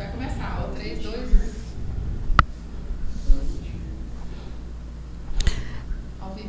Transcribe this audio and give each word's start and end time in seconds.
Vai 0.00 0.10
começar, 0.12 0.66
ó. 0.66 0.74
3, 0.74 0.98
2, 0.98 1.14
1. 1.14 1.20
Ao 6.22 6.30
vivo. 6.30 6.48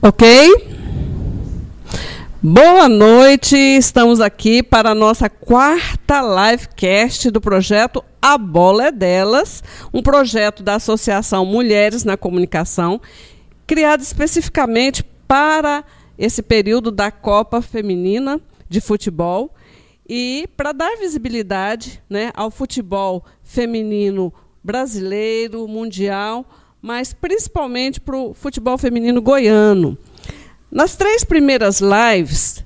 Ok? 0.00 0.24
Boa 2.40 2.88
noite, 2.88 3.56
estamos 3.56 4.20
aqui 4.20 4.62
para 4.62 4.90
a 4.90 4.94
nossa 4.94 5.28
quarta 5.28 6.22
livecast 6.22 7.32
do 7.32 7.40
projeto 7.40 8.04
A 8.22 8.38
Bola 8.38 8.86
é 8.86 8.92
Delas, 8.92 9.64
um 9.92 10.00
projeto 10.00 10.62
da 10.62 10.76
Associação 10.76 11.44
Mulheres 11.44 12.04
na 12.04 12.16
Comunicação, 12.16 13.00
criado 13.66 14.02
especificamente 14.02 15.02
para 15.26 15.82
esse 16.16 16.44
período 16.44 16.92
da 16.92 17.10
Copa 17.10 17.60
Feminina 17.60 18.40
de 18.68 18.80
Futebol 18.80 19.52
e 20.08 20.48
para 20.56 20.72
dar 20.72 20.96
visibilidade 20.96 22.02
né, 22.08 22.30
ao 22.34 22.50
futebol 22.50 23.24
feminino 23.42 24.32
brasileiro, 24.62 25.66
mundial, 25.66 26.46
mas 26.80 27.12
principalmente 27.12 28.00
para 28.00 28.16
o 28.16 28.34
futebol 28.34 28.76
feminino 28.76 29.20
goiano. 29.22 29.96
Nas 30.70 30.96
três 30.96 31.24
primeiras 31.24 31.80
lives 31.80 32.64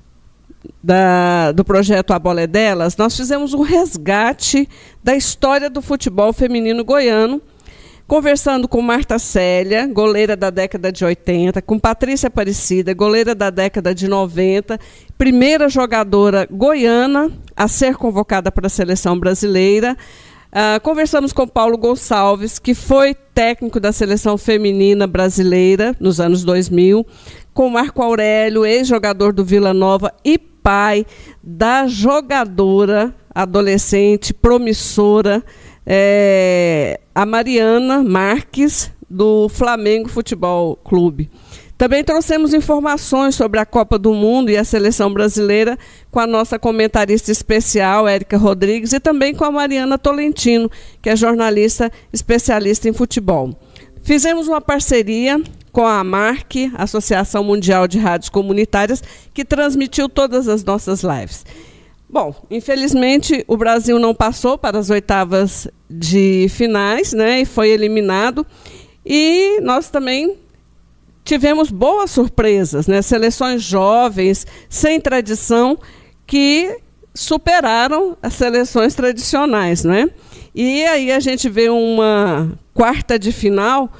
da, 0.83 1.51
do 1.51 1.63
projeto 1.63 2.11
A 2.11 2.19
Bola 2.19 2.41
é 2.41 2.47
Delas, 2.47 2.97
nós 2.97 3.15
fizemos 3.15 3.53
um 3.53 3.61
resgate 3.61 4.67
da 5.03 5.15
história 5.15 5.69
do 5.69 5.81
futebol 5.81 6.33
feminino 6.33 6.83
goiano, 6.83 7.41
conversando 8.09 8.67
com 8.67 8.81
Marta 8.81 9.19
Célia, 9.19 9.85
goleira 9.85 10.35
da 10.35 10.49
década 10.49 10.91
de 10.91 11.05
80, 11.05 11.61
com 11.61 11.77
Patrícia 11.77 12.25
Aparecida, 12.25 12.91
goleira 12.91 13.35
da 13.35 13.51
década 13.51 13.93
de 13.93 14.07
90, 14.07 14.79
primeira 15.15 15.69
jogadora 15.69 16.47
goiana 16.49 17.31
a 17.55 17.67
ser 17.67 17.95
convocada 17.97 18.51
para 18.51 18.65
a 18.65 18.69
seleção 18.69 19.17
brasileira. 19.19 19.95
Uh, 20.47 20.81
conversamos 20.81 21.31
com 21.31 21.47
Paulo 21.47 21.77
Gonçalves, 21.77 22.57
que 22.57 22.73
foi 22.73 23.13
técnico 23.13 23.79
da 23.79 23.91
seleção 23.91 24.39
feminina 24.39 25.05
brasileira 25.05 25.95
nos 25.99 26.19
anos 26.19 26.43
2000, 26.43 27.05
com 27.53 27.69
Marco 27.69 28.01
Aurélio, 28.01 28.65
ex-jogador 28.65 29.31
do 29.31 29.45
Vila 29.45 29.71
Nova 29.71 30.11
e 30.25 30.39
pai 30.39 31.05
da 31.43 31.85
jogadora 31.85 33.13
adolescente 33.33 34.33
promissora, 34.33 35.43
é, 35.91 36.99
a 37.15 37.25
Mariana 37.25 38.03
Marques, 38.03 38.91
do 39.09 39.49
Flamengo 39.49 40.07
Futebol 40.07 40.75
Clube. 40.75 41.31
Também 41.79 42.03
trouxemos 42.03 42.53
informações 42.53 43.33
sobre 43.33 43.59
a 43.59 43.65
Copa 43.65 43.97
do 43.97 44.13
Mundo 44.13 44.51
e 44.51 44.57
a 44.57 44.63
seleção 44.63 45.11
brasileira 45.11 45.79
com 46.11 46.19
a 46.19 46.27
nossa 46.27 46.59
comentarista 46.59 47.31
especial, 47.31 48.07
Érica 48.07 48.37
Rodrigues, 48.37 48.93
e 48.93 48.99
também 48.99 49.33
com 49.33 49.45
a 49.45 49.51
Mariana 49.51 49.97
Tolentino, 49.97 50.69
que 51.01 51.09
é 51.09 51.15
jornalista 51.15 51.91
especialista 52.13 52.87
em 52.87 52.93
futebol. 52.93 53.57
Fizemos 54.03 54.47
uma 54.47 54.61
parceria 54.61 55.41
com 55.71 55.87
a 55.87 55.99
AMARC, 55.99 56.71
Associação 56.77 57.43
Mundial 57.43 57.87
de 57.87 57.97
Rádios 57.97 58.29
Comunitárias, 58.29 59.01
que 59.33 59.45
transmitiu 59.45 60.07
todas 60.07 60.47
as 60.47 60.63
nossas 60.63 61.01
lives. 61.01 61.45
Bom, 62.09 62.33
infelizmente 62.49 63.45
o 63.47 63.55
Brasil 63.55 63.99
não 63.99 64.15
passou 64.15 64.57
para 64.57 64.79
as 64.79 64.89
oitavas 64.89 65.67
de 65.89 66.47
finais, 66.49 67.13
né, 67.13 67.41
e 67.41 67.45
foi 67.45 67.69
eliminado. 67.69 68.45
E 69.05 69.59
nós 69.61 69.89
também 69.89 70.37
tivemos 71.23 71.69
boas 71.69 72.09
surpresas, 72.09 72.87
né? 72.87 73.03
Seleções 73.03 73.61
jovens, 73.61 74.47
sem 74.67 74.99
tradição, 74.99 75.77
que 76.25 76.75
superaram 77.13 78.17
as 78.21 78.33
seleções 78.33 78.95
tradicionais, 78.95 79.83
né? 79.83 80.09
E 80.55 80.83
aí 80.85 81.11
a 81.11 81.19
gente 81.19 81.47
vê 81.47 81.69
uma 81.69 82.51
quarta 82.73 83.19
de 83.19 83.31
final 83.31 83.91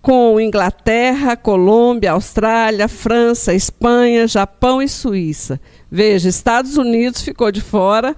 com 0.00 0.40
Inglaterra, 0.40 1.36
Colômbia, 1.36 2.12
Austrália, 2.12 2.88
França, 2.88 3.52
Espanha, 3.52 4.26
Japão 4.26 4.80
e 4.80 4.88
Suíça. 4.88 5.60
Veja, 5.90 6.28
Estados 6.28 6.76
Unidos 6.76 7.22
ficou 7.22 7.50
de 7.50 7.60
fora, 7.60 8.16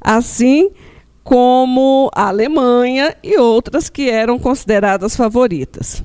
assim 0.00 0.70
como 1.22 2.10
a 2.14 2.28
Alemanha 2.28 3.16
e 3.22 3.38
outras 3.38 3.88
que 3.88 4.10
eram 4.10 4.38
consideradas 4.38 5.16
favoritas. 5.16 6.04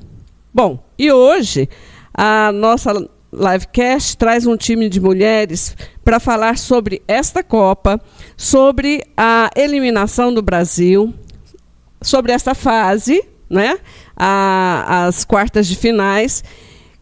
Bom, 0.54 0.84
e 0.98 1.12
hoje 1.12 1.68
a 2.14 2.52
nossa 2.52 2.94
livecast 3.32 4.18
traz 4.18 4.48
um 4.48 4.58
time 4.58 4.90
de 4.90 5.00
mulheres 5.00 5.76
para 6.04 6.20
falar 6.20 6.58
sobre 6.58 7.02
esta 7.08 7.44
Copa, 7.44 8.02
sobre 8.36 9.04
a 9.16 9.50
eliminação 9.56 10.34
do 10.34 10.42
Brasil, 10.42 11.14
sobre 12.02 12.32
essa 12.32 12.56
fase, 12.56 13.22
né? 13.50 13.78
A, 14.16 15.06
as 15.08 15.24
quartas 15.24 15.68
de 15.68 15.76
finais. 15.76 16.44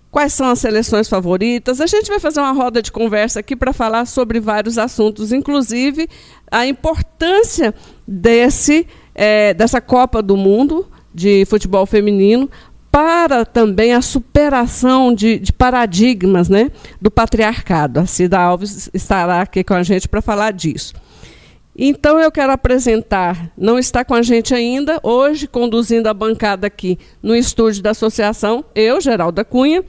Quais 0.09 0.34
são 0.34 0.50
as 0.50 0.59
seleções 0.59 1.07
favoritas? 1.07 1.81
A 1.81 1.85
gente 1.85 2.07
vai 2.07 2.19
fazer 2.19 2.40
uma 2.40 2.51
roda 2.51 2.81
de 2.81 2.91
conversa 2.91 3.40
aqui 3.40 3.56
para 3.56 3.73
falar 3.73 4.06
sobre 4.06 4.40
vários 4.40 4.78
assuntos, 4.78 5.31
inclusive 5.31 6.07
a 6.50 6.66
importância 6.66 7.75
desse, 8.07 8.88
é, 9.13 9.53
dessa 9.53 9.81
Copa 9.81 10.22
do 10.22 10.38
Mundo 10.38 10.88
de 11.13 11.45
futebol 11.45 11.85
feminino 11.85 12.50
para 12.91 13.45
também 13.45 13.94
a 13.94 14.01
superação 14.01 15.13
de, 15.13 15.38
de, 15.38 15.53
paradigmas 15.53 16.50
né, 16.50 16.72
do 17.01 17.12
patriarcado. 17.12 18.00
A 18.00 18.06
Cida 18.06 18.39
Alves 18.39 18.89
estará 18.94 19.41
aqui 19.41 19.63
com 19.63 19.74
a 19.74 19.84
gente 19.84 20.07
para 20.07 20.22
falar 20.22 20.51
disso. 20.51 20.95
Então 21.78 22.19
eu 22.19 22.31
quero 22.31 22.51
apresentar, 22.51 23.51
não 23.56 23.78
está 23.78 24.03
com 24.03 24.16
a 24.16 24.24
gente 24.24 24.51
ainda, 24.56 25.00
hoje 25.03 25.45
conduzindo 25.45 26.07
a 26.07 26.13
bancada 26.13 26.66
aqui 26.66 26.97
no 27.22 27.35
estúdio 27.35 27.84
da 27.84 27.91
associação, 27.91 28.66
eu, 28.74 29.00
Geralda 29.00 29.45
Cunha, 29.45 29.84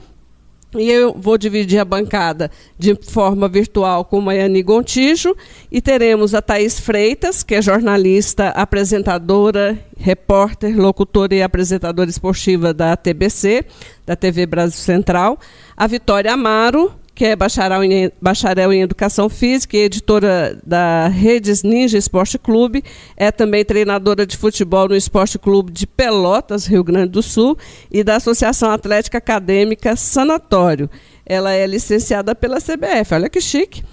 e 0.77 0.89
eu 0.91 1.15
vou 1.17 1.37
dividir 1.37 1.79
a 1.79 1.85
bancada 1.85 2.51
de 2.77 2.93
forma 2.95 3.47
virtual 3.47 4.05
com 4.05 4.21
Maiane 4.21 4.61
Gontijo 4.61 5.35
e 5.71 5.81
teremos 5.81 6.35
a 6.35 6.41
Thaís 6.41 6.79
Freitas, 6.79 7.41
que 7.41 7.55
é 7.55 7.61
jornalista, 7.61 8.49
apresentadora, 8.49 9.77
repórter, 9.97 10.79
locutora 10.79 11.33
e 11.33 11.41
apresentadora 11.41 12.09
esportiva 12.09 12.73
da 12.73 12.95
TBC, 12.95 13.65
da 14.05 14.15
TV 14.15 14.45
Brasil 14.45 14.77
Central, 14.77 15.39
a 15.75 15.87
Vitória 15.87 16.33
Amaro, 16.33 16.93
que 17.19 17.25
é 17.25 17.35
bacharel 17.35 17.83
em, 17.83 18.09
bacharel 18.21 18.71
em 18.71 18.81
Educação 18.81 19.27
Física 19.27 19.75
e 19.75 19.81
editora 19.81 20.57
da 20.65 21.09
Redes 21.09 21.63
Ninja 21.63 21.97
Esporte 21.97 22.39
Clube. 22.39 22.81
É 23.17 23.29
também 23.29 23.65
treinadora 23.65 24.25
de 24.25 24.37
futebol 24.37 24.87
no 24.87 24.95
Esporte 24.95 25.37
Clube 25.37 25.69
de 25.69 25.85
Pelotas, 25.85 26.65
Rio 26.65 26.81
Grande 26.81 27.09
do 27.09 27.21
Sul, 27.21 27.57
e 27.91 28.05
da 28.05 28.15
Associação 28.15 28.71
Atlética 28.71 29.17
Acadêmica 29.17 29.97
Sanatório. 29.97 30.89
Ela 31.25 31.51
é 31.51 31.67
licenciada 31.67 32.33
pela 32.33 32.61
CBF. 32.61 33.13
Olha 33.13 33.29
que 33.29 33.41
chique. 33.41 33.83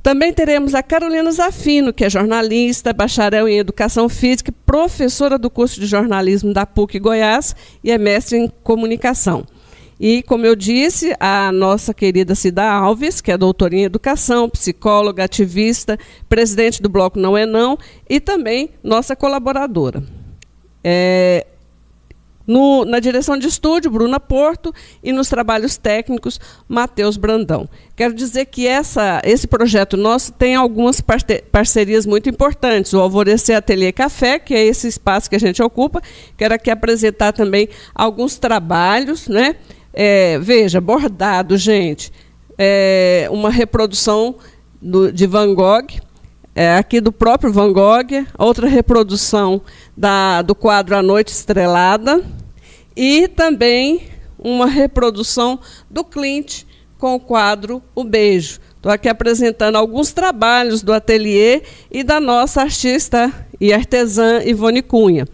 Também 0.00 0.32
teremos 0.32 0.76
a 0.76 0.82
Carolina 0.82 1.32
Zafino, 1.32 1.92
que 1.92 2.04
é 2.04 2.10
jornalista, 2.10 2.92
bacharel 2.92 3.48
em 3.48 3.58
Educação 3.58 4.08
Física, 4.08 4.54
professora 4.64 5.36
do 5.36 5.50
curso 5.50 5.80
de 5.80 5.86
jornalismo 5.86 6.52
da 6.52 6.64
PUC 6.64 7.00
Goiás 7.00 7.56
e 7.82 7.90
é 7.90 7.98
mestre 7.98 8.38
em 8.38 8.48
comunicação. 8.62 9.44
E, 10.06 10.22
como 10.22 10.44
eu 10.44 10.54
disse, 10.54 11.16
a 11.18 11.50
nossa 11.50 11.94
querida 11.94 12.34
Cida 12.34 12.70
Alves, 12.70 13.22
que 13.22 13.32
é 13.32 13.38
doutora 13.38 13.74
em 13.74 13.84
educação, 13.84 14.50
psicóloga, 14.50 15.24
ativista, 15.24 15.98
presidente 16.28 16.82
do 16.82 16.90
Bloco 16.90 17.18
Não 17.18 17.38
é 17.38 17.46
Não 17.46 17.78
e 18.06 18.20
também 18.20 18.68
nossa 18.82 19.16
colaboradora. 19.16 20.04
É, 20.84 21.46
no, 22.46 22.84
na 22.84 23.00
direção 23.00 23.38
de 23.38 23.48
estúdio, 23.48 23.90
Bruna 23.90 24.20
Porto, 24.20 24.74
e 25.02 25.10
nos 25.10 25.30
trabalhos 25.30 25.78
técnicos, 25.78 26.38
Matheus 26.68 27.16
Brandão. 27.16 27.66
Quero 27.96 28.12
dizer 28.12 28.44
que 28.44 28.66
essa, 28.66 29.22
esse 29.24 29.46
projeto 29.46 29.96
nosso 29.96 30.34
tem 30.34 30.54
algumas 30.54 31.02
parcerias 31.50 32.04
muito 32.04 32.28
importantes. 32.28 32.92
O 32.92 33.00
Alvorecer 33.00 33.56
Ateliê 33.56 33.90
Café, 33.90 34.38
que 34.38 34.52
é 34.52 34.66
esse 34.66 34.86
espaço 34.86 35.30
que 35.30 35.36
a 35.36 35.40
gente 35.40 35.62
ocupa. 35.62 36.02
Quero 36.36 36.52
aqui 36.52 36.70
apresentar 36.70 37.32
também 37.32 37.70
alguns 37.94 38.36
trabalhos, 38.36 39.28
né? 39.28 39.56
É, 39.94 40.38
veja, 40.40 40.80
bordado, 40.80 41.56
gente. 41.56 42.12
É 42.58 43.28
uma 43.30 43.48
reprodução 43.48 44.34
do, 44.82 45.12
de 45.12 45.24
Van 45.26 45.54
Gogh, 45.54 45.86
é, 46.54 46.76
aqui 46.76 47.00
do 47.00 47.12
próprio 47.12 47.52
Van 47.52 47.72
Gogh, 47.72 48.26
outra 48.36 48.68
reprodução 48.68 49.62
da, 49.96 50.42
do 50.42 50.54
quadro 50.54 50.96
A 50.96 51.02
Noite 51.02 51.28
Estrelada, 51.32 52.24
e 52.96 53.28
também 53.28 54.08
uma 54.36 54.66
reprodução 54.66 55.60
do 55.88 56.04
Clint 56.04 56.64
com 56.98 57.14
o 57.14 57.20
quadro 57.20 57.80
O 57.94 58.02
Beijo. 58.02 58.60
Estou 58.76 58.90
aqui 58.90 59.08
apresentando 59.08 59.76
alguns 59.76 60.12
trabalhos 60.12 60.82
do 60.82 60.92
ateliê 60.92 61.62
e 61.90 62.02
da 62.02 62.20
nossa 62.20 62.60
artista 62.60 63.32
e 63.60 63.72
artesã 63.72 64.42
Ivone 64.44 64.82
Cunha. 64.82 65.26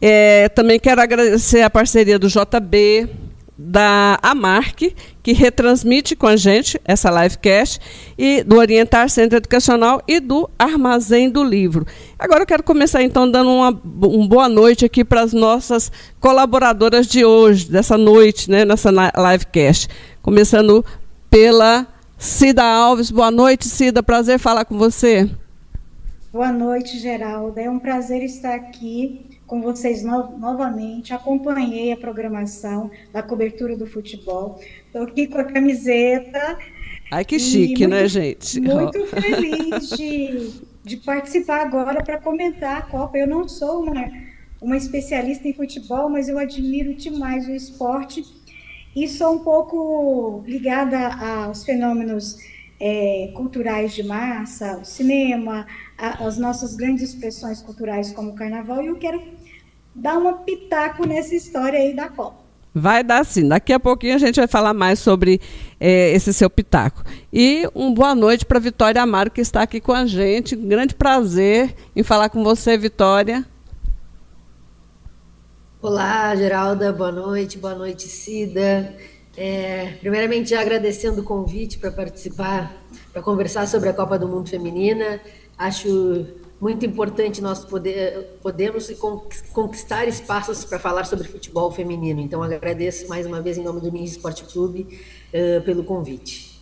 É, 0.00 0.48
também 0.48 0.78
quero 0.78 1.00
agradecer 1.00 1.62
a 1.62 1.68
parceria 1.68 2.18
do 2.18 2.28
JB, 2.28 3.27
da 3.58 4.20
Amarc, 4.22 4.94
que 5.20 5.32
retransmite 5.32 6.14
com 6.14 6.28
a 6.28 6.36
gente 6.36 6.80
essa 6.84 7.10
livecast, 7.10 7.80
e 8.16 8.44
do 8.44 8.56
Orientar 8.56 9.10
Centro 9.10 9.36
Educacional 9.36 10.00
e 10.06 10.20
do 10.20 10.48
Armazém 10.56 11.28
do 11.28 11.42
Livro. 11.42 11.84
Agora 12.16 12.42
eu 12.42 12.46
quero 12.46 12.62
começar 12.62 13.02
então 13.02 13.28
dando 13.28 13.50
uma, 13.50 13.70
uma 13.70 14.28
boa 14.28 14.48
noite 14.48 14.84
aqui 14.84 15.04
para 15.04 15.22
as 15.22 15.32
nossas 15.32 15.90
colaboradoras 16.20 17.08
de 17.08 17.24
hoje, 17.24 17.68
dessa 17.68 17.98
noite, 17.98 18.48
né, 18.48 18.64
nessa 18.64 18.90
livecast. 18.90 19.88
Começando 20.22 20.84
pela 21.28 21.84
Cida 22.16 22.62
Alves. 22.62 23.10
Boa 23.10 23.30
noite, 23.30 23.66
Cida. 23.66 24.02
Prazer 24.02 24.38
falar 24.38 24.64
com 24.64 24.78
você. 24.78 25.28
Boa 26.32 26.52
noite, 26.52 26.98
Geralda. 26.98 27.60
É 27.60 27.68
um 27.68 27.78
prazer 27.78 28.22
estar 28.22 28.54
aqui 28.54 29.37
com 29.48 29.60
vocês 29.60 30.04
no 30.04 30.38
novamente. 30.38 31.12
Acompanhei 31.12 31.90
a 31.90 31.96
programação 31.96 32.90
da 33.12 33.22
cobertura 33.22 33.76
do 33.76 33.86
futebol. 33.86 34.60
Estou 34.86 35.02
aqui 35.02 35.26
com 35.26 35.38
a 35.38 35.44
camiseta. 35.44 36.58
Ai, 37.10 37.24
que 37.24 37.40
chique, 37.40 37.86
muito, 37.86 37.88
né, 37.88 38.06
gente? 38.06 38.60
Muito 38.60 39.06
feliz 39.08 39.88
de, 39.90 40.52
de 40.84 40.96
participar 40.98 41.62
agora 41.62 42.04
para 42.04 42.20
comentar 42.20 42.76
a 42.76 42.82
Copa. 42.82 43.16
Eu 43.16 43.26
não 43.26 43.48
sou 43.48 43.82
uma, 43.82 44.12
uma 44.60 44.76
especialista 44.76 45.48
em 45.48 45.54
futebol, 45.54 46.10
mas 46.10 46.28
eu 46.28 46.38
admiro 46.38 46.94
demais 46.94 47.48
o 47.48 47.52
esporte 47.52 48.22
e 48.94 49.08
sou 49.08 49.36
um 49.36 49.38
pouco 49.38 50.44
ligada 50.46 51.08
aos 51.14 51.64
fenômenos 51.64 52.36
é, 52.80 53.30
culturais 53.34 53.94
de 53.94 54.02
massa, 54.02 54.78
o 54.78 54.84
cinema, 54.84 55.66
a, 55.96 56.24
as 56.26 56.38
nossas 56.38 56.76
grandes 56.76 57.02
expressões 57.02 57.60
culturais 57.60 58.12
como 58.12 58.30
o 58.30 58.34
carnaval, 58.34 58.82
e 58.82 58.86
eu 58.86 58.96
quero 58.96 59.37
dar 59.98 60.16
uma 60.16 60.34
pitaco 60.34 61.06
nessa 61.06 61.34
história 61.34 61.78
aí 61.78 61.94
da 61.94 62.08
Copa. 62.08 62.48
Vai 62.74 63.02
dar 63.02 63.24
sim. 63.24 63.48
Daqui 63.48 63.72
a 63.72 63.80
pouquinho 63.80 64.14
a 64.14 64.18
gente 64.18 64.36
vai 64.36 64.46
falar 64.46 64.72
mais 64.72 64.98
sobre 64.98 65.40
é, 65.80 66.12
esse 66.12 66.32
seu 66.32 66.48
pitaco. 66.48 67.02
E 67.32 67.68
um 67.74 67.92
boa 67.92 68.14
noite 68.14 68.46
para 68.46 68.58
Vitória 68.58 69.02
Amaro, 69.02 69.30
que 69.30 69.40
está 69.40 69.62
aqui 69.62 69.80
com 69.80 69.92
a 69.92 70.06
gente. 70.06 70.54
Um 70.54 70.68
grande 70.68 70.94
prazer 70.94 71.74
em 71.96 72.02
falar 72.02 72.28
com 72.28 72.44
você, 72.44 72.78
Vitória. 72.78 73.44
Olá, 75.82 76.34
Geralda. 76.36 76.92
Boa 76.92 77.10
noite. 77.10 77.58
Boa 77.58 77.74
noite, 77.74 78.02
Cida. 78.02 78.94
É, 79.36 79.94
primeiramente, 80.00 80.50
já 80.50 80.60
agradecendo 80.60 81.22
o 81.22 81.24
convite 81.24 81.78
para 81.78 81.90
participar, 81.90 82.72
para 83.12 83.22
conversar 83.22 83.66
sobre 83.66 83.88
a 83.88 83.92
Copa 83.92 84.18
do 84.18 84.28
Mundo 84.28 84.48
Feminina. 84.48 85.20
Acho 85.56 86.26
muito 86.60 86.84
importante 86.84 87.40
nós 87.40 87.64
poder, 87.64 88.38
podemos 88.42 88.90
conquistar 89.52 90.06
espaços 90.06 90.64
para 90.64 90.78
falar 90.78 91.04
sobre 91.04 91.28
futebol 91.28 91.70
feminino. 91.70 92.20
Então, 92.20 92.42
agradeço 92.42 93.08
mais 93.08 93.26
uma 93.26 93.40
vez, 93.40 93.58
em 93.58 93.62
nome 93.62 93.80
do 93.80 93.90
Ninja 93.90 94.12
Esporte 94.12 94.44
Clube, 94.44 94.86
uh, 95.32 95.62
pelo 95.62 95.84
convite. 95.84 96.58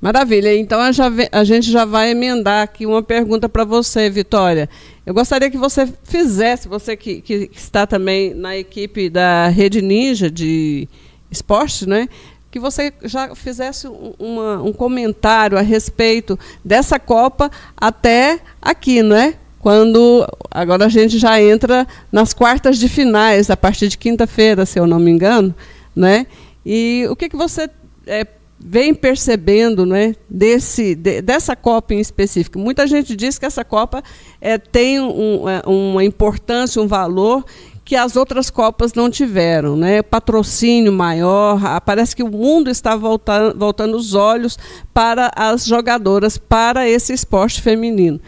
Maravilha. 0.00 0.56
Então, 0.56 0.80
a, 0.80 1.44
gente 1.44 1.70
já 1.70 1.84
vai 1.84 2.10
emendar 2.10 2.62
aqui 2.62 2.86
uma 2.86 3.02
pergunta 3.02 3.48
para 3.48 3.64
você, 3.64 4.08
Vitória. 4.08 4.68
Eu 5.04 5.12
gostaria 5.12 5.50
que 5.50 5.58
você 5.58 5.86
fizesse, 6.02 6.66
você 6.66 6.96
que, 6.96 7.20
que 7.20 7.50
está 7.52 7.86
também 7.86 8.32
na 8.32 8.56
equipe 8.56 9.10
da 9.10 9.48
Rede 9.48 9.82
Ninja 9.82 10.30
de 10.30 10.88
esporte, 11.30 11.86
né? 11.86 12.08
Que 12.50 12.58
você 12.58 12.92
já 13.04 13.34
fizesse 13.34 13.86
uma, 14.18 14.62
um 14.62 14.72
comentário 14.72 15.56
a 15.56 15.60
respeito 15.60 16.38
dessa 16.64 16.98
Copa 16.98 17.50
até 17.76 18.40
aqui, 18.60 19.02
não 19.02 19.16
é? 19.16 19.34
Quando 19.60 20.26
agora 20.50 20.86
a 20.86 20.88
gente 20.88 21.18
já 21.18 21.40
entra 21.40 21.86
nas 22.10 22.32
quartas 22.32 22.78
de 22.78 22.88
finais, 22.88 23.50
a 23.50 23.56
partir 23.56 23.88
de 23.88 23.98
quinta-feira, 23.98 24.64
se 24.64 24.78
eu 24.80 24.86
não 24.86 24.98
me 24.98 25.10
engano, 25.10 25.54
né? 25.94 26.26
E 26.64 27.06
o 27.10 27.14
que, 27.14 27.28
que 27.28 27.36
você 27.36 27.68
é, 28.06 28.26
vem 28.58 28.94
percebendo 28.94 29.86
né, 29.86 30.14
desse, 30.28 30.94
de, 30.94 31.22
dessa 31.22 31.54
Copa 31.54 31.94
em 31.94 32.00
específico? 32.00 32.58
Muita 32.58 32.86
gente 32.86 33.14
diz 33.14 33.38
que 33.38 33.46
essa 33.46 33.64
Copa 33.64 34.02
é, 34.40 34.58
tem 34.58 34.98
um, 34.98 35.48
é, 35.48 35.62
uma 35.66 36.04
importância, 36.04 36.80
um 36.80 36.86
valor 36.86 37.44
que 37.90 37.96
as 37.96 38.14
outras 38.14 38.50
Copas 38.50 38.94
não 38.94 39.10
tiveram. 39.10 39.76
Né? 39.76 40.00
Patrocínio 40.00 40.92
maior, 40.92 41.58
parece 41.80 42.14
que 42.14 42.22
o 42.22 42.30
mundo 42.30 42.70
está 42.70 42.94
voltando, 42.94 43.58
voltando 43.58 43.96
os 43.96 44.14
olhos 44.14 44.56
para 44.94 45.28
as 45.34 45.66
jogadoras, 45.66 46.38
para 46.38 46.88
esse 46.88 47.12
esporte 47.12 47.60
feminino. 47.60 48.20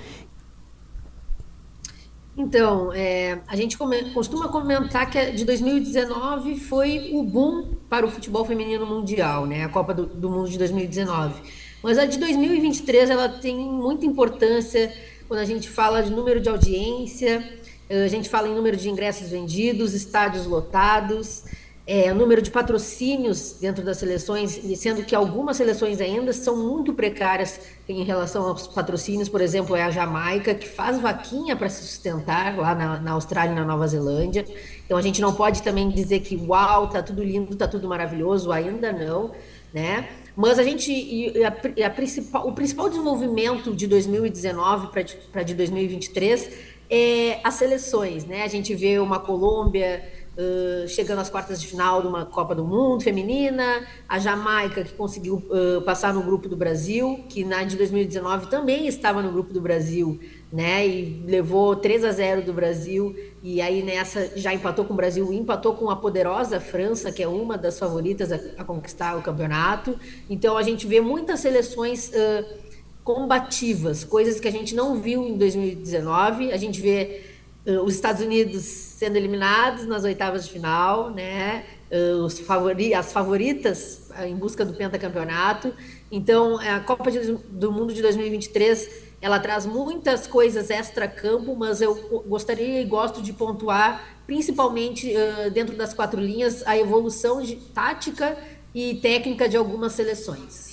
Então, 2.37 2.93
é, 2.93 3.39
a 3.47 3.55
gente 3.55 3.79
costuma 4.13 4.49
comentar 4.49 5.09
que 5.09 5.31
de 5.31 5.45
2019 5.45 6.59
foi 6.59 7.11
o 7.13 7.23
boom 7.23 7.77
para 7.89 8.05
o 8.05 8.11
futebol 8.11 8.45
feminino 8.45 8.85
mundial, 8.85 9.47
né? 9.47 9.63
a 9.63 9.69
Copa 9.69 9.95
do, 9.95 10.07
do 10.07 10.29
Mundo 10.29 10.51
de 10.51 10.59
2019. 10.59 11.41
Mas 11.85 11.99
a 11.99 12.05
de 12.05 12.19
2023 12.19 13.11
ela 13.11 13.29
tem 13.29 13.57
muita 13.59 14.05
importância 14.05 14.93
quando 15.29 15.39
a 15.39 15.45
gente 15.45 15.69
fala 15.69 16.03
de 16.03 16.11
número 16.11 16.41
de 16.41 16.49
audiência, 16.49 17.62
a 17.93 18.09
gente 18.09 18.29
fala 18.29 18.49
em 18.49 18.55
número 18.55 18.77
de 18.77 18.89
ingressos 18.89 19.29
vendidos, 19.29 19.93
estádios 19.93 20.47
lotados, 20.47 21.45
é, 21.87 22.15
número 22.15 22.41
de 22.41 22.51
patrocínios 22.51 23.57
dentro 23.61 23.85
das 23.85 23.97
seleções, 23.99 24.53
sendo 24.77 25.03
que 25.05 25.15
algumas 25.15 25.57
seleções 25.57 26.01
ainda 26.01 26.33
são 26.33 26.57
muito 26.57 26.95
precárias 26.95 27.61
em 27.89 28.05
relação 28.05 28.49
aos 28.49 28.69
patrocínios, 28.69 29.29
por 29.29 29.41
exemplo, 29.41 29.75
é 29.75 29.83
a 29.83 29.91
Jamaica, 29.91 30.55
que 30.55 30.69
faz 30.69 31.01
vaquinha 31.01 31.57
para 31.57 31.69
se 31.69 31.83
sustentar 31.83 32.57
lá 32.57 32.75
na, 32.75 33.01
na, 33.01 33.11
Austrália 33.13 33.53
e 33.53 33.57
na 33.57 33.65
Nova 33.65 33.87
Zelândia. 33.89 34.45
Então 34.87 34.97
a 34.97 35.03
gente 35.03 35.21
não 35.21 35.35
pode 35.35 35.61
também 35.63 35.91
dizer 35.91 36.21
que, 36.21 36.37
uau, 36.37 36.89
tá 36.89 37.03
tudo 37.03 37.23
lindo, 37.23 37.57
tá 37.57 37.67
tudo 37.67 37.89
maravilhoso, 37.89 38.53
ainda 38.53 38.93
não, 38.93 39.33
né? 39.75 40.09
Mas 40.37 40.59
a 40.59 40.63
gente, 40.63 40.91
e 40.91 41.45
a, 41.45 41.49
a 41.87 41.91
principal, 41.91 42.49
o 42.49 42.53
principal 42.53 42.89
desenvolvimento 42.89 43.75
de 43.75 43.87
2019 43.87 44.89
para 45.31 45.43
de 45.43 45.55
2023 45.55 46.72
é, 46.95 47.41
as 47.43 47.55
seleções, 47.55 48.27
né? 48.27 48.43
A 48.43 48.49
gente 48.49 48.75
vê 48.75 48.99
uma 48.99 49.19
Colômbia 49.19 50.05
uh, 50.37 50.87
chegando 50.87 51.21
às 51.21 51.31
quartas 51.31 51.59
de 51.59 51.67
final 51.67 52.03
de 52.03 52.07
uma 52.07 52.27
Copa 52.27 52.55
do 52.55 52.67
Mundo 52.67 53.03
feminina, 53.03 53.87
a 54.07 54.19
Jamaica 54.19 54.85
que 54.85 54.93
conseguiu 54.93 55.37
uh, 55.37 55.81
passar 55.87 56.13
no 56.13 56.23
grupo 56.23 56.51
do 56.51 56.57
Brasil, 56.57 57.25
que 57.31 57.45
na 57.45 57.65
de 57.65 57.79
2019 57.79 58.51
também 58.51 58.87
estava 58.87 59.23
no 59.23 59.33
grupo 59.33 59.55
do 59.55 59.61
Brasil, 59.63 60.21
né? 60.53 60.87
E 60.87 61.25
levou 61.27 61.75
3 61.77 62.05
a 62.05 62.13
0 62.13 62.43
do 62.43 62.53
Brasil 62.53 63.17
e 63.43 63.63
aí 63.63 63.83
nessa 63.83 64.37
já 64.37 64.53
empatou 64.53 64.85
com 64.85 64.93
o 64.93 64.97
Brasil, 64.97 65.33
empatou 65.33 65.73
com 65.73 65.89
a 65.89 65.97
poderosa 65.97 66.61
França, 66.61 67.11
que 67.11 67.23
é 67.23 67.27
uma 67.27 67.57
das 67.57 67.79
favoritas 67.79 68.31
a, 68.31 68.37
a 68.59 68.65
conquistar 68.65 69.17
o 69.17 69.23
campeonato. 69.23 69.99
Então 70.29 70.59
a 70.59 70.63
gente 70.63 70.87
vê 70.87 71.01
muitas 71.01 71.41
seleções 71.41 72.11
uh, 72.11 72.62
combativas, 73.05 74.05
coisas 74.05 74.39
que 74.39 74.49
a 74.49 74.51
gente 74.51 74.75
não 74.75 75.01
viu 75.01 75.27
em 75.27 75.37
2019. 75.37 76.53
A 76.53 76.57
gente 76.57 76.81
vê 76.81 77.25
uh, 77.67 77.81
os 77.83 77.95
Estados 77.95 78.23
Unidos 78.23 78.63
sendo 78.63 79.17
eliminados 79.17 79.87
nas 79.87 80.05
oitavas 80.05 80.47
de 80.47 80.53
final, 80.53 81.11
né? 81.11 81.65
Uh, 81.91 82.25
os 82.25 82.39
favori 82.39 82.95
as 82.95 83.13
favoritas 83.13 84.09
uh, 84.11 84.23
em 84.23 84.37
busca 84.37 84.65
do 84.65 84.73
pentacampeonato. 84.73 85.75
Então, 86.11 86.59
a 86.59 86.81
Copa 86.81 87.11
de, 87.11 87.33
do 87.49 87.73
Mundo 87.73 87.93
de 87.93 88.03
2023 88.03 89.13
ela 89.21 89.39
traz 89.39 89.65
muitas 89.65 90.27
coisas 90.27 90.69
extra-campo, 90.69 91.55
mas 91.55 91.81
eu 91.81 91.95
gostaria 92.27 92.81
e 92.81 92.85
gosto 92.85 93.23
de 93.23 93.33
pontuar, 93.33 94.19
principalmente 94.27 95.15
dentro 95.55 95.77
das 95.77 95.95
quatro 95.95 96.21
linhas, 96.21 96.67
a 96.67 96.77
evolução 96.77 97.41
de 97.41 97.55
tática 97.55 98.37
e 98.75 98.97
técnica 98.97 99.49
de 99.49 99.57
algumas 99.57 99.93
seleções. 99.93 100.72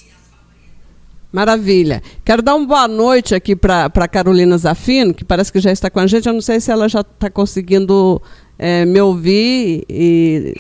Maravilha. 1.32 2.02
Quero 2.26 2.42
dar 2.42 2.56
uma 2.56 2.66
boa 2.66 2.88
noite 2.88 3.36
aqui 3.36 3.56
para 3.56 4.08
Carolina 4.08 4.58
Zafino, 4.58 5.14
que 5.14 5.24
parece 5.24 5.52
que 5.52 5.60
já 5.60 5.72
está 5.72 5.90
com 5.90 6.00
a 6.00 6.08
gente. 6.08 6.28
Eu 6.28 6.34
não 6.34 6.42
sei 6.42 6.60
se 6.60 6.72
ela 6.72 6.90
já 6.90 7.02
está 7.02 7.30
conseguindo 7.30 8.20
é, 8.58 8.84
me 8.84 9.00
ouvir 9.00 9.86
e 9.88 10.56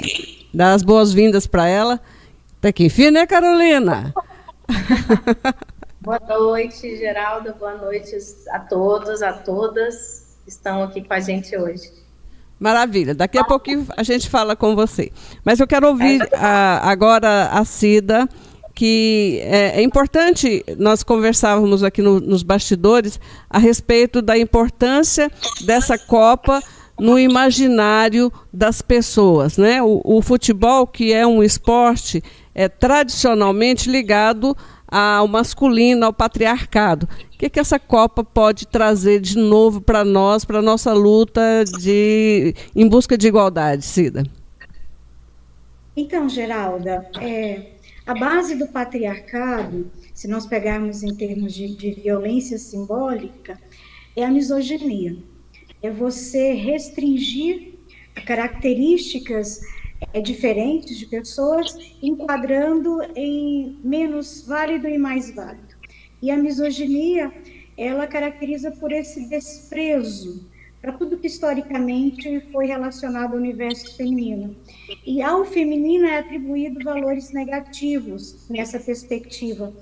dar 0.53 0.73
as 0.73 0.83
boas-vindas 0.83 1.47
para 1.47 1.67
ela. 1.67 1.99
Até 2.59 2.71
que 2.71 2.85
enfim, 2.85 3.09
né, 3.09 3.25
Carolina? 3.25 4.13
boa 5.99 6.19
noite, 6.19 6.97
Geraldo. 6.97 7.51
Boa 7.55 7.75
noite 7.75 8.15
a 8.51 8.59
todos, 8.59 9.23
a 9.23 9.33
todas 9.33 10.37
que 10.43 10.51
estão 10.51 10.83
aqui 10.83 11.01
com 11.01 11.13
a 11.13 11.19
gente 11.19 11.57
hoje. 11.57 11.91
Maravilha. 12.59 13.15
Daqui 13.15 13.39
a 13.39 13.43
pouquinho 13.43 13.87
a 13.97 14.03
gente 14.03 14.29
fala 14.29 14.55
com 14.55 14.75
você. 14.75 15.11
Mas 15.43 15.59
eu 15.59 15.65
quero 15.65 15.87
ouvir 15.87 16.21
a, 16.35 16.91
agora 16.91 17.49
a 17.53 17.65
Cida 17.65 18.29
que 18.79 19.41
é, 19.43 19.81
é, 19.81 19.81
importante 19.81 20.63
nós 20.77 21.03
conversávamos 21.03 21.83
aqui 21.83 22.01
no, 22.01 22.21
nos 22.21 22.43
bastidores 22.43 23.19
a 23.49 23.59
respeito 23.59 24.21
da 24.21 24.37
importância 24.37 25.29
dessa 25.65 25.97
Copa 25.97 26.63
no 26.97 27.19
imaginário 27.19 28.31
das 28.53 28.81
pessoas, 28.81 29.57
né? 29.57 29.83
O, 29.83 29.99
o 30.05 30.21
futebol 30.21 30.87
que 30.87 31.11
é 31.11 31.27
um 31.27 31.43
esporte 31.43 32.23
é 32.55 32.69
tradicionalmente 32.69 33.91
ligado 33.91 34.55
ao 34.87 35.27
masculino, 35.27 36.05
ao 36.05 36.13
patriarcado. 36.13 37.05
O 37.33 37.37
que, 37.37 37.49
que 37.49 37.59
essa 37.59 37.77
Copa 37.77 38.23
pode 38.23 38.65
trazer 38.65 39.19
de 39.19 39.37
novo 39.37 39.81
para 39.81 40.05
nós, 40.05 40.45
para 40.45 40.59
a 40.59 40.61
nossa 40.61 40.93
luta 40.93 41.65
de, 41.81 42.55
em 42.73 42.87
busca 42.87 43.17
de 43.17 43.27
igualdade, 43.27 43.83
Cida? 43.83 44.23
Então, 45.97 46.29
Geralda, 46.29 47.05
é, 47.19 47.71
a 48.09 48.13
base 48.15 48.55
do 48.55 48.65
patriarcado, 48.65 49.91
se 50.15 50.27
nós 50.27 50.47
pegarmos 50.47 51.03
em 51.03 51.13
termos 51.13 51.53
de, 51.53 51.75
de 51.75 51.91
violência 51.91 52.57
simbólica, 52.57 53.61
é 54.15 54.25
a 54.25 54.31
misoginia. 54.31 55.15
É 55.79 55.91
você 55.91 56.53
restringir 56.53 57.75
características 58.25 59.61
é, 60.11 60.19
diferentes 60.21 60.97
de 60.97 61.05
pessoas, 61.05 61.77
enquadrando 62.01 62.99
em 63.15 63.79
menos 63.83 64.43
válido 64.43 64.87
e 64.87 64.97
mais 64.97 65.29
válido. 65.29 65.75
E 66.19 66.31
a 66.31 66.35
misoginia, 66.35 67.31
ela 67.77 68.07
caracteriza 68.07 68.71
por 68.71 68.91
esse 68.91 69.29
desprezo 69.29 70.48
para 70.81 70.93
tudo 70.93 71.17
que 71.17 71.27
historicamente 71.27 72.41
foi 72.51 72.67
relacionado 72.67 73.33
ao 73.33 73.37
universo 73.37 73.95
feminino. 73.97 74.55
E 75.05 75.21
ao 75.21 75.43
feminino 75.45 76.05
é 76.05 76.19
atribuído 76.19 76.83
valores 76.83 77.31
negativos 77.31 78.47
nessa 78.49 78.79
perspectiva. 78.79 79.73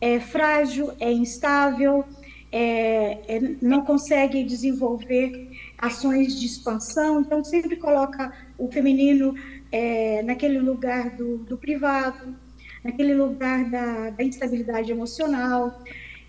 É 0.00 0.18
frágil, 0.18 0.92
é 0.98 1.12
instável, 1.12 2.04
é, 2.50 3.36
é, 3.36 3.40
não 3.62 3.82
consegue 3.82 4.44
desenvolver 4.44 5.50
ações 5.78 6.38
de 6.38 6.46
expansão, 6.46 7.20
então 7.20 7.42
sempre 7.42 7.76
coloca 7.76 8.30
o 8.58 8.70
feminino 8.70 9.34
é, 9.72 10.22
naquele 10.22 10.58
lugar 10.58 11.16
do, 11.16 11.38
do, 11.38 11.56
privado, 11.56 12.36
naquele 12.84 13.14
lugar 13.14 13.70
da, 13.70 14.10
da 14.10 14.22
instabilidade 14.22 14.90
emocional 14.90 15.82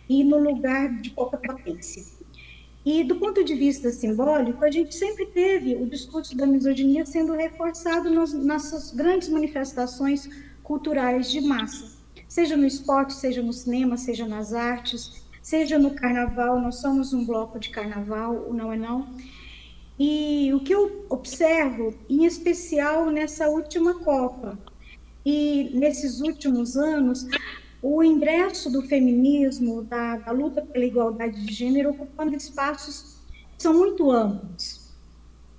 e 0.08 0.24
no 0.24 0.38
lugar 0.38 1.01
de 1.01 1.10
pouca 1.10 1.38
potência. 1.38 2.23
E 2.86 3.02
do 3.04 3.16
ponto 3.16 3.44
de 3.44 3.56
vista 3.56 3.90
simbólico, 3.92 4.63
a 4.63 4.70
gente 4.70 4.94
sempre 4.94 5.25
teve 5.28 5.75
o 5.75 5.88
discurso 5.88 6.36
da 6.36 6.46
misoginia 6.46 7.06
sendo 7.06 7.34
reforçado 7.34 8.10
nas 8.10 8.34
nossas 8.34 8.92
grandes 8.92 9.30
manifestações 9.30 10.30
culturais 10.62 11.32
de 11.32 11.40
massa, 11.40 11.98
seja 12.28 12.58
no 12.58 12.66
esporte, 12.66 13.13
seja 13.13 13.42
no 13.42 13.54
cinema, 13.54 13.96
seja 13.96 14.28
nas 14.28 14.54
artes, 14.54 15.24
seja 15.42 15.80
no 15.80 15.92
carnaval. 15.92 16.60
Nós 16.60 16.82
somos 16.82 17.13
um 17.13 17.25
bloco 17.25 17.58
de 17.58 17.70
carnaval, 17.70 18.48
o 18.50 18.54
não 18.54 18.74
é 18.74 18.75
não. 18.75 19.08
E 19.98 20.52
o 20.54 20.60
que 20.60 20.74
eu 20.74 21.06
observo, 21.10 21.94
em 22.10 22.25
especial 22.25 23.10
nessa 23.12 23.48
última 23.48 23.94
Copa 24.00 24.58
e 25.25 25.70
nesses 25.74 26.20
últimos 26.20 26.75
anos, 26.75 27.25
o 27.84 28.02
ingresso 28.02 28.72
do 28.72 28.82
feminismo, 28.82 29.84
da, 29.84 30.16
da, 30.16 30.32
luta 30.32 30.62
pela 30.62 30.86
igualdade 30.86 31.46
de 31.46 31.54
gênero, 31.54 31.90
ocupando 31.90 32.34
espaços 32.34 33.18
que 33.58 33.62
são 33.62 33.74
muito 33.74 34.10
amplos. 34.10 34.94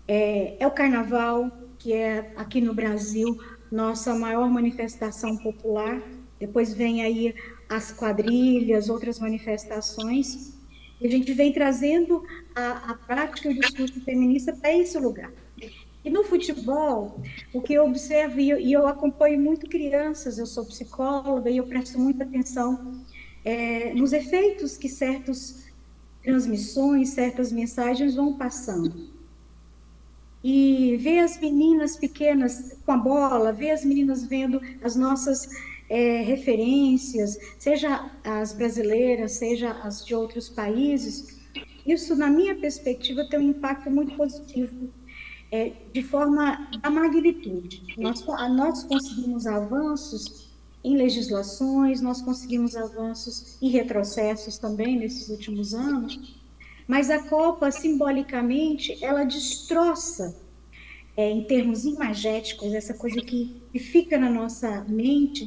É, 0.08 0.56
é, 0.58 0.66
o 0.66 0.70
carnaval, 0.70 1.50
que 1.78 1.92
é 1.92 2.32
aqui 2.34 2.62
no 2.62 2.72
Brasil 2.72 3.38
nossa 3.70 4.14
maior 4.14 4.48
manifestação 4.48 5.36
popular. 5.36 6.02
Depois 6.40 6.72
vem 6.72 7.02
aí 7.02 7.34
as 7.68 7.92
quadrilhas, 7.92 8.88
outras 8.88 9.18
manifestações. 9.18 10.54
E 10.98 11.06
a 11.06 11.10
gente 11.10 11.30
vem 11.34 11.52
trazendo 11.52 12.22
a, 12.54 12.92
a 12.92 12.94
prática 12.94 13.50
e 13.50 13.52
o 13.52 13.60
discurso 13.60 14.00
feminista 14.00 14.50
para 14.54 14.72
esse 14.72 14.98
lugar. 14.98 15.30
E 16.04 16.10
no 16.10 16.22
futebol, 16.22 17.18
o 17.52 17.62
que 17.62 17.72
eu 17.72 17.86
observo, 17.86 18.38
e 18.38 18.70
eu, 18.70 18.86
acompanho 18.86 19.40
muito 19.40 19.66
crianças, 19.66 20.38
eu 20.38 20.44
sou 20.44 20.66
psicóloga 20.66 21.48
e 21.48 21.56
eu 21.56 21.66
presto 21.66 21.98
muita 21.98 22.24
atenção 22.24 23.02
é, 23.42 23.94
nos 23.94 24.12
efeitos 24.12 24.76
que 24.76 24.86
certas 24.86 25.64
transmissões, 26.22 27.10
certas 27.10 27.50
mensagens 27.50 28.14
vão 28.14 28.36
passando. 28.36 29.14
E 30.42 30.98
ver 30.98 31.20
as 31.20 31.40
meninas 31.40 31.96
pequenas 31.96 32.76
com 32.84 32.92
a 32.92 32.98
bola, 32.98 33.50
ver 33.50 33.70
as 33.70 33.82
meninas 33.82 34.24
vendo 34.26 34.60
as 34.82 34.94
nossas 34.94 35.48
é, 35.88 36.20
referências, 36.20 37.38
seja 37.58 38.10
as 38.22 38.52
brasileiras, 38.52 39.32
seja 39.32 39.70
as 39.82 40.04
de 40.04 40.14
outros 40.14 40.50
países, 40.50 41.34
isso, 41.86 42.14
na 42.14 42.28
minha 42.28 42.54
perspectiva, 42.54 43.26
tem 43.28 43.38
um 43.38 43.50
impacto 43.50 43.90
muito 43.90 44.14
positivo 44.16 44.90
é, 45.54 45.72
de 45.92 46.02
forma 46.02 46.68
da 46.82 46.90
magnitude. 46.90 47.94
Nós, 47.96 48.26
nós 48.26 48.82
conseguimos 48.82 49.46
avanços 49.46 50.52
em 50.82 50.96
legislações, 50.96 52.00
nós 52.00 52.20
conseguimos 52.20 52.74
avanços 52.74 53.56
e 53.62 53.68
retrocessos 53.68 54.58
também 54.58 54.98
nesses 54.98 55.28
últimos 55.28 55.72
anos, 55.72 56.42
mas 56.88 57.08
a 57.08 57.22
Copa, 57.28 57.70
simbolicamente, 57.70 58.98
ela 59.02 59.22
destroça, 59.22 60.36
é, 61.16 61.30
em 61.30 61.44
termos 61.44 61.84
imagéticos, 61.84 62.74
essa 62.74 62.94
coisa 62.94 63.20
que, 63.20 63.62
que 63.72 63.78
fica 63.78 64.18
na 64.18 64.28
nossa 64.28 64.84
mente, 64.88 65.46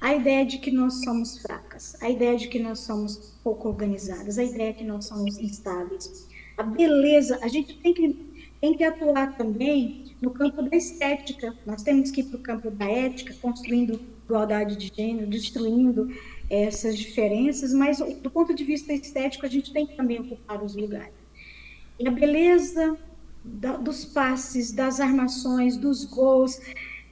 a 0.00 0.14
ideia 0.14 0.46
de 0.46 0.58
que 0.60 0.70
nós 0.70 1.04
somos 1.04 1.42
fracas, 1.42 1.94
a 2.00 2.08
ideia 2.08 2.38
de 2.38 2.48
que 2.48 2.58
nós 2.58 2.78
somos 2.78 3.34
pouco 3.44 3.68
organizadas, 3.68 4.38
a 4.38 4.44
ideia 4.44 4.72
de 4.72 4.78
que 4.78 4.84
nós 4.84 5.04
somos 5.04 5.36
instáveis. 5.38 6.26
A 6.56 6.62
beleza, 6.62 7.38
a 7.42 7.48
gente 7.48 7.78
tem 7.78 7.92
que 7.92 8.31
tem 8.62 8.74
que 8.74 8.84
atuar 8.84 9.36
também 9.36 10.14
no 10.22 10.30
campo 10.30 10.62
da 10.62 10.76
estética. 10.76 11.52
Nós 11.66 11.82
temos 11.82 12.12
que 12.12 12.20
ir 12.20 12.24
para 12.26 12.38
o 12.38 12.42
campo 12.42 12.70
da 12.70 12.88
ética, 12.88 13.34
construindo 13.42 14.00
igualdade 14.24 14.76
de 14.76 14.92
gênero, 14.94 15.26
destruindo 15.26 16.08
essas 16.48 16.96
diferenças, 16.96 17.74
mas 17.74 17.98
do 17.98 18.30
ponto 18.30 18.54
de 18.54 18.62
vista 18.62 18.92
estético, 18.92 19.44
a 19.44 19.48
gente 19.48 19.72
tem 19.72 19.84
que 19.84 19.96
também 19.96 20.20
ocupar 20.20 20.62
os 20.62 20.76
lugares. 20.76 21.12
E 21.98 22.06
a 22.06 22.10
beleza 22.12 22.96
da, 23.44 23.76
dos 23.76 24.04
passes, 24.04 24.70
das 24.70 25.00
armações, 25.00 25.76
dos 25.76 26.04
gols, 26.04 26.60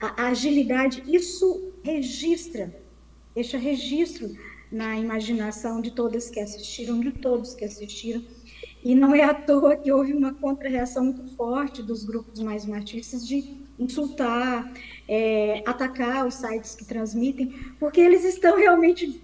a, 0.01 0.23
a 0.23 0.29
agilidade, 0.29 1.03
isso 1.09 1.73
registra, 1.83 2.73
deixa 3.35 3.59
registro 3.59 4.31
na 4.71 4.97
imaginação 4.97 5.81
de 5.81 5.91
todas 5.91 6.31
que 6.31 6.39
assistiram, 6.39 7.01
de 7.01 7.11
todos 7.11 7.55
que 7.55 7.65
assistiram 7.65 8.23
e 8.83 8.95
não 8.95 9.15
é 9.15 9.23
à 9.23 9.35
toa 9.35 9.77
que 9.77 9.93
houve 9.93 10.13
uma 10.13 10.35
contra-reação 10.35 11.05
muito 11.05 11.37
forte 11.37 11.83
dos 11.83 12.05
grupos 12.05 12.41
mais 12.41 12.65
machistas 12.65 13.27
de 13.27 13.61
insultar, 13.79 14.73
é, 15.09 15.63
atacar 15.67 16.27
os 16.27 16.35
sites 16.35 16.75
que 16.75 16.85
transmitem, 16.85 17.55
porque 17.79 18.01
eles 18.01 18.25
estão 18.25 18.57
realmente 18.57 19.23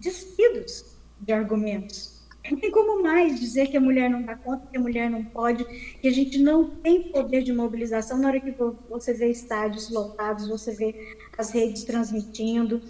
despidos 0.00 0.96
de 1.20 1.32
argumentos. 1.32 2.12
Não 2.50 2.58
tem 2.58 2.70
como 2.70 3.02
mais 3.02 3.38
dizer 3.38 3.68
que 3.68 3.76
a 3.76 3.80
mulher 3.80 4.10
não 4.10 4.22
dá 4.22 4.34
conta, 4.34 4.66
que 4.66 4.76
a 4.76 4.80
mulher 4.80 5.08
não 5.08 5.24
pode, 5.24 5.64
que 6.00 6.08
a 6.08 6.10
gente 6.10 6.38
não 6.38 6.68
tem 6.68 7.04
poder 7.04 7.42
de 7.42 7.52
mobilização. 7.52 8.18
Na 8.18 8.28
hora 8.28 8.40
que 8.40 8.52
você 8.90 9.14
vê 9.14 9.30
estádios 9.30 9.88
lotados, 9.90 10.48
você 10.48 10.74
vê 10.74 11.14
as 11.38 11.50
redes 11.50 11.84
transmitindo. 11.84 12.82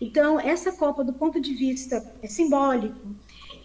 Então, 0.00 0.38
essa 0.38 0.72
Copa, 0.72 1.02
do 1.02 1.12
ponto 1.12 1.40
de 1.40 1.52
vista 1.52 2.14
simbólico, 2.24 2.96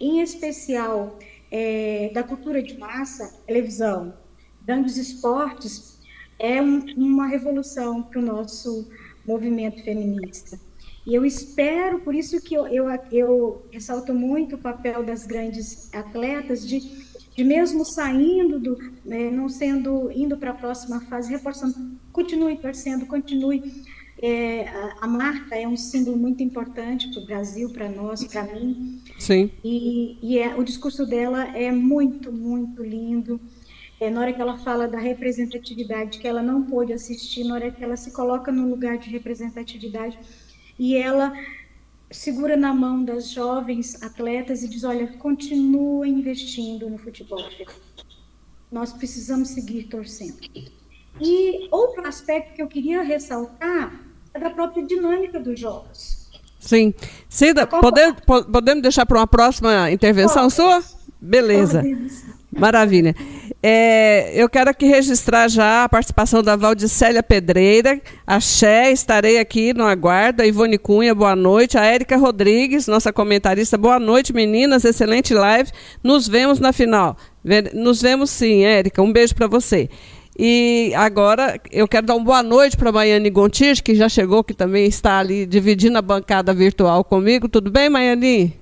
em 0.00 0.20
especial 0.20 1.18
é, 1.50 2.10
da 2.12 2.22
cultura 2.22 2.62
de 2.62 2.78
massa, 2.78 3.42
televisão, 3.46 4.14
grandes 4.62 4.96
esportes, 4.96 5.98
é 6.38 6.60
um, 6.62 6.84
uma 6.96 7.26
revolução 7.26 8.02
para 8.02 8.20
o 8.20 8.24
nosso 8.24 8.88
movimento 9.26 9.82
feminista. 9.82 10.58
E 11.06 11.14
eu 11.14 11.24
espero, 11.24 12.00
por 12.00 12.14
isso 12.14 12.40
que 12.40 12.54
eu, 12.54 12.66
eu, 12.66 12.86
eu 13.10 13.66
ressalto 13.70 14.12
muito 14.12 14.56
o 14.56 14.58
papel 14.58 15.02
das 15.02 15.26
grandes 15.26 15.92
atletas, 15.94 16.68
de, 16.68 16.80
de 17.34 17.44
mesmo 17.44 17.84
saindo, 17.84 18.60
do, 18.60 18.76
né, 19.04 19.30
não 19.30 19.48
sendo, 19.48 20.10
indo 20.12 20.36
para 20.36 20.50
a 20.50 20.54
próxima 20.54 21.00
fase, 21.00 21.30
reforçando, 21.30 21.98
continue 22.12 22.58
torcendo, 22.58 23.06
continue 23.06 23.84
é, 24.20 24.68
a, 24.68 24.96
a, 25.02 25.06
marca 25.06 25.54
é 25.54 25.66
um 25.66 25.76
símbolo 25.76 26.16
muito 26.16 26.42
importante 26.42 27.08
para 27.10 27.22
o 27.22 27.26
Brasil, 27.26 27.70
para 27.70 27.88
nós, 27.88 28.24
para 28.24 28.42
mim. 28.42 29.00
Sim. 29.18 29.50
E, 29.62 30.18
e 30.20 30.38
é, 30.38 30.56
o 30.56 30.64
discurso 30.64 31.06
dela 31.06 31.56
é 31.56 31.70
muito, 31.70 32.32
muito 32.32 32.82
lindo. 32.82 33.40
É, 34.00 34.10
na 34.10 34.20
hora 34.20 34.32
que 34.32 34.40
ela 34.40 34.58
fala 34.58 34.88
da 34.88 34.98
representatividade 34.98 36.18
que 36.18 36.26
ela 36.26 36.42
não 36.42 36.64
pôde 36.64 36.92
assistir, 36.92 37.44
na 37.44 37.54
hora 37.54 37.70
que 37.70 37.82
ela 37.82 37.96
se 37.96 38.12
coloca 38.12 38.50
no 38.50 38.68
lugar 38.68 38.98
de 38.98 39.08
representatividade 39.08 40.18
e 40.78 40.96
ela 40.96 41.32
segura 42.10 42.56
na 42.56 42.72
mão 42.72 43.04
das 43.04 43.30
jovens 43.30 44.02
atletas 44.02 44.62
e 44.62 44.68
diz: 44.68 44.82
Olha, 44.82 45.06
continua 45.18 46.08
investindo 46.08 46.88
no 46.88 46.98
futebol. 46.98 47.44
Nós 48.70 48.92
precisamos 48.92 49.50
seguir 49.50 49.84
torcendo. 49.84 50.38
E 51.20 51.68
outro 51.70 52.06
aspecto 52.06 52.54
que 52.54 52.62
eu 52.62 52.68
queria 52.68 53.02
ressaltar 53.02 54.07
é 54.34 54.40
da 54.40 54.50
própria 54.50 54.84
dinâmica 54.84 55.38
dos 55.40 55.58
jogos. 55.58 56.28
Sim. 56.58 56.92
Cida, 57.28 57.66
podemos, 57.66 58.20
podemos 58.50 58.82
deixar 58.82 59.06
para 59.06 59.18
uma 59.18 59.26
próxima 59.26 59.90
intervenção 59.90 60.42
Pode. 60.42 60.54
sua? 60.54 60.82
Beleza. 61.20 61.82
Pode. 61.82 62.38
Maravilha. 62.50 63.14
É, 63.62 64.32
eu 64.34 64.48
quero 64.48 64.70
aqui 64.70 64.86
registrar 64.86 65.48
já 65.48 65.84
a 65.84 65.88
participação 65.88 66.42
da 66.42 66.56
Valdicélia 66.56 67.22
Pedreira, 67.22 68.00
a 68.26 68.38
Xé, 68.40 68.92
estarei 68.92 69.38
aqui 69.38 69.74
no 69.74 69.84
aguardo, 69.84 70.42
a 70.42 70.46
Ivone 70.46 70.78
Cunha, 70.78 71.14
boa 71.14 71.34
noite, 71.34 71.76
a 71.76 71.84
Érica 71.84 72.16
Rodrigues, 72.16 72.86
nossa 72.86 73.12
comentarista, 73.12 73.76
boa 73.76 73.98
noite 73.98 74.32
meninas, 74.32 74.84
excelente 74.84 75.34
live, 75.34 75.70
nos 76.02 76.28
vemos 76.28 76.60
na 76.60 76.72
final. 76.72 77.16
Nos 77.74 78.00
vemos 78.00 78.30
sim, 78.30 78.64
Érica, 78.64 79.02
um 79.02 79.12
beijo 79.12 79.34
para 79.34 79.46
você. 79.46 79.88
E 80.38 80.92
agora 80.94 81.60
eu 81.68 81.88
quero 81.88 82.06
dar 82.06 82.14
uma 82.14 82.24
boa 82.24 82.42
noite 82.44 82.76
para 82.76 82.90
a 82.90 82.92
Maiane 82.92 83.28
Gontijo, 83.28 83.82
que 83.82 83.96
já 83.96 84.08
chegou, 84.08 84.44
que 84.44 84.54
também 84.54 84.86
está 84.86 85.18
ali 85.18 85.44
dividindo 85.44 85.98
a 85.98 86.02
bancada 86.02 86.54
virtual 86.54 87.02
comigo. 87.02 87.48
Tudo 87.48 87.72
bem, 87.72 87.90
Maiane? 87.90 88.56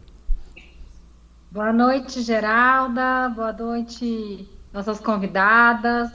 Boa 1.51 1.75
noite, 1.75 2.23
Geralda. 2.23 3.29
Boa 3.29 3.53
noite, 3.53 4.49
nossas 4.73 5.01
convidadas, 5.01 6.11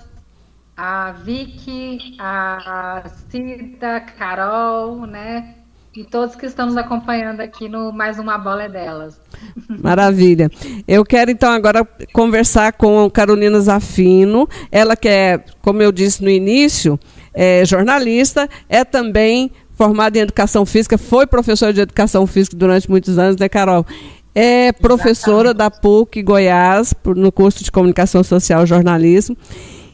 a 0.75 1.11
Vicky, 1.11 2.15
a 2.19 3.03
Cida, 3.29 3.99
Carol, 4.17 5.05
né? 5.05 5.60
E 5.93 6.05
todos 6.05 6.37
que 6.37 6.45
estão 6.45 6.67
nos 6.67 6.77
acompanhando 6.77 7.41
aqui 7.41 7.67
no 7.67 7.91
Mais 7.91 8.17
Uma 8.17 8.37
Bola 8.37 8.63
é 8.63 8.69
Delas. 8.69 9.19
Maravilha. 9.67 10.49
Eu 10.87 11.03
quero 11.03 11.29
então 11.29 11.51
agora 11.51 11.85
conversar 12.13 12.71
com 12.73 13.09
Carolina 13.09 13.59
Zafino. 13.59 14.47
Ela 14.71 14.95
que 14.95 15.09
é, 15.09 15.43
como 15.61 15.81
eu 15.81 15.91
disse 15.91 16.23
no 16.23 16.29
início, 16.29 16.97
é 17.33 17.65
jornalista, 17.65 18.49
é 18.69 18.85
também 18.85 19.51
formada 19.73 20.17
em 20.17 20.21
educação 20.21 20.65
física, 20.65 20.97
foi 20.97 21.27
professora 21.27 21.73
de 21.73 21.81
educação 21.81 22.25
física 22.25 22.55
durante 22.55 22.89
muitos 22.89 23.19
anos, 23.19 23.35
né, 23.35 23.49
Carol? 23.49 23.85
É 24.33 24.71
professora 24.71 25.49
Exatamente. 25.49 25.57
da 25.57 25.71
PUC 25.71 26.23
Goiás, 26.23 26.93
no 27.03 27.33
curso 27.33 27.65
de 27.65 27.71
Comunicação 27.71 28.23
Social 28.23 28.63
e 28.63 28.67
Jornalismo. 28.67 29.35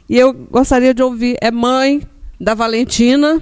E 0.08 0.16
eu 0.16 0.32
gostaria 0.32 0.94
de 0.94 1.02
ouvir, 1.02 1.38
é 1.42 1.50
mãe 1.50 2.04
da 2.40 2.54
Valentina 2.54 3.42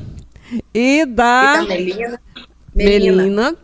e 0.73 1.05
da, 1.05 1.55
e 1.55 1.57
da 1.57 1.63
Melina. 1.67 2.21
Melina. 2.73 3.23
Melina 3.23 3.57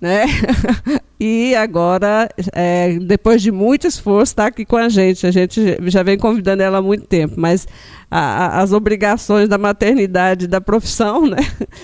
né? 0.00 0.24
e 1.20 1.54
agora, 1.54 2.28
é, 2.52 2.98
depois 3.00 3.42
de 3.42 3.52
muito 3.52 3.86
esforço, 3.86 4.32
está 4.32 4.46
aqui 4.46 4.64
com 4.64 4.76
a 4.76 4.88
gente. 4.88 5.26
A 5.26 5.30
gente 5.30 5.76
já 5.90 6.02
vem 6.02 6.18
convidando 6.18 6.62
ela 6.62 6.78
há 6.78 6.82
muito 6.82 7.06
tempo, 7.06 7.34
mas 7.36 7.68
a, 8.10 8.18
a, 8.18 8.62
as 8.62 8.72
obrigações 8.72 9.48
da 9.48 9.58
maternidade, 9.58 10.46
da 10.46 10.60
profissão, 10.60 11.26
né? 11.28 11.38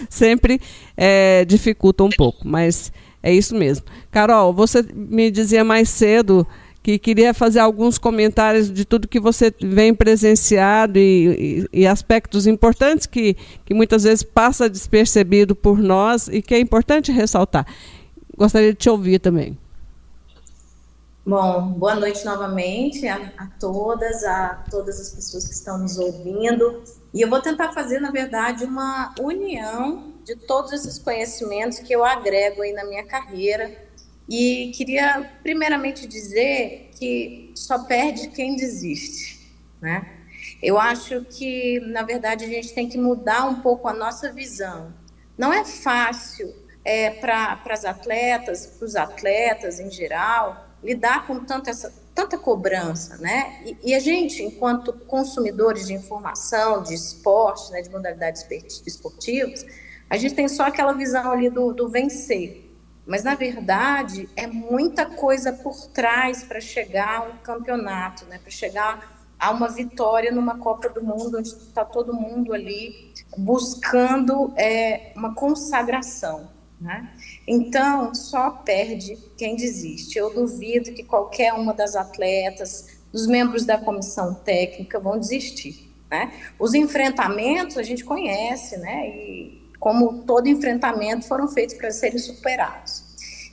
sempre 0.09 0.61
é, 0.97 1.45
dificultam 1.45 2.07
um 2.07 2.11
pouco. 2.17 2.49
Mas 2.49 2.91
é 3.23 3.33
isso 3.33 3.55
mesmo. 3.55 3.85
Carol, 4.11 4.55
você 4.55 4.83
me 4.95 5.31
dizia 5.31 5.62
mais 5.62 5.91
cedo 5.91 6.47
que 6.87 7.00
queria 7.00 7.35
fazer 7.35 7.59
alguns 7.59 7.99
comentários 7.99 8.73
de 8.73 8.85
tudo 8.85 9.09
que 9.09 9.19
você 9.19 9.52
vem 9.61 9.93
presenciado 9.93 11.00
e, 11.00 11.66
e, 11.73 11.81
e, 11.81 11.85
aspectos 11.85 12.47
importantes 12.47 13.07
que, 13.07 13.35
que 13.64 13.75
muitas 13.75 14.05
vezes 14.05 14.23
passa 14.23 14.71
despercebido 14.71 15.57
por 15.57 15.81
nós 15.81 16.28
e 16.28 16.40
que 16.40 16.55
é 16.55 16.61
importante 16.61 17.11
ressaltar. 17.11 17.66
Gostaria 18.38 18.73
de 18.73 18.78
te 18.78 18.88
ouvir 18.88 19.19
também. 19.19 19.59
Bom, 21.26 21.71
boa 21.71 21.97
noite 21.97 22.25
novamente 22.25 23.09
a, 23.09 23.33
a 23.37 23.47
todas, 23.59 24.23
a 24.23 24.64
todas 24.71 25.00
as 25.00 25.11
pessoas 25.11 25.45
que 25.45 25.55
estão 25.55 25.78
nos 25.78 25.99
ouvindo. 25.99 26.85
E 27.12 27.21
eu 27.21 27.28
vou 27.28 27.40
tentar 27.40 27.73
fazer, 27.73 27.99
na 27.99 28.12
verdade, 28.12 28.64
uma 28.64 29.12
união 29.19 30.12
de 30.25 30.37
todos 30.37 30.73
esses 30.73 31.00
conhecimentos 31.00 31.81
que 31.81 31.93
eu 31.93 32.05
agrego 32.05 32.62
aí 32.62 32.73
na 32.73 32.85
minha 32.85 33.05
carreira 33.05 33.86
e 34.28 34.73
queria 34.75 35.30
primeiramente 35.42 36.06
dizer 36.06 36.90
que 36.99 37.52
só 37.54 37.85
perde 37.85 38.28
quem 38.28 38.56
desiste, 38.56 39.54
né? 39.80 40.12
Eu 40.62 40.78
acho 40.78 41.25
que, 41.25 41.80
na 41.80 42.02
verdade, 42.02 42.45
a 42.45 42.49
gente 42.49 42.73
tem 42.73 42.88
que 42.88 42.99
mudar 42.99 43.47
um 43.47 43.61
pouco 43.61 43.88
a 43.88 43.92
nossa 43.92 44.33
visão. 44.33 44.92
Não 45.37 45.52
é 45.52 45.64
fácil 45.64 46.54
é, 46.85 47.11
para 47.11 47.61
as 47.71 47.85
atletas, 47.85 48.66
para 48.66 48.87
os 48.87 48.97
atletas 48.97 49.80
em 49.80 49.90
geral, 49.90 50.66
lidar 50.83 51.26
com 51.26 51.45
tanta, 51.45 51.71
essa, 51.71 51.92
tanta 52.14 52.38
cobrança, 52.38 53.16
né? 53.18 53.61
E, 53.64 53.90
e, 53.90 53.95
a 53.95 53.99
gente, 53.99 54.42
enquanto 54.42 54.92
consumidores 54.92 55.87
de 55.87 55.95
informação, 55.95 56.83
de 56.83 56.95
esporte, 56.95 57.71
né, 57.73 57.83
de 57.83 57.90
modalidades 57.90 58.47
esportivas, 58.87 59.66
a 60.09 60.16
gente 60.16 60.35
tem 60.35 60.49
só 60.49 60.64
aquela 60.64 60.92
visão 60.92 61.33
ali 61.33 61.50
do, 61.50 61.73
do 61.73 61.88
vencer. 61.88 62.65
Mas, 63.07 63.23
na 63.23 63.35
verdade, 63.35 64.29
é 64.35 64.47
muita 64.47 65.07
coisa 65.07 65.53
por 65.53 65.87
trás 65.89 66.43
para 66.43 66.61
chegar 66.61 67.19
a 67.19 67.23
um 67.23 67.37
campeonato, 67.39 68.25
né? 68.27 68.39
para 68.39 68.51
chegar 68.51 69.17
a 69.39 69.51
uma 69.51 69.69
vitória 69.69 70.33
numa 70.33 70.59
Copa 70.59 70.89
do 70.89 71.05
Mundo, 71.05 71.39
onde 71.39 71.49
está 71.49 71.85
todo 71.85 72.13
mundo 72.13 72.53
ali 72.53 73.12
buscando 73.37 74.53
é, 74.57 75.12
uma 75.14 75.35
consagração. 75.35 76.51
Né? 76.81 77.11
Então, 77.47 78.14
só 78.14 78.51
perde 78.51 79.16
quem 79.37 79.55
desiste. 79.57 80.19
Eu 80.19 80.35
duvido 80.35 80.92
que 80.92 81.05
qualquer 81.05 81.53
uma 81.53 81.73
das 81.73 81.95
atletas, 81.95 82.99
dos 83.12 83.27
membros 83.27 83.64
da 83.64 83.79
comissão 83.79 84.35
técnica, 84.35 84.99
vão 84.99 85.19
desistir. 85.19 85.90
Né? 86.11 86.33
Os 86.59 86.75
enfrentamentos 86.75 87.79
a 87.79 87.83
gente 87.83 88.05
conhece, 88.05 88.77
né? 88.77 89.09
E 89.09 89.65
como 89.79 90.25
todo 90.25 90.49
enfrentamento, 90.49 91.27
foram 91.27 91.49
feitos 91.49 91.77
para 91.77 91.91
serem 91.91 92.19
superados. 92.19 93.05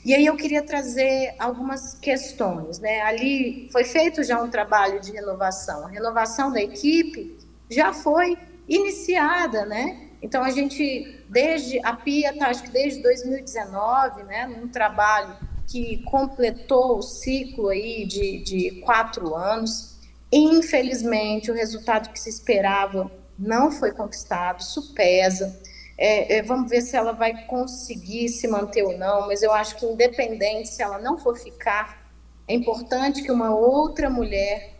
E 0.05 0.13
aí 0.13 0.25
eu 0.25 0.35
queria 0.35 0.61
trazer 0.61 1.33
algumas 1.39 1.93
questões, 1.93 2.77
né? 2.79 3.01
Ali 3.01 3.69
foi 3.71 3.85
feito 3.85 4.21
já 4.21 4.41
um 4.41 4.49
trabalho 4.49 4.99
de 4.99 5.13
renovação. 5.13 5.85
A 5.85 5.89
renovação 5.89 6.51
da 6.51 6.61
equipe 6.61 7.37
já 7.69 7.93
foi 7.93 8.37
iniciada, 8.67 9.65
né? 9.65 10.09
Então 10.21 10.43
a 10.43 10.51
gente 10.51 11.23
desde 11.29 11.79
a 11.85 11.93
Pia 11.93 12.31
está 12.31 12.47
acho 12.47 12.63
que 12.63 12.71
desde 12.71 13.01
2019, 13.01 14.23
né, 14.23 14.45
num 14.45 14.67
trabalho 14.67 15.35
que 15.67 16.03
completou 16.03 16.97
o 16.97 17.01
ciclo 17.01 17.69
aí 17.69 18.05
de, 18.05 18.43
de 18.43 18.81
quatro 18.81 19.35
anos. 19.35 19.97
Infelizmente 20.31 21.49
o 21.49 21.53
resultado 21.53 22.11
que 22.11 22.19
se 22.19 22.29
esperava 22.29 23.09
não 23.37 23.71
foi 23.71 23.91
conquistado, 23.91 24.59
isso 24.61 24.93
pesa. 24.93 25.61
É, 25.97 26.37
é, 26.37 26.41
vamos 26.41 26.69
ver 26.69 26.81
se 26.81 26.95
ela 26.95 27.11
vai 27.11 27.45
conseguir 27.45 28.29
se 28.29 28.47
manter 28.47 28.83
ou 28.83 28.97
não, 28.97 29.27
mas 29.27 29.43
eu 29.43 29.51
acho 29.51 29.75
que, 29.75 29.85
independente 29.85 30.69
se 30.69 30.81
ela 30.81 30.99
não 30.99 31.17
for 31.17 31.37
ficar, 31.37 32.11
é 32.47 32.53
importante 32.53 33.21
que 33.21 33.31
uma 33.31 33.55
outra 33.55 34.09
mulher 34.09 34.73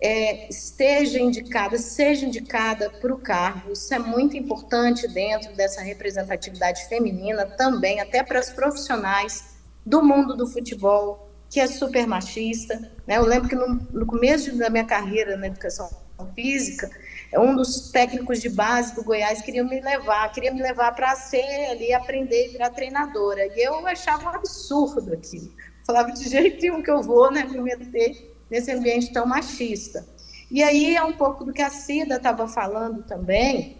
é, 0.00 0.48
esteja 0.48 1.18
indicada, 1.18 1.78
seja 1.78 2.26
indicada 2.26 2.90
para 2.90 3.14
o 3.14 3.18
cargo. 3.18 3.72
Isso 3.72 3.94
é 3.94 3.98
muito 3.98 4.36
importante 4.36 5.08
dentro 5.08 5.54
dessa 5.54 5.80
representatividade 5.80 6.86
feminina 6.88 7.46
também, 7.46 8.00
até 8.00 8.22
para 8.22 8.38
as 8.38 8.50
profissionais 8.50 9.56
do 9.84 10.02
mundo 10.02 10.36
do 10.36 10.46
futebol, 10.46 11.30
que 11.48 11.60
é 11.60 11.66
super 11.66 12.06
machista. 12.06 12.92
Né? 13.06 13.16
Eu 13.16 13.24
lembro 13.24 13.48
que 13.48 13.54
no, 13.54 13.74
no 13.92 14.06
começo 14.06 14.54
da 14.56 14.68
minha 14.68 14.84
carreira 14.84 15.36
na 15.36 15.46
educação 15.46 15.88
física, 16.34 16.90
um 17.34 17.56
dos 17.56 17.90
técnicos 17.90 18.40
de 18.40 18.48
base 18.48 18.94
do 18.94 19.02
Goiás 19.02 19.42
queria 19.42 19.64
me 19.64 19.80
levar, 19.80 20.30
queria 20.32 20.52
me 20.52 20.62
levar 20.62 20.94
para 20.94 21.14
ser 21.16 21.70
ali, 21.70 21.92
aprender 21.92 22.46
e 22.46 22.48
virar 22.52 22.70
treinadora. 22.70 23.46
E 23.46 23.66
eu 23.66 23.86
achava 23.86 24.30
um 24.30 24.34
absurdo 24.34 25.12
aquilo. 25.12 25.52
Falava 25.84 26.12
de 26.12 26.28
jeito 26.28 26.60
nenhum 26.60 26.82
que 26.82 26.90
eu 26.90 27.02
vou 27.02 27.30
né, 27.30 27.44
me 27.44 27.60
meter 27.60 28.36
nesse 28.50 28.70
ambiente 28.70 29.12
tão 29.12 29.26
machista. 29.26 30.06
E 30.50 30.62
aí 30.62 30.94
é 30.94 31.02
um 31.02 31.12
pouco 31.12 31.44
do 31.44 31.52
que 31.52 31.62
a 31.62 31.70
Cida 31.70 32.16
estava 32.16 32.46
falando 32.46 33.02
também. 33.02 33.78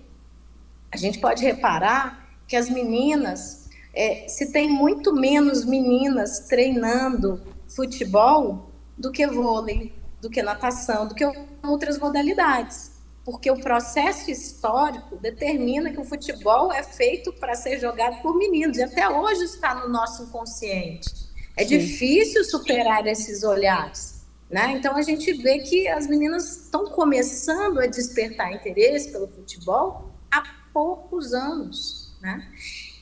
A 0.91 0.97
gente 0.97 1.21
pode 1.21 1.45
reparar 1.45 2.29
que 2.49 2.57
as 2.57 2.69
meninas, 2.69 3.69
é, 3.95 4.27
se 4.29 4.53
tem 4.53 4.69
muito 4.69 5.15
menos 5.15 5.65
meninas 5.65 6.41
treinando 6.49 7.41
futebol 7.69 8.71
do 8.99 9.13
que 9.13 9.27
vôlei, 9.27 9.93
do 10.21 10.29
que 10.29 10.43
natação, 10.43 11.07
do 11.07 11.15
que 11.15 11.25
outras 11.63 11.99
modalidades 11.99 12.96
porque 13.27 13.51
o 13.51 13.61
processo 13.61 14.31
histórico 14.31 15.17
determina 15.17 15.91
que 15.91 15.99
o 15.99 16.05
futebol 16.05 16.73
é 16.73 16.85
feito 16.85 17.33
para 17.33 17.57
ser 17.57 17.81
jogado 17.81 18.23
por 18.23 18.37
meninos, 18.37 18.79
e 18.79 18.85
até 18.85 19.09
hoje 19.09 19.43
está 19.43 19.75
no 19.75 19.89
nosso 19.89 20.23
inconsciente. 20.23 21.11
É 21.57 21.65
Sim. 21.65 21.77
difícil 21.77 22.45
superar 22.45 23.05
esses 23.09 23.43
olhares. 23.43 24.25
Né? 24.49 24.75
Então 24.77 24.95
a 24.95 25.03
gente 25.03 25.33
vê 25.43 25.59
que 25.59 25.89
as 25.89 26.07
meninas 26.07 26.67
estão 26.67 26.89
começando 26.91 27.81
a 27.81 27.87
despertar 27.87 28.53
interesse 28.53 29.11
pelo 29.11 29.27
futebol 29.27 30.13
há 30.31 30.45
poucos 30.73 31.35
anos. 31.35 32.17
Né? 32.23 32.49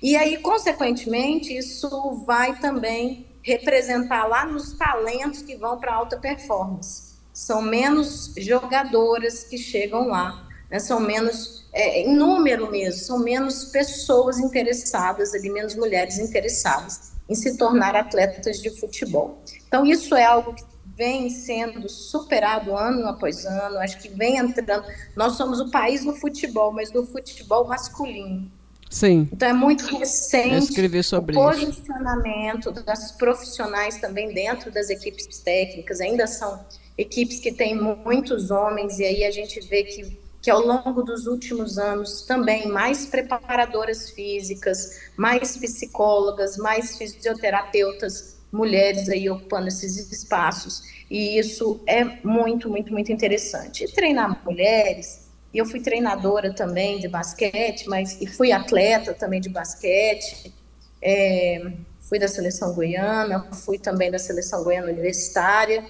E 0.02 0.16
aí, 0.16 0.38
consequentemente, 0.38 1.54
isso 1.54 2.24
vai 2.24 2.58
também 2.60 3.26
representar 3.42 4.26
lá 4.26 4.46
nos 4.46 4.72
talentos 4.72 5.42
que 5.42 5.54
vão 5.54 5.78
para 5.78 5.92
alta 5.92 6.16
performance 6.16 7.13
são 7.34 7.60
menos 7.60 8.32
jogadoras 8.38 9.42
que 9.42 9.58
chegam 9.58 10.06
lá, 10.06 10.48
né? 10.70 10.78
são 10.78 11.00
menos, 11.00 11.66
é, 11.72 12.02
em 12.02 12.14
número 12.14 12.70
mesmo, 12.70 13.00
são 13.00 13.18
menos 13.18 13.64
pessoas 13.66 14.38
interessadas 14.38 15.34
ali, 15.34 15.50
menos 15.50 15.74
mulheres 15.74 16.18
interessadas 16.18 17.12
em 17.28 17.34
se 17.34 17.56
tornar 17.58 17.96
atletas 17.96 18.62
de 18.62 18.70
futebol. 18.70 19.42
Então, 19.66 19.84
isso 19.84 20.14
é 20.14 20.24
algo 20.24 20.54
que 20.54 20.62
vem 20.96 21.28
sendo 21.28 21.88
superado 21.88 22.76
ano 22.76 23.08
após 23.08 23.44
ano, 23.44 23.78
acho 23.78 23.98
que 24.00 24.08
vem 24.08 24.36
entrando. 24.36 24.86
Nós 25.16 25.32
somos 25.32 25.58
o 25.58 25.70
país 25.70 26.04
do 26.04 26.14
futebol, 26.14 26.72
mas 26.72 26.90
do 26.92 27.04
futebol 27.04 27.66
masculino. 27.66 28.48
Sim. 28.88 29.28
Então 29.32 29.48
é 29.48 29.52
muito 29.52 29.84
recente 29.96 31.02
sobre 31.02 31.36
o 31.36 31.42
posicionamento 31.42 32.70
isso. 32.70 32.84
das 32.84 33.10
profissionais 33.10 34.00
também 34.00 34.32
dentro 34.32 34.70
das 34.70 34.88
equipes 34.88 35.26
técnicas, 35.38 36.00
ainda 36.00 36.28
são 36.28 36.64
equipes 36.96 37.40
que 37.40 37.52
têm 37.52 37.74
muitos 37.74 38.50
homens, 38.50 38.98
e 38.98 39.04
aí 39.04 39.24
a 39.24 39.30
gente 39.30 39.60
vê 39.60 39.84
que 39.84 40.24
que 40.44 40.50
ao 40.50 40.60
longo 40.60 41.02
dos 41.02 41.26
últimos 41.26 41.78
anos 41.78 42.20
também 42.20 42.68
mais 42.68 43.06
preparadoras 43.06 44.10
físicas, 44.10 45.00
mais 45.16 45.56
psicólogas, 45.56 46.58
mais 46.58 46.98
fisioterapeutas, 46.98 48.36
mulheres 48.52 49.08
aí 49.08 49.30
ocupando 49.30 49.68
esses 49.68 50.12
espaços. 50.12 50.82
E 51.10 51.38
isso 51.38 51.80
é 51.86 52.04
muito, 52.22 52.68
muito, 52.68 52.92
muito 52.92 53.10
interessante. 53.10 53.84
E 53.84 53.92
treinar 53.92 54.44
mulheres, 54.44 55.30
eu 55.54 55.64
fui 55.64 55.80
treinadora 55.80 56.52
também 56.52 56.98
de 56.98 57.08
basquete, 57.08 57.88
mas 57.88 58.20
e 58.20 58.26
fui 58.26 58.52
atleta 58.52 59.14
também 59.14 59.40
de 59.40 59.48
basquete. 59.48 60.52
É, 61.00 61.72
fui 62.00 62.18
da 62.18 62.28
seleção 62.28 62.74
goiana, 62.74 63.48
fui 63.50 63.78
também 63.78 64.10
da 64.10 64.18
seleção 64.18 64.62
goiana 64.62 64.92
universitária. 64.92 65.82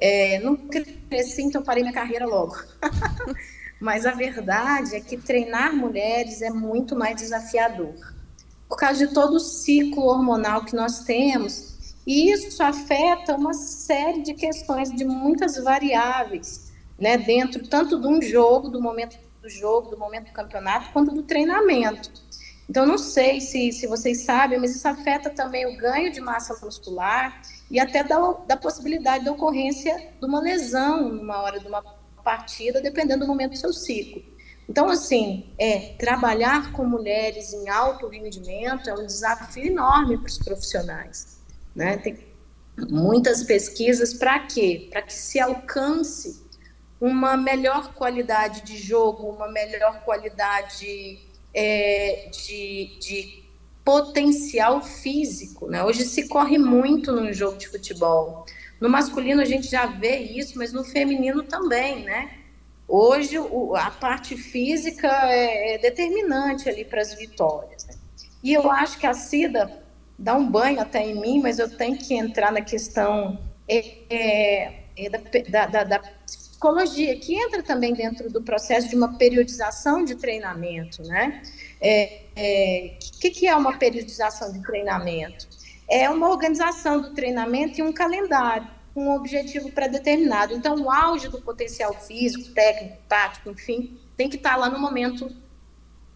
É, 0.00 0.38
não 0.40 0.56
cresci, 0.56 1.42
então 1.42 1.62
parei 1.62 1.82
minha 1.82 1.92
carreira 1.92 2.26
logo. 2.26 2.56
Mas 3.78 4.06
a 4.06 4.12
verdade 4.12 4.96
é 4.96 5.00
que 5.00 5.16
treinar 5.16 5.74
mulheres 5.74 6.42
é 6.42 6.50
muito 6.50 6.96
mais 6.96 7.16
desafiador, 7.16 7.94
por 8.68 8.76
causa 8.76 9.06
de 9.06 9.14
todo 9.14 9.34
o 9.34 9.40
ciclo 9.40 10.04
hormonal 10.04 10.64
que 10.64 10.74
nós 10.74 11.00
temos. 11.00 11.94
E 12.06 12.30
isso 12.30 12.62
afeta 12.62 13.36
uma 13.36 13.54
série 13.54 14.22
de 14.22 14.34
questões, 14.34 14.90
de 14.90 15.04
muitas 15.04 15.56
variáveis, 15.62 16.72
né, 16.98 17.16
dentro 17.16 17.66
tanto 17.68 18.00
de 18.00 18.06
um 18.06 18.20
jogo, 18.20 18.68
do 18.68 18.80
momento 18.80 19.18
do 19.40 19.48
jogo, 19.48 19.90
do 19.90 19.98
momento 19.98 20.26
do 20.26 20.32
campeonato, 20.32 20.92
quanto 20.92 21.14
do 21.14 21.22
treinamento. 21.22 22.10
Então, 22.68 22.86
não 22.86 22.98
sei 22.98 23.40
se, 23.40 23.72
se 23.72 23.86
vocês 23.86 24.22
sabem, 24.22 24.58
mas 24.58 24.76
isso 24.76 24.86
afeta 24.86 25.30
também 25.30 25.66
o 25.66 25.76
ganho 25.76 26.12
de 26.12 26.20
massa 26.20 26.54
muscular 26.64 27.42
e 27.70 27.78
até 27.78 28.02
da, 28.02 28.18
da 28.46 28.56
possibilidade 28.56 29.24
da 29.24 29.32
ocorrência 29.32 29.96
de 30.18 30.26
uma 30.26 30.40
lesão 30.40 31.08
numa 31.08 31.40
hora 31.40 31.60
de 31.60 31.66
uma 31.66 31.82
partida, 32.24 32.80
dependendo 32.80 33.24
do 33.24 33.28
momento 33.28 33.52
do 33.52 33.58
seu 33.58 33.72
ciclo. 33.72 34.22
Então, 34.68 34.88
assim, 34.88 35.52
é, 35.58 35.94
trabalhar 35.98 36.72
com 36.72 36.84
mulheres 36.84 37.52
em 37.52 37.68
alto 37.68 38.06
rendimento 38.08 38.88
é 38.88 38.94
um 38.94 39.06
desafio 39.06 39.66
enorme 39.66 40.16
para 40.18 40.28
os 40.28 40.38
profissionais. 40.38 41.40
Né? 41.74 41.96
Tem 41.96 42.26
muitas 42.88 43.42
pesquisas 43.42 44.14
para 44.14 44.46
quê? 44.46 44.88
Para 44.90 45.02
que 45.02 45.12
se 45.12 45.40
alcance 45.40 46.46
uma 47.00 47.36
melhor 47.36 47.94
qualidade 47.94 48.62
de 48.62 48.76
jogo, 48.76 49.28
uma 49.28 49.50
melhor 49.50 50.04
qualidade 50.04 51.18
é, 51.54 52.30
de, 52.30 52.98
de, 53.00 53.49
potencial 53.84 54.82
físico. 54.82 55.68
Né? 55.68 55.82
Hoje 55.84 56.04
se 56.04 56.28
corre 56.28 56.58
muito 56.58 57.12
no 57.12 57.32
jogo 57.32 57.56
de 57.56 57.68
futebol. 57.68 58.44
No 58.80 58.88
masculino 58.88 59.42
a 59.42 59.44
gente 59.44 59.68
já 59.68 59.86
vê 59.86 60.18
isso, 60.18 60.56
mas 60.56 60.72
no 60.72 60.84
feminino 60.84 61.42
também, 61.42 62.04
né? 62.04 62.30
Hoje 62.88 63.38
o, 63.38 63.76
a 63.76 63.90
parte 63.90 64.36
física 64.36 65.06
é, 65.30 65.74
é 65.74 65.78
determinante 65.78 66.68
ali 66.68 66.84
para 66.84 67.00
as 67.00 67.14
vitórias. 67.14 67.86
Né? 67.86 67.94
E 68.42 68.52
eu 68.52 68.70
acho 68.70 68.98
que 68.98 69.06
a 69.06 69.14
Cida 69.14 69.70
dá 70.18 70.34
um 70.34 70.50
banho 70.50 70.80
até 70.80 71.06
em 71.06 71.20
mim, 71.20 71.40
mas 71.40 71.58
eu 71.58 71.68
tenho 71.76 71.96
que 71.96 72.14
entrar 72.14 72.50
na 72.50 72.62
questão 72.62 73.38
é, 73.68 73.78
é, 74.10 74.82
é 74.96 75.10
da, 75.48 75.66
da, 75.66 75.84
da, 75.84 75.98
psicologia, 75.98 77.16
que 77.18 77.34
entra 77.34 77.62
também 77.62 77.94
dentro 77.94 78.30
do 78.30 78.42
processo 78.42 78.88
de 78.88 78.94
uma 78.96 79.16
periodização 79.16 80.04
de 80.04 80.14
treinamento, 80.16 81.02
né? 81.04 81.42
O 82.29 82.29
é, 82.40 82.96
que, 83.20 83.30
que 83.30 83.46
é 83.46 83.54
uma 83.54 83.76
periodização 83.78 84.52
de 84.52 84.62
treinamento? 84.62 85.46
é 85.90 86.08
uma 86.08 86.30
organização 86.30 87.00
do 87.00 87.12
treinamento 87.12 87.80
e 87.80 87.82
um 87.82 87.92
calendário, 87.92 88.68
um 88.94 89.10
objetivo 89.10 89.72
pré-determinado. 89.72 90.54
Então, 90.54 90.80
o 90.80 90.88
auge 90.88 91.28
do 91.28 91.42
potencial 91.42 91.92
físico, 91.92 92.54
técnico, 92.54 92.96
tático, 93.08 93.50
enfim, 93.50 93.98
tem 94.16 94.28
que 94.28 94.36
estar 94.36 94.56
lá 94.56 94.70
no 94.70 94.78
momento 94.78 95.28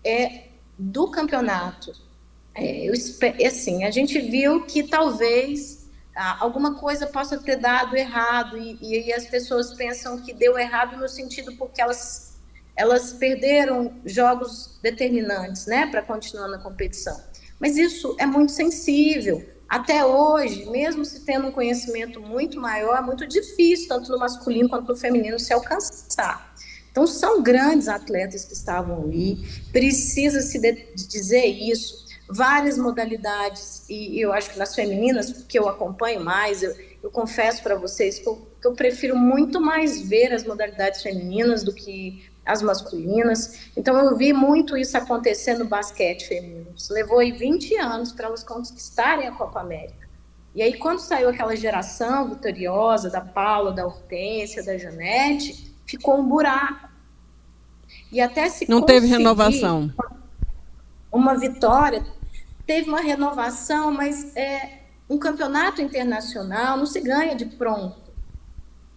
é, 0.04 0.44
do 0.78 1.10
campeonato. 1.10 1.92
É, 2.54 2.88
eu, 2.88 2.94
assim, 3.44 3.82
a 3.82 3.90
gente 3.90 4.20
viu 4.20 4.64
que 4.64 4.84
talvez 4.84 5.90
alguma 6.38 6.76
coisa 6.76 7.08
possa 7.08 7.36
ter 7.36 7.56
dado 7.56 7.96
errado 7.96 8.56
e, 8.56 8.78
e, 8.80 9.08
e 9.08 9.12
as 9.12 9.26
pessoas 9.26 9.74
pensam 9.74 10.22
que 10.22 10.32
deu 10.32 10.56
errado 10.56 10.96
no 10.96 11.08
sentido 11.08 11.56
porque 11.56 11.82
elas 11.82 12.33
elas 12.76 13.12
perderam 13.12 14.00
jogos 14.04 14.78
determinantes, 14.82 15.66
né, 15.66 15.86
para 15.86 16.02
continuar 16.02 16.48
na 16.48 16.58
competição. 16.58 17.18
Mas 17.60 17.76
isso 17.76 18.16
é 18.18 18.26
muito 18.26 18.52
sensível 18.52 19.54
até 19.68 20.04
hoje, 20.04 20.66
mesmo 20.70 21.04
se 21.04 21.24
tendo 21.24 21.48
um 21.48 21.52
conhecimento 21.52 22.20
muito 22.20 22.60
maior, 22.60 22.98
é 22.98 23.00
muito 23.00 23.26
difícil, 23.26 23.88
tanto 23.88 24.10
no 24.10 24.18
masculino 24.18 24.68
quanto 24.68 24.88
no 24.88 24.96
feminino, 24.96 25.38
se 25.38 25.52
alcançar. 25.52 26.54
Então, 26.90 27.06
são 27.06 27.42
grandes 27.42 27.88
atletas 27.88 28.44
que 28.44 28.52
estavam 28.52 29.02
ali, 29.02 29.38
precisa-se 29.72 30.60
dizer 30.94 31.46
isso. 31.46 32.04
Várias 32.28 32.78
modalidades, 32.78 33.84
e 33.88 34.20
eu 34.20 34.32
acho 34.32 34.50
que 34.52 34.58
nas 34.58 34.74
femininas, 34.74 35.32
porque 35.32 35.58
eu 35.58 35.68
acompanho 35.68 36.24
mais, 36.24 36.62
eu, 36.62 36.72
eu 37.02 37.10
confesso 37.10 37.62
para 37.62 37.74
vocês 37.74 38.18
que 38.18 38.28
eu, 38.28 38.46
que 38.60 38.66
eu 38.68 38.74
prefiro 38.74 39.16
muito 39.16 39.60
mais 39.60 40.00
ver 40.00 40.32
as 40.32 40.44
modalidades 40.44 41.02
femininas 41.02 41.64
do 41.64 41.74
que 41.74 42.24
as 42.44 42.62
masculinas. 42.62 43.70
Então 43.76 43.96
eu 43.98 44.16
vi 44.16 44.32
muito 44.32 44.76
isso 44.76 44.96
acontecer 44.96 45.56
no 45.56 45.64
basquete 45.64 46.26
feminino. 46.26 46.74
Levou 46.90 47.18
aí 47.18 47.32
20 47.32 47.76
anos 47.76 48.12
para 48.12 48.26
elas 48.26 48.44
conquistarem 48.44 49.26
a 49.26 49.32
Copa 49.32 49.60
América. 49.60 50.08
E 50.54 50.62
aí 50.62 50.78
quando 50.78 50.98
saiu 51.00 51.28
aquela 51.28 51.56
geração 51.56 52.28
vitoriosa 52.28 53.10
da 53.10 53.20
Paula, 53.20 53.72
da 53.72 53.86
Hortência, 53.86 54.64
da 54.64 54.76
Janete, 54.76 55.74
ficou 55.86 56.18
um 56.18 56.28
buraco. 56.28 56.88
E 58.12 58.20
até 58.20 58.48
se 58.48 58.68
Não 58.68 58.82
teve 58.82 59.06
renovação. 59.06 59.92
Uma 61.10 61.36
vitória, 61.36 62.04
teve 62.66 62.88
uma 62.88 63.00
renovação, 63.00 63.92
mas 63.92 64.36
é, 64.36 64.80
um 65.08 65.18
campeonato 65.18 65.80
internacional 65.80 66.76
não 66.76 66.86
se 66.86 67.00
ganha 67.00 67.34
de 67.34 67.46
pronto. 67.46 68.02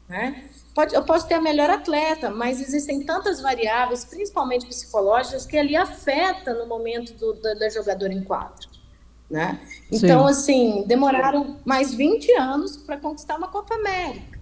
Né? 0.08 0.46
Pode, 0.78 0.94
eu 0.94 1.04
posso 1.04 1.28
ter 1.28 1.34
a 1.34 1.42
melhor 1.42 1.72
atleta, 1.72 2.30
mas 2.30 2.62
existem 2.62 3.04
tantas 3.04 3.42
variáveis, 3.42 4.06
principalmente 4.06 4.68
psicológicas, 4.68 5.44
que 5.44 5.58
ali 5.58 5.76
afeta 5.76 6.54
no 6.54 6.68
momento 6.68 7.16
do, 7.16 7.34
da, 7.34 7.56
da 7.56 7.68
jogadora 7.68 8.13
em 8.13 8.24
quadro. 8.24 8.70
Né? 9.28 9.60
Então, 9.92 10.28
Sim. 10.28 10.30
assim, 10.30 10.84
demoraram 10.86 11.58
mais 11.66 11.96
20 11.96 12.32
anos 12.34 12.78
para 12.78 12.96
conquistar 12.96 13.38
uma 13.38 13.48
Copa 13.48 13.74
América. 13.74 14.40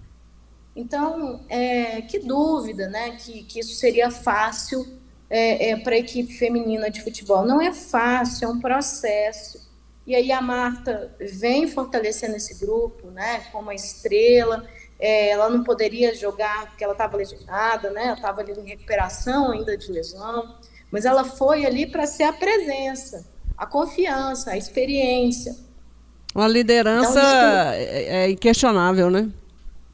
Então, 0.76 1.40
é, 1.48 2.02
que 2.02 2.18
dúvida, 2.18 2.86
né, 2.86 3.12
que, 3.12 3.42
que 3.44 3.60
isso 3.60 3.74
seria 3.74 4.10
fácil 4.10 4.86
é, 5.30 5.70
é, 5.70 5.76
para 5.78 5.94
a 5.94 5.98
equipe 5.98 6.34
feminina 6.34 6.90
de 6.90 7.00
futebol. 7.00 7.46
Não 7.46 7.62
é 7.62 7.72
fácil, 7.72 8.46
é 8.46 8.48
um 8.50 8.60
processo. 8.60 9.66
E 10.06 10.14
aí 10.14 10.30
a 10.30 10.42
Marta 10.42 11.16
vem 11.18 11.66
fortalecendo 11.66 12.36
esse 12.36 12.60
grupo, 12.62 13.10
né, 13.10 13.40
como 13.50 13.70
a 13.70 13.74
estrela 13.74 14.68
é, 14.98 15.30
ela 15.30 15.50
não 15.50 15.62
poderia 15.62 16.14
jogar 16.14 16.66
porque 16.66 16.82
ela 16.82 16.94
estava 16.94 17.16
lesionada, 17.16 17.90
né? 17.90 18.04
Ela 18.04 18.14
estava 18.14 18.40
ali 18.40 18.52
em 18.52 18.66
recuperação 18.66 19.52
ainda 19.52 19.76
de 19.76 19.90
lesão, 19.92 20.56
mas 20.90 21.04
ela 21.04 21.24
foi 21.24 21.66
ali 21.66 21.86
para 21.86 22.06
ser 22.06 22.24
a 22.24 22.32
presença, 22.32 23.26
a 23.56 23.66
confiança, 23.66 24.52
a 24.52 24.56
experiência. 24.56 25.54
Uma 26.34 26.48
liderança 26.48 27.10
então, 27.10 27.72
é, 27.72 28.24
é 28.24 28.30
inquestionável, 28.30 29.10
né? 29.10 29.28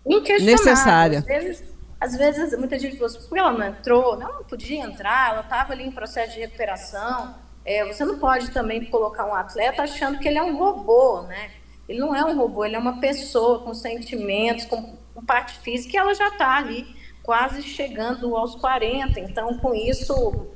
Inquestionável. 0.06 0.46
Necessária. 0.46 1.18
Às 1.18 1.24
vezes, 1.24 1.72
às 2.00 2.16
vezes 2.16 2.58
muita 2.58 2.78
gente 2.78 2.96
falou 2.96 3.06
assim, 3.06 3.20
por 3.20 3.30
que 3.30 3.38
ela 3.38 3.52
não 3.52 3.64
entrou? 3.64 4.16
Não, 4.16 4.32
não 4.34 4.44
podia 4.44 4.84
entrar, 4.84 5.30
ela 5.30 5.40
estava 5.42 5.72
ali 5.72 5.84
em 5.84 5.92
processo 5.92 6.34
de 6.34 6.40
recuperação. 6.40 7.36
É, 7.64 7.84
você 7.84 8.04
não 8.04 8.18
pode 8.18 8.50
também 8.50 8.84
colocar 8.86 9.24
um 9.24 9.34
atleta 9.34 9.82
achando 9.82 10.18
que 10.18 10.26
ele 10.26 10.38
é 10.38 10.42
um 10.42 10.56
robô, 10.56 11.22
né? 11.22 11.50
Ele 11.88 11.98
não 11.98 12.14
é 12.14 12.24
um 12.24 12.36
robô, 12.36 12.64
ele 12.64 12.76
é 12.76 12.78
uma 12.78 13.00
pessoa 13.00 13.60
com 13.60 13.74
sentimentos, 13.74 14.64
com, 14.64 14.96
parte 15.26 15.58
física, 15.60 15.94
e 15.94 15.98
ela 15.98 16.14
já 16.14 16.28
está 16.28 16.56
ali 16.56 16.86
quase 17.22 17.62
chegando 17.62 18.36
aos 18.36 18.54
40. 18.56 19.20
Então, 19.20 19.56
com 19.58 19.74
isso, 19.74 20.46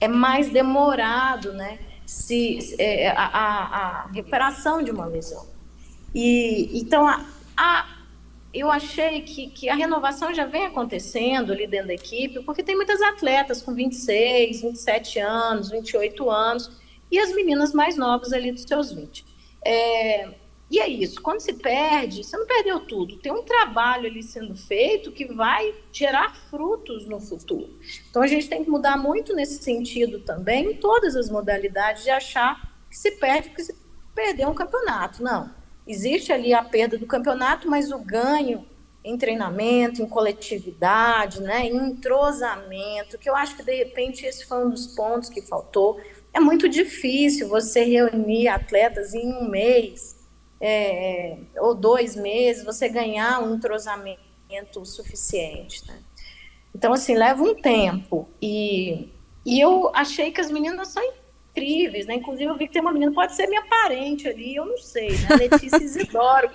é 0.00 0.08
mais 0.08 0.50
demorado, 0.50 1.52
né? 1.52 1.78
Se, 2.06 2.76
é, 2.78 3.08
a, 3.08 3.24
a, 3.24 3.78
a, 3.78 4.06
recuperação 4.08 4.82
de 4.82 4.90
uma 4.90 5.06
lesão. 5.06 5.46
E, 6.14 6.78
então, 6.78 7.08
a, 7.08 7.24
a, 7.56 7.88
eu 8.52 8.70
achei 8.70 9.22
que, 9.22 9.48
que 9.48 9.68
a 9.70 9.74
renovação 9.74 10.34
já 10.34 10.44
vem 10.44 10.66
acontecendo 10.66 11.52
ali 11.52 11.66
dentro 11.66 11.88
da 11.88 11.94
equipe, 11.94 12.40
porque 12.42 12.62
tem 12.62 12.76
muitas 12.76 13.00
atletas 13.00 13.62
com 13.62 13.72
26, 13.72 14.60
27 14.62 15.18
anos, 15.18 15.70
28 15.70 16.30
anos, 16.30 16.70
e 17.10 17.18
as 17.18 17.34
meninas 17.34 17.72
mais 17.72 17.96
novas 17.96 18.32
ali 18.32 18.52
dos 18.52 18.62
seus 18.62 18.92
20. 18.92 19.24
É, 19.64 20.28
e 20.74 20.80
é 20.80 20.88
isso, 20.88 21.22
quando 21.22 21.38
se 21.38 21.52
perde, 21.52 22.24
você 22.24 22.36
não 22.36 22.48
perdeu 22.48 22.80
tudo. 22.80 23.16
Tem 23.18 23.30
um 23.30 23.44
trabalho 23.44 24.08
ali 24.08 24.24
sendo 24.24 24.56
feito 24.56 25.12
que 25.12 25.24
vai 25.24 25.72
gerar 25.92 26.34
frutos 26.34 27.06
no 27.06 27.20
futuro. 27.20 27.78
Então 28.10 28.20
a 28.20 28.26
gente 28.26 28.48
tem 28.48 28.64
que 28.64 28.70
mudar 28.70 28.96
muito 28.96 29.36
nesse 29.36 29.62
sentido 29.62 30.18
também, 30.18 30.72
em 30.72 30.74
todas 30.74 31.14
as 31.14 31.30
modalidades, 31.30 32.02
de 32.02 32.10
achar 32.10 32.74
que 32.90 32.98
se 32.98 33.12
perde 33.12 33.50
porque 33.50 33.62
se 33.62 33.76
perdeu 34.16 34.48
um 34.48 34.54
campeonato. 34.54 35.22
Não. 35.22 35.48
Existe 35.86 36.32
ali 36.32 36.52
a 36.52 36.64
perda 36.64 36.98
do 36.98 37.06
campeonato, 37.06 37.70
mas 37.70 37.92
o 37.92 37.98
ganho 37.98 38.66
em 39.04 39.16
treinamento, 39.16 40.02
em 40.02 40.08
coletividade, 40.08 41.40
né, 41.40 41.66
em 41.66 41.76
entrosamento, 41.76 43.16
que 43.16 43.30
eu 43.30 43.36
acho 43.36 43.54
que 43.54 43.62
de 43.62 43.76
repente 43.76 44.26
esse 44.26 44.44
foi 44.44 44.66
um 44.66 44.70
dos 44.70 44.88
pontos 44.88 45.28
que 45.28 45.40
faltou. 45.40 46.00
É 46.32 46.40
muito 46.40 46.68
difícil 46.68 47.48
você 47.48 47.84
reunir 47.84 48.48
atletas 48.48 49.14
em 49.14 49.32
um 49.32 49.48
mês 49.48 50.13
é, 50.60 51.36
ou 51.58 51.74
dois 51.74 52.16
meses, 52.16 52.64
você 52.64 52.88
ganhar 52.88 53.42
um 53.42 53.54
entrosamento 53.54 54.84
suficiente. 54.84 55.86
Né? 55.86 56.02
Então, 56.74 56.92
assim, 56.92 57.14
leva 57.14 57.42
um 57.42 57.54
tempo. 57.54 58.28
E, 58.40 59.12
e 59.44 59.60
eu 59.60 59.90
achei 59.94 60.32
que 60.32 60.40
as 60.40 60.50
meninas 60.50 60.88
são 60.88 61.02
incríveis, 61.54 62.06
né? 62.06 62.14
Inclusive, 62.14 62.50
eu 62.50 62.56
vi 62.56 62.66
que 62.66 62.72
tem 62.72 62.82
uma 62.82 62.92
menina, 62.92 63.12
pode 63.12 63.34
ser 63.34 63.46
minha 63.46 63.64
parente 63.66 64.28
ali, 64.28 64.56
eu 64.56 64.66
não 64.66 64.78
sei, 64.78 65.10
né? 65.10 65.36
Letícia 65.36 65.78
Isidoro, 65.82 66.50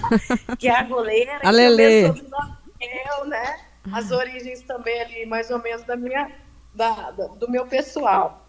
que 0.58 0.68
é 0.68 0.74
a 0.74 0.82
goleira. 0.82 1.40
A 1.44 1.50
Lelê. 1.50 2.08
Eu, 2.08 3.26
né? 3.26 3.60
As 3.92 4.10
origens 4.10 4.62
também 4.62 5.00
ali, 5.00 5.26
mais 5.26 5.50
ou 5.50 5.58
menos, 5.60 5.82
da 5.84 5.96
minha, 5.96 6.30
da, 6.74 7.10
do 7.10 7.50
meu 7.50 7.66
pessoal. 7.66 8.46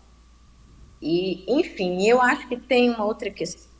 E, 1.02 1.46
enfim, 1.48 2.08
eu 2.08 2.22
acho 2.22 2.48
que 2.48 2.58
tem 2.58 2.90
uma 2.90 3.06
outra 3.06 3.30
questão, 3.30 3.71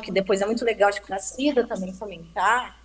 que 0.00 0.10
depois 0.10 0.40
é 0.40 0.46
muito 0.46 0.64
legal 0.64 0.90
de 0.90 1.00
a 1.10 1.18
Cida 1.18 1.66
também 1.66 1.94
comentar, 1.96 2.80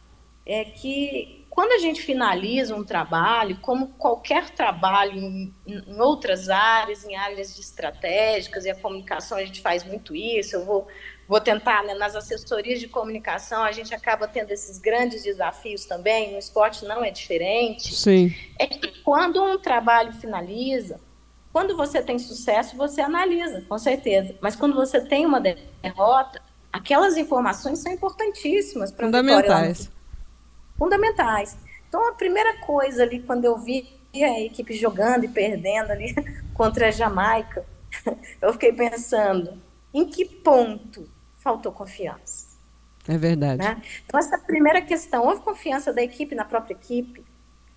é 0.45 0.63
que 0.63 1.45
quando 1.57 1.71
a 1.71 1.79
gente 1.79 2.03
finaliza 2.03 2.75
um 2.75 2.83
trabalho, 2.83 3.57
como 3.61 3.87
qualquer 3.97 4.51
trabalho 4.51 5.19
em, 5.19 5.53
em, 5.65 5.99
outras 5.99 6.49
áreas, 6.49 7.03
em 7.03 7.15
áreas 7.15 7.57
estratégicas 7.57 8.63
e 8.63 8.69
a 8.69 8.75
comunicação, 8.75 9.39
a 9.39 9.43
gente 9.43 9.59
faz 9.59 9.83
muito 9.83 10.15
isso. 10.15 10.55
Eu 10.55 10.65
vou, 10.65 10.87
vou 11.27 11.41
tentar, 11.41 11.83
né, 11.83 11.95
nas 11.95 12.15
assessorias 12.15 12.79
de 12.79 12.87
comunicação, 12.87 13.63
a 13.63 13.71
gente 13.71 13.91
acaba 13.95 14.27
tendo 14.27 14.51
esses 14.51 14.77
grandes 14.77 15.23
desafios 15.23 15.85
também. 15.85 16.31
No 16.31 16.37
esporte 16.37 16.85
não 16.85 17.03
é 17.03 17.09
diferente. 17.09 17.91
Sim. 17.95 18.35
É 18.59 18.67
que 18.67 19.01
quando 19.01 19.43
um 19.43 19.57
trabalho 19.57 20.11
finaliza, 20.11 21.01
quando 21.51 21.75
você 21.75 22.03
tem 22.03 22.19
sucesso, 22.19 22.77
você 22.77 23.01
analisa, 23.01 23.65
com 23.67 23.79
certeza. 23.79 24.35
Mas 24.41 24.55
quando 24.55 24.75
você 24.75 25.03
tem 25.03 25.25
uma 25.25 25.41
derrota, 25.41 26.39
aquelas 26.77 27.17
informações 27.17 27.79
são 27.79 27.91
importantíssimas 27.91 28.91
para 28.91 29.05
Fundamentais 29.05 29.89
fundamentais. 30.77 31.57
Então, 31.89 32.07
a 32.09 32.13
primeira 32.13 32.59
coisa 32.59 33.03
ali, 33.03 33.21
quando 33.21 33.45
eu 33.45 33.57
vi 33.57 33.99
a 34.15 34.39
equipe 34.41 34.73
jogando 34.73 35.25
e 35.25 35.27
perdendo 35.27 35.91
ali 35.91 36.13
contra 36.53 36.87
a 36.87 36.91
Jamaica, 36.91 37.65
eu 38.41 38.53
fiquei 38.53 38.71
pensando, 38.71 39.61
em 39.93 40.05
que 40.05 40.25
ponto 40.25 41.09
faltou 41.35 41.71
confiança? 41.71 42.47
É 43.07 43.17
verdade. 43.17 43.63
Né? 43.63 43.81
Então, 44.05 44.19
essa 44.19 44.37
primeira 44.37 44.81
questão, 44.81 45.25
houve 45.25 45.41
confiança 45.41 45.93
da 45.93 46.03
equipe 46.03 46.35
na 46.35 46.45
própria 46.45 46.73
equipe? 46.73 47.25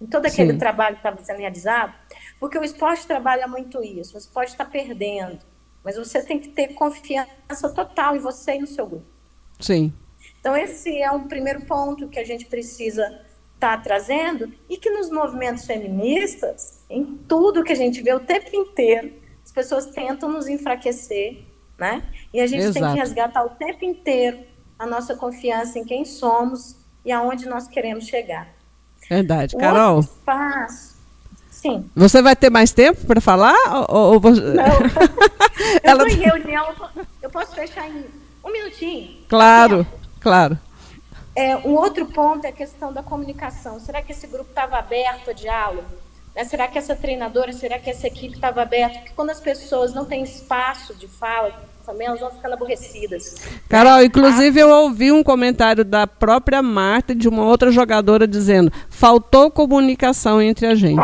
Em 0.01 0.07
todo 0.07 0.27
aquele 0.27 0.55
Sim. 0.55 0.59
trabalho 0.59 0.97
que 0.97 1.01
estava 1.01 1.23
sendo 1.23 1.39
realizado? 1.39 1.95
Porque 2.39 2.59
o 2.59 2.65
esporte 2.65 3.07
trabalha 3.07 3.47
muito 3.47 3.83
isso, 3.83 4.19
você 4.19 4.29
pode 4.33 4.51
estar 4.51 4.65
perdendo, 4.65 5.39
mas 5.85 5.97
você 5.97 6.23
tem 6.23 6.39
que 6.39 6.49
ter 6.49 6.75
confiança 6.75 7.69
total 7.75 8.17
em 8.17 8.21
você 8.21 8.57
e 8.57 8.61
no 8.61 8.67
seu 8.67 8.87
grupo. 8.87 9.07
Sim. 9.59 9.93
Então, 10.39 10.57
esse 10.57 11.01
é 11.01 11.11
um 11.11 11.27
primeiro 11.27 11.63
ponto 11.67 12.09
que 12.09 12.19
a 12.19 12.25
gente 12.25 12.47
precisa 12.47 13.05
estar 13.55 13.77
tá 13.77 13.79
trazendo 13.79 14.53
e 14.69 14.77
que 14.77 14.91
nos 14.91 15.11
movimentos 15.11 15.65
feministas, 15.67 16.85
em 16.89 17.05
tudo 17.29 17.65
que 17.65 17.73
a 17.73 17.77
gente 17.77 18.03
vê 18.03 18.15
o 18.15 18.21
tempo 18.21 18.55
inteiro, 18.55 19.13
as 19.45 19.53
pessoas 19.53 19.87
tentam 19.87 20.31
nos 20.31 20.49
enfraquecer, 20.49 21.45
né? 21.79 22.03
E 22.33 22.41
a 22.41 22.47
gente 22.47 22.63
Exato. 22.63 22.85
tem 22.85 22.95
que 22.95 23.01
resgatar 23.01 23.45
o 23.45 23.51
tempo 23.51 23.85
inteiro 23.85 24.45
a 24.79 24.87
nossa 24.87 25.15
confiança 25.15 25.79
em 25.79 25.85
quem 25.85 26.05
somos 26.05 26.77
e 27.05 27.13
aonde 27.13 27.47
nós 27.47 27.69
queremos 27.69 28.07
chegar. 28.07 28.49
Verdade. 29.09 29.57
Carol? 29.57 30.01
Espaço, 30.01 31.00
Sim. 31.61 31.85
Você 31.95 32.23
vai 32.23 32.35
ter 32.35 32.49
mais 32.49 32.73
tempo 32.73 33.07
para 33.07 33.21
falar? 33.21 33.55
Ou, 33.91 34.15
ou. 34.15 34.21
Não. 34.21 34.31
eu 35.85 35.91
Ela... 35.91 36.09
em 36.09 36.15
reunião, 36.15 36.75
eu 37.21 37.29
posso 37.29 37.55
fechar 37.55 37.87
em 37.87 38.05
um 38.43 38.51
minutinho? 38.51 39.19
Claro. 39.29 39.87
Claro. 40.21 40.59
É, 41.37 41.57
um 41.59 41.75
outro 41.75 42.07
ponto 42.07 42.47
é 42.47 42.49
a 42.49 42.53
questão 42.53 42.93
da 42.93 43.03
comunicação. 43.03 43.79
Será 43.79 44.01
que 44.01 44.13
esse 44.13 44.27
grupo 44.27 44.49
estava 44.49 44.79
aberto 44.79 45.29
ao 45.29 45.35
diálogo? 45.35 45.85
Né? 46.35 46.45
Será 46.45 46.67
que 46.67 46.79
essa 46.79 46.97
treinadora, 46.97 47.53
será 47.53 47.79
que 47.79 47.91
essa 47.91 48.07
equipe 48.07 48.35
estava 48.35 48.63
aberta? 48.63 48.99
Porque 48.99 49.13
quando 49.15 49.31
as 49.31 49.41
pessoas 49.41 49.93
não 49.93 50.07
têm 50.07 50.23
espaço 50.23 50.95
de 50.95 51.07
fala, 51.07 51.53
também 51.85 52.07
elas 52.07 52.21
vão 52.21 52.31
ficando 52.31 52.55
aborrecidas. 52.55 53.37
Carol, 53.69 54.03
inclusive 54.03 54.61
eu 54.61 54.69
ouvi 54.71 55.13
um 55.13 55.23
comentário 55.23 55.85
da 55.85 56.07
própria 56.07 56.63
Marta 56.63 57.15
de 57.15 57.29
uma 57.29 57.45
outra 57.45 57.71
jogadora 57.71 58.27
dizendo: 58.27 58.73
faltou 58.89 59.51
comunicação 59.51 60.41
entre 60.41 60.67
a 60.67 60.75
gente. 60.75 61.03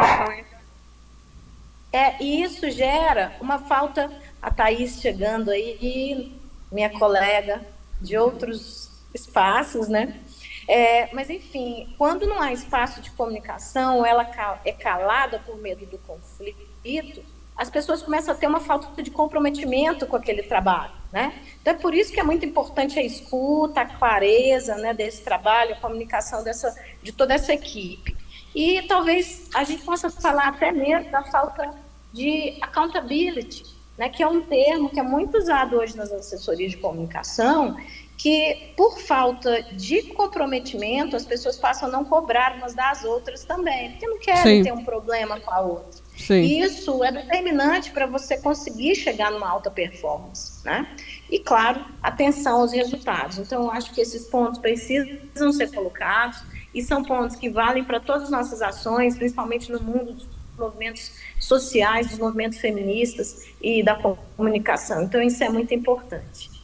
É, 1.96 2.22
e 2.22 2.42
isso 2.42 2.70
gera 2.70 3.34
uma 3.40 3.58
falta. 3.58 4.12
A 4.42 4.50
Thaís 4.50 5.00
chegando 5.00 5.50
aí, 5.50 6.30
minha 6.70 6.90
colega 6.90 7.66
de 8.02 8.18
outros 8.18 8.90
espaços, 9.14 9.88
né? 9.88 10.20
É, 10.68 11.08
mas, 11.14 11.30
enfim, 11.30 11.94
quando 11.96 12.26
não 12.26 12.42
há 12.42 12.52
espaço 12.52 13.00
de 13.00 13.10
comunicação, 13.12 14.04
ela 14.04 14.30
é 14.62 14.72
calada 14.72 15.38
por 15.38 15.56
medo 15.56 15.86
do 15.86 15.96
conflito, 15.96 17.24
as 17.56 17.70
pessoas 17.70 18.02
começam 18.02 18.34
a 18.34 18.36
ter 18.36 18.46
uma 18.46 18.60
falta 18.60 19.02
de 19.02 19.10
comprometimento 19.10 20.06
com 20.06 20.16
aquele 20.16 20.42
trabalho, 20.42 20.92
né? 21.10 21.32
Então, 21.62 21.72
é 21.72 21.78
por 21.78 21.94
isso 21.94 22.12
que 22.12 22.20
é 22.20 22.22
muito 22.22 22.44
importante 22.44 22.98
a 22.98 23.02
escuta, 23.02 23.80
a 23.80 23.86
clareza 23.86 24.76
né, 24.76 24.92
desse 24.92 25.22
trabalho, 25.22 25.72
a 25.72 25.80
comunicação 25.80 26.44
dessa, 26.44 26.76
de 27.02 27.10
toda 27.10 27.32
essa 27.32 27.54
equipe. 27.54 28.14
E 28.54 28.82
talvez 28.82 29.48
a 29.54 29.64
gente 29.64 29.82
possa 29.82 30.10
falar 30.10 30.48
até 30.48 30.70
mesmo 30.70 31.10
da 31.10 31.22
falta 31.24 31.85
de 32.16 32.56
accountability, 32.62 33.62
né, 33.98 34.08
que 34.08 34.22
é 34.22 34.26
um 34.26 34.40
termo 34.40 34.88
que 34.88 34.98
é 34.98 35.02
muito 35.02 35.36
usado 35.36 35.76
hoje 35.76 35.96
nas 35.96 36.10
assessorias 36.10 36.72
de 36.72 36.78
comunicação 36.78 37.76
que, 38.16 38.72
por 38.76 38.98
falta 38.98 39.62
de 39.74 40.02
comprometimento, 40.14 41.14
as 41.14 41.26
pessoas 41.26 41.56
passam 41.56 41.88
a 41.88 41.92
não 41.92 42.04
cobrar 42.04 42.56
umas 42.56 42.74
das 42.74 43.04
outras 43.04 43.44
também, 43.44 43.90
porque 43.90 44.06
não 44.06 44.18
querem 44.18 44.58
Sim. 44.58 44.62
ter 44.64 44.72
um 44.72 44.82
problema 44.84 45.38
com 45.38 45.50
a 45.50 45.60
outra. 45.60 46.02
Sim. 46.16 46.40
Isso 46.40 47.04
é 47.04 47.12
determinante 47.12 47.90
para 47.90 48.06
você 48.06 48.38
conseguir 48.38 48.94
chegar 48.94 49.30
numa 49.30 49.48
alta 49.48 49.70
performance, 49.70 50.64
né? 50.64 50.88
E, 51.30 51.38
claro, 51.38 51.84
atenção 52.02 52.62
aos 52.62 52.72
resultados. 52.72 53.36
Então, 53.38 53.64
eu 53.64 53.70
acho 53.70 53.92
que 53.92 54.00
esses 54.00 54.24
pontos 54.24 54.58
precisam 54.58 55.52
ser 55.52 55.70
colocados 55.70 56.42
e 56.74 56.82
são 56.82 57.04
pontos 57.04 57.36
que 57.36 57.50
valem 57.50 57.84
para 57.84 58.00
todas 58.00 58.24
as 58.24 58.30
nossas 58.30 58.62
ações, 58.62 59.16
principalmente 59.16 59.70
no 59.70 59.80
mundo 59.82 60.14
dos 60.14 60.26
movimentos 60.58 61.12
sociais, 61.38 62.08
dos 62.08 62.18
movimentos 62.18 62.58
feministas 62.58 63.46
e 63.62 63.82
da 63.82 63.94
comunicação. 64.36 65.02
Então, 65.02 65.22
isso 65.22 65.42
é 65.42 65.48
muito 65.48 65.74
importante. 65.74 66.56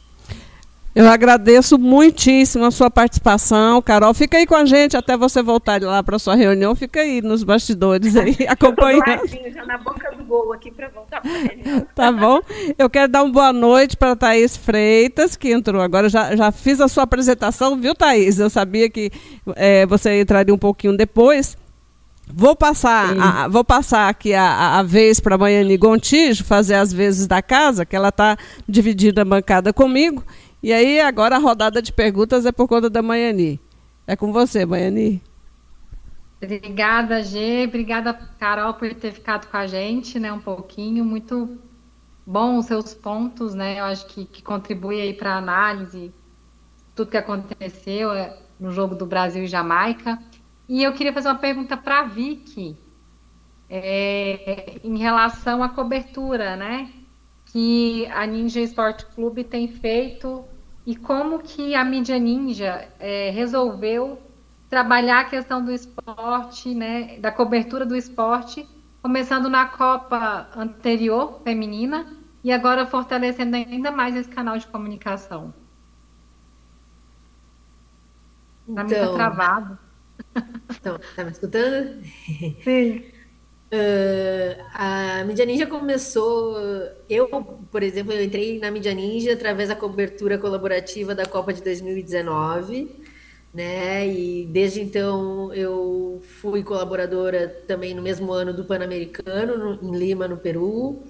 Eu 0.95 1.09
agradeço 1.09 1.79
muitíssimo 1.79 2.65
a 2.65 2.71
sua 2.71 2.89
participação, 2.89 3.81
Carol. 3.81 4.13
Fica 4.13 4.37
aí 4.37 4.45
com 4.45 4.53
a 4.53 4.63
gente 4.63 4.95
até 4.95 5.17
você 5.17 5.41
voltar 5.41 5.81
lá 5.81 6.03
para 6.03 6.19
sua 6.19 6.35
reunião. 6.35 6.75
Fica 6.75 6.99
aí 6.99 7.19
nos 7.19 7.43
bastidores 7.43 8.15
aí 8.15 8.37
acompanhando. 8.47 9.27
já 9.51 9.65
na 9.65 9.79
boca 9.79 10.11
do 10.15 10.23
gol 10.23 10.53
aqui 10.53 10.69
para 10.69 10.89
voltar 10.89 11.19
para. 11.21 11.33
Tá 11.95 12.11
bom? 12.11 12.41
Eu 12.77 12.89
quero 12.91 13.11
dar 13.11 13.23
uma 13.23 13.31
boa 13.31 13.51
noite 13.51 13.97
para 13.97 14.15
Thaís 14.15 14.55
Freitas, 14.55 15.35
que 15.35 15.51
entrou 15.51 15.81
agora. 15.81 16.09
Já, 16.09 16.35
já 16.35 16.51
fiz 16.51 16.79
a 16.79 16.87
sua 16.87 17.03
apresentação, 17.03 17.75
viu, 17.75 17.95
Thaís? 17.95 18.39
Eu 18.39 18.49
sabia 18.49 18.87
que 18.87 19.11
é, 19.55 19.87
você 19.87 20.21
entraria 20.21 20.53
um 20.53 20.59
pouquinho 20.59 20.95
depois. 20.95 21.57
Vou 22.27 22.55
passar, 22.55 23.15
a, 23.19 23.47
vou 23.47 23.63
passar 23.63 24.09
aqui 24.09 24.33
a, 24.33 24.79
a 24.79 24.83
vez 24.83 25.19
para 25.19 25.35
a 25.35 25.37
Maiane 25.37 25.77
Gontijo 25.77 26.43
fazer 26.43 26.75
as 26.75 26.91
vezes 26.91 27.27
da 27.27 27.41
casa, 27.41 27.85
que 27.85 27.95
ela 27.95 28.09
está 28.09 28.37
dividida 28.67 29.21
a 29.21 29.25
bancada 29.25 29.73
comigo. 29.73 30.23
E 30.61 30.71
aí, 30.71 31.01
agora 31.01 31.35
a 31.35 31.39
rodada 31.39 31.81
de 31.81 31.91
perguntas 31.91 32.45
é 32.45 32.51
por 32.51 32.67
conta 32.67 32.89
da 32.89 33.01
Maiani. 33.01 33.59
É 34.07 34.15
com 34.15 34.31
você, 34.31 34.65
Maiani. 34.65 35.21
Obrigada, 36.41 37.21
Gê. 37.21 37.65
Obrigada, 37.67 38.13
Carol, 38.39 38.73
por 38.73 38.93
ter 38.93 39.11
ficado 39.11 39.47
com 39.47 39.57
a 39.57 39.67
gente, 39.67 40.19
né, 40.19 40.31
um 40.31 40.39
pouquinho. 40.39 41.03
Muito 41.05 41.57
bom 42.25 42.57
os 42.57 42.65
seus 42.65 42.93
pontos, 42.93 43.53
né? 43.53 43.79
Eu 43.79 43.85
acho 43.85 44.05
que, 44.07 44.25
que 44.25 44.41
contribui 44.41 44.99
aí 44.99 45.13
para 45.13 45.33
a 45.33 45.37
análise 45.37 46.13
tudo 46.95 47.11
que 47.11 47.17
aconteceu 47.17 48.11
é, 48.11 48.37
no 48.59 48.71
jogo 48.71 48.95
do 48.95 49.05
Brasil 49.05 49.43
e 49.43 49.47
Jamaica. 49.47 50.19
E 50.67 50.81
eu 50.83 50.93
queria 50.93 51.13
fazer 51.13 51.27
uma 51.27 51.39
pergunta 51.39 51.75
para 51.75 51.99
a 51.99 52.03
Vicky 52.03 52.77
é, 53.69 54.79
em 54.83 54.97
relação 54.97 55.61
à 55.63 55.69
cobertura, 55.69 56.55
né? 56.55 56.91
Que 57.45 58.05
a 58.07 58.25
Ninja 58.25 58.61
Sport 58.61 59.03
Clube 59.13 59.43
tem 59.43 59.67
feito 59.67 60.45
e 60.85 60.95
como 60.95 61.39
que 61.39 61.75
a 61.75 61.83
mídia 61.83 62.19
ninja 62.19 62.87
é, 62.99 63.29
resolveu 63.29 64.21
trabalhar 64.69 65.21
a 65.21 65.25
questão 65.25 65.63
do 65.63 65.71
esporte, 65.71 66.73
né, 66.73 67.19
da 67.19 67.31
cobertura 67.31 67.85
do 67.85 67.95
esporte, 67.95 68.67
começando 69.01 69.49
na 69.49 69.67
Copa 69.67 70.49
anterior, 70.55 71.41
feminina, 71.43 72.07
e 72.43 72.51
agora 72.51 72.85
fortalecendo 72.85 73.55
ainda 73.55 73.91
mais 73.91 74.15
esse 74.15 74.29
canal 74.29 74.57
de 74.57 74.67
comunicação. 74.67 75.53
Está 78.67 78.83
então, 78.83 78.99
muito 78.99 79.13
travado. 79.13 79.77
Então, 80.79 80.99
tá 81.15 81.23
me 81.23 81.31
escutando? 81.31 82.01
Sim. 82.63 83.03
Uh, 83.71 84.61
a 84.73 85.23
Mídia 85.25 85.45
Ninja 85.45 85.65
começou. 85.65 86.55
Eu, 87.09 87.27
por 87.71 87.83
exemplo, 87.83 88.13
eu 88.13 88.23
entrei 88.23 88.59
na 88.59 88.69
Mídia 88.71 88.93
Ninja 88.93 89.33
através 89.33 89.69
da 89.69 89.75
cobertura 89.75 90.37
colaborativa 90.37 91.15
da 91.15 91.25
Copa 91.25 91.53
de 91.53 91.63
2019, 91.63 92.89
né? 93.53 94.07
E 94.07 94.45
desde 94.47 94.81
então 94.81 95.53
eu 95.53 96.21
fui 96.41 96.63
colaboradora 96.63 97.47
também 97.67 97.93
no 97.93 98.01
mesmo 98.01 98.31
ano 98.31 98.53
do 98.53 98.65
Pan-Americano, 98.65 99.79
em 99.81 99.95
Lima, 99.97 100.27
no 100.27 100.37
Peru. 100.37 101.03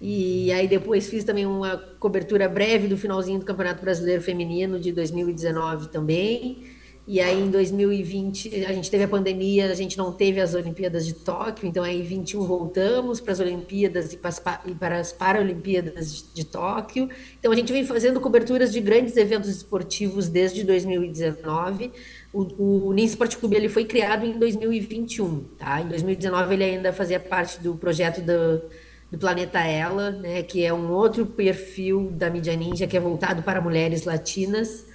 E 0.00 0.50
aí 0.52 0.66
depois 0.66 1.08
fiz 1.08 1.22
também 1.24 1.46
uma 1.46 1.76
cobertura 2.00 2.48
breve 2.48 2.88
do 2.88 2.96
finalzinho 2.96 3.38
do 3.38 3.46
Campeonato 3.46 3.82
Brasileiro 3.82 4.20
Feminino 4.20 4.80
de 4.80 4.92
2019 4.92 5.88
também. 5.90 6.64
E 7.04 7.20
aí 7.20 7.40
em 7.40 7.50
2020 7.50 8.64
a 8.64 8.72
gente 8.72 8.88
teve 8.88 9.02
a 9.02 9.08
pandemia, 9.08 9.68
a 9.68 9.74
gente 9.74 9.98
não 9.98 10.12
teve 10.12 10.40
as 10.40 10.54
Olimpíadas 10.54 11.04
de 11.04 11.12
Tóquio, 11.12 11.68
então 11.68 11.82
aí 11.82 12.00
em 12.00 12.04
21 12.04 12.44
voltamos 12.44 13.20
para 13.20 13.32
as 13.32 13.40
Olimpíadas 13.40 14.12
e 14.12 14.74
para 14.78 14.98
as 14.98 15.12
Paralimpíadas 15.12 16.24
de 16.32 16.44
Tóquio. 16.44 17.08
Então 17.40 17.50
a 17.50 17.56
gente 17.56 17.72
vem 17.72 17.84
fazendo 17.84 18.20
coberturas 18.20 18.72
de 18.72 18.80
grandes 18.80 19.16
eventos 19.16 19.50
esportivos 19.50 20.28
desde 20.28 20.62
2019. 20.62 21.90
O, 22.32 22.42
o 22.62 22.88
Unis 22.90 23.10
Sport 23.10 23.36
Clube 23.36 23.56
ele 23.56 23.68
foi 23.68 23.84
criado 23.84 24.24
em 24.24 24.38
2021, 24.38 25.40
tá? 25.58 25.80
Em 25.80 25.88
2019 25.88 26.54
ele 26.54 26.64
ainda 26.64 26.92
fazia 26.92 27.18
parte 27.18 27.60
do 27.60 27.74
projeto 27.74 28.20
do, 28.20 28.62
do 29.10 29.18
Planeta 29.18 29.58
Ela, 29.58 30.12
né, 30.12 30.44
que 30.44 30.64
é 30.64 30.72
um 30.72 30.92
outro 30.92 31.26
perfil 31.26 32.12
da 32.12 32.30
mídia 32.30 32.54
ninja 32.54 32.86
que 32.86 32.96
é 32.96 33.00
voltado 33.00 33.42
para 33.42 33.60
mulheres 33.60 34.04
latinas. 34.04 34.91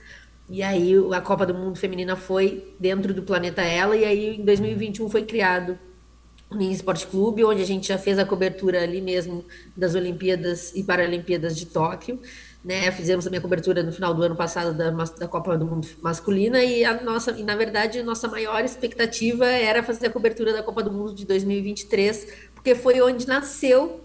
E 0.49 0.63
aí 0.63 0.93
a 1.13 1.21
Copa 1.21 1.45
do 1.45 1.53
Mundo 1.53 1.77
Feminina 1.77 2.15
foi 2.15 2.73
dentro 2.79 3.13
do 3.13 3.21
Planeta 3.21 3.61
Ela, 3.61 3.95
e 3.97 4.05
aí 4.05 4.35
em 4.37 4.45
2021 4.45 5.09
foi 5.09 5.23
criado 5.23 5.77
o 6.49 6.55
Ninja 6.55 6.75
Esporte 6.75 7.05
Clube, 7.07 7.43
onde 7.43 7.61
a 7.61 7.65
gente 7.65 7.89
já 7.89 7.97
fez 7.97 8.17
a 8.17 8.25
cobertura 8.25 8.81
ali 8.81 9.01
mesmo 9.01 9.43
das 9.75 9.93
Olimpíadas 9.95 10.73
e 10.73 10.83
Paralimpíadas 10.83 11.57
de 11.57 11.65
Tóquio. 11.65 12.19
Né, 12.63 12.91
fizemos 12.91 13.23
também 13.23 13.37
a 13.37 13.41
cobertura 13.41 13.81
no 13.81 13.93
final 13.93 14.13
do 14.13 14.21
ano 14.21 14.35
passado 14.35 14.75
da, 14.75 14.89
da 14.89 15.27
Copa 15.27 15.57
do 15.57 15.65
Mundo 15.65 15.87
Masculina 16.01 16.61
e 16.61 16.83
a 16.83 17.01
nossa, 17.01 17.31
e 17.31 17.43
na 17.43 17.55
verdade, 17.55 17.99
a 17.99 18.03
nossa 18.03 18.27
maior 18.27 18.61
expectativa 18.65 19.45
era 19.45 19.81
fazer 19.81 20.07
a 20.07 20.09
cobertura 20.09 20.51
da 20.51 20.61
Copa 20.61 20.83
do 20.83 20.91
Mundo 20.91 21.13
de 21.13 21.25
2023, 21.25 22.27
porque 22.53 22.75
foi 22.75 22.99
onde 22.99 23.25
nasceu 23.25 24.01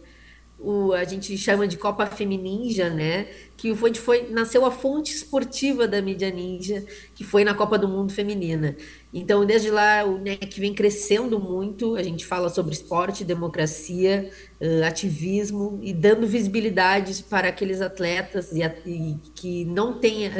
o, 0.62 0.92
a 0.92 1.04
gente 1.04 1.36
chama 1.36 1.66
de 1.66 1.76
Copa 1.76 2.06
Femininja, 2.06 2.88
né? 2.88 3.26
Que 3.56 3.74
foi, 3.74 3.92
foi 3.94 4.28
nasceu 4.30 4.64
a 4.64 4.70
fonte 4.70 5.12
esportiva 5.12 5.88
da 5.88 6.00
mídia 6.00 6.30
ninja, 6.30 6.84
que 7.14 7.24
foi 7.24 7.44
na 7.44 7.54
Copa 7.54 7.76
do 7.76 7.88
Mundo 7.88 8.12
Feminina. 8.12 8.76
Então, 9.12 9.44
desde 9.44 9.70
lá, 9.70 10.04
o 10.04 10.18
NEC 10.18 10.60
vem 10.60 10.72
crescendo 10.72 11.38
muito. 11.38 11.96
A 11.96 12.02
gente 12.02 12.24
fala 12.24 12.48
sobre 12.48 12.72
esporte, 12.72 13.24
democracia, 13.24 14.30
ativismo 14.86 15.78
e 15.82 15.92
dando 15.92 16.26
visibilidade 16.26 17.22
para 17.24 17.48
aqueles 17.48 17.80
atletas 17.80 18.52
e, 18.52 18.62
e 18.62 19.18
que 19.34 19.64
não 19.64 19.98
têm 19.98 20.28
uh, 20.28 20.32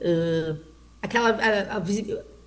uh, 0.00 0.58
aquela. 1.02 1.30
A, 1.30 1.76
a, 1.76 1.80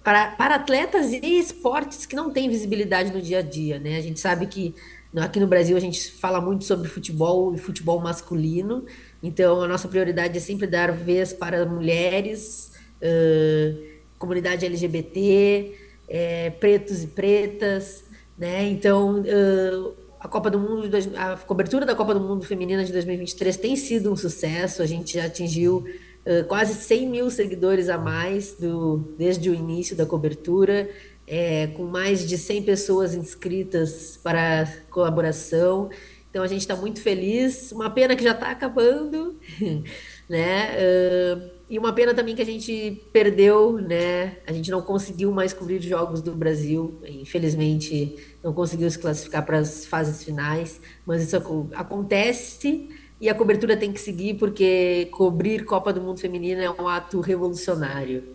para, 0.06 0.28
para 0.36 0.56
atletas 0.56 1.12
e 1.12 1.40
esportes 1.40 2.06
que 2.06 2.16
não 2.16 2.30
têm 2.30 2.48
visibilidade 2.48 3.12
no 3.12 3.20
dia 3.20 3.40
a 3.40 3.42
dia, 3.42 3.80
né? 3.80 3.98
A 3.98 4.02
gente 4.02 4.20
sabe 4.20 4.46
que 4.46 4.76
Aqui 5.18 5.40
no 5.40 5.48
Brasil 5.48 5.78
a 5.78 5.80
gente 5.80 6.12
fala 6.12 6.42
muito 6.42 6.66
sobre 6.66 6.90
futebol 6.90 7.54
e 7.54 7.58
futebol 7.58 8.02
masculino, 8.02 8.86
então 9.24 9.62
a 9.62 9.68
nossa 9.68 9.88
prioridade 9.88 10.38
é 10.38 10.42
sempre 10.42 10.68
dar 10.68 10.92
vez 10.92 11.32
para 11.32 11.66
mulheres, 11.66 12.72
uh, 13.02 13.84
comunidade 14.18 14.66
LGBT, 14.66 15.74
é, 16.08 16.50
pretos 16.50 17.04
e 17.04 17.08
pretas, 17.08 18.04
né? 18.38 18.68
Então 18.68 19.22
uh, 19.22 19.96
a 20.20 20.28
Copa 20.28 20.50
do 20.50 20.60
Mundo, 20.60 20.90
a 21.16 21.38
cobertura 21.38 21.86
da 21.86 21.96
Copa 21.96 22.14
do 22.14 22.20
Mundo 22.20 22.46
Feminina 22.46 22.84
de 22.84 22.92
2023 22.92 23.58
tem 23.58 23.76
sido 23.76 24.12
um 24.12 24.16
sucesso. 24.16 24.82
A 24.82 24.86
gente 24.86 25.14
já 25.14 25.26
atingiu 25.26 25.86
uh, 26.26 26.44
quase 26.48 26.74
100 26.74 27.08
mil 27.08 27.30
seguidores 27.30 27.90
a 27.90 27.98
mais 27.98 28.54
do, 28.54 29.16
desde 29.18 29.50
o 29.50 29.54
início 29.54 29.96
da 29.96 30.06
cobertura 30.06 30.90
é, 31.28 31.68
com 31.68 31.84
mais 31.84 32.28
de 32.28 32.38
100 32.38 32.64
pessoas 32.64 33.14
inscritas 33.14 34.20
para 34.22 34.72
colaboração. 34.90 35.90
Então 36.30 36.44
a 36.44 36.48
gente 36.48 36.62
está 36.62 36.76
muito 36.76 37.02
feliz. 37.02 37.72
Uma 37.72 37.90
pena 37.90 38.16
que 38.16 38.24
já 38.24 38.32
está 38.32 38.52
acabando, 38.52 39.40
né? 40.30 40.70
Uh, 40.76 41.56
e 41.70 41.80
uma 41.80 41.94
pena 41.94 42.14
também 42.14 42.36
que 42.36 42.42
a 42.42 42.46
gente 42.46 43.02
perdeu, 43.12 43.78
né? 43.78 44.38
A 44.46 44.52
gente 44.52 44.70
não 44.70 44.82
conseguiu 44.82 45.32
mais 45.32 45.54
cobrir 45.54 45.82
jogos 45.82 46.22
do 46.22 46.34
Brasil. 46.34 47.00
Infelizmente, 47.08 48.18
não 48.44 48.54
conseguiu 48.54 48.92
se 48.92 49.00
classificar 49.00 49.46
para 49.46 49.60
as 49.60 49.86
fases 49.86 50.24
finais. 50.24 50.82
Mas 51.06 51.24
isso 51.24 51.38
acontece 51.74 52.90
e 53.20 53.30
a 53.30 53.34
cobertura 53.34 53.78
tem 53.78 53.94
que 53.94 54.00
seguir 54.00 54.34
porque 54.36 55.08
cobrir 55.12 55.64
Copa 55.64 55.94
do 55.94 56.02
Mundo 56.02 56.20
Feminino 56.20 56.62
é 56.62 56.70
um 56.70 56.88
ato 56.88 57.22
revolucionário. 57.22 58.35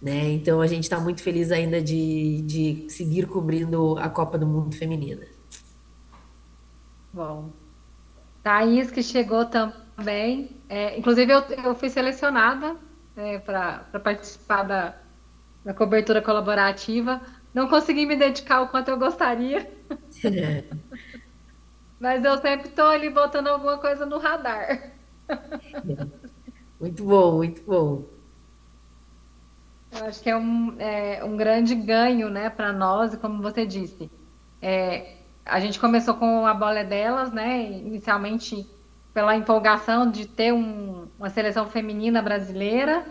Né? 0.00 0.30
Então 0.30 0.60
a 0.60 0.66
gente 0.66 0.84
está 0.84 0.98
muito 0.98 1.22
feliz 1.22 1.52
ainda 1.52 1.80
de, 1.80 2.40
de 2.42 2.86
seguir 2.88 3.26
cobrindo 3.26 3.98
a 3.98 4.08
Copa 4.08 4.38
do 4.38 4.46
Mundo 4.46 4.74
Feminina. 4.74 5.26
Bom. 7.12 7.50
Thaís, 8.42 8.90
que 8.90 9.02
chegou 9.02 9.44
também. 9.44 10.56
É, 10.68 10.98
inclusive, 10.98 11.30
eu, 11.30 11.40
eu 11.64 11.74
fui 11.74 11.90
selecionada 11.90 12.76
é, 13.16 13.38
para 13.38 13.84
participar 14.02 14.62
da, 14.62 14.94
da 15.64 15.74
cobertura 15.74 16.22
colaborativa. 16.22 17.20
Não 17.52 17.68
consegui 17.68 18.06
me 18.06 18.16
dedicar 18.16 18.62
o 18.62 18.68
quanto 18.68 18.88
eu 18.88 18.98
gostaria. 18.98 19.70
Mas 22.00 22.24
eu 22.24 22.38
sempre 22.38 22.68
estou 22.68 22.86
ali 22.86 23.10
botando 23.10 23.48
alguma 23.48 23.76
coisa 23.76 24.06
no 24.06 24.18
radar. 24.18 24.92
Muito 26.80 27.04
bom, 27.04 27.36
muito 27.36 27.62
bom. 27.62 28.19
Eu 29.92 30.06
acho 30.06 30.22
que 30.22 30.30
é 30.30 30.36
um, 30.36 30.76
é, 30.78 31.24
um 31.24 31.36
grande 31.36 31.74
ganho 31.74 32.30
né, 32.30 32.48
para 32.48 32.72
nós, 32.72 33.12
e 33.12 33.16
como 33.16 33.42
você 33.42 33.66
disse. 33.66 34.10
É, 34.62 35.16
a 35.44 35.58
gente 35.58 35.80
começou 35.80 36.14
com 36.14 36.46
a 36.46 36.54
bola 36.54 36.84
delas, 36.84 37.32
né? 37.32 37.62
Inicialmente 37.70 38.66
pela 39.12 39.36
empolgação 39.36 40.10
de 40.10 40.26
ter 40.26 40.52
um, 40.52 41.08
uma 41.18 41.28
seleção 41.28 41.66
feminina 41.66 42.22
brasileira. 42.22 43.04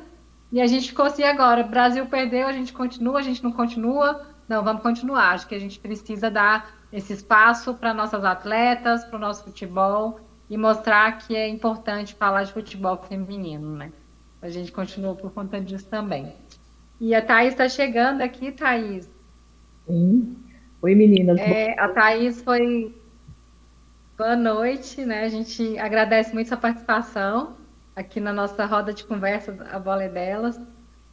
E 0.52 0.62
a 0.62 0.68
gente 0.68 0.90
ficou 0.90 1.06
assim 1.06 1.24
agora, 1.24 1.64
Brasil 1.64 2.06
perdeu, 2.08 2.48
a 2.48 2.54
gente 2.54 2.74
continua, 2.74 3.20
a 3.20 3.22
gente 3.22 3.44
não 3.44 3.52
continua. 3.52 4.26
Não, 4.48 4.64
vamos 4.64 4.82
continuar. 4.82 5.34
Acho 5.34 5.48
que 5.48 5.54
a 5.56 5.60
gente 5.60 5.80
precisa 5.80 6.32
dar 6.32 6.74
esse 6.92 7.14
espaço 7.14 7.74
para 7.76 7.94
nossas 7.94 8.24
atletas, 8.24 9.04
para 9.04 9.18
o 9.18 9.20
nosso 9.20 9.44
futebol 9.44 10.20
e 10.50 10.58
mostrar 10.58 11.20
que 11.20 11.36
é 11.36 11.48
importante 11.48 12.16
falar 12.16 12.44
de 12.44 12.54
futebol 12.54 12.98
feminino, 12.98 13.76
né? 13.76 13.92
A 14.42 14.50
gente 14.50 14.72
continua 14.72 15.14
por 15.14 15.32
conta 15.32 15.62
disso 15.62 15.88
também. 15.88 16.34
E 17.00 17.16
a 17.16 17.22
Thaís 17.22 17.54
está 17.54 17.70
chegando 17.70 18.22
aqui, 18.22 18.52
Thaís. 18.52 19.10
Sim. 19.88 20.36
Oi, 20.82 20.96
meninas. 20.96 21.40
É, 21.40 21.80
a 21.80 21.90
Thaís 21.90 22.42
foi. 22.42 22.96
Boa 24.18 24.36
noite, 24.36 25.06
né? 25.06 25.24
A 25.24 25.30
gente 25.30 25.78
agradece 25.78 26.34
muito 26.34 26.48
sua 26.48 26.58
participação 26.58 27.58
aqui 28.00 28.20
na 28.20 28.32
nossa 28.32 28.66
roda 28.66 28.94
de 28.94 29.04
conversa, 29.04 29.58
a 29.72 29.78
bola 29.78 30.04
é 30.04 30.10
delas. 30.10 30.60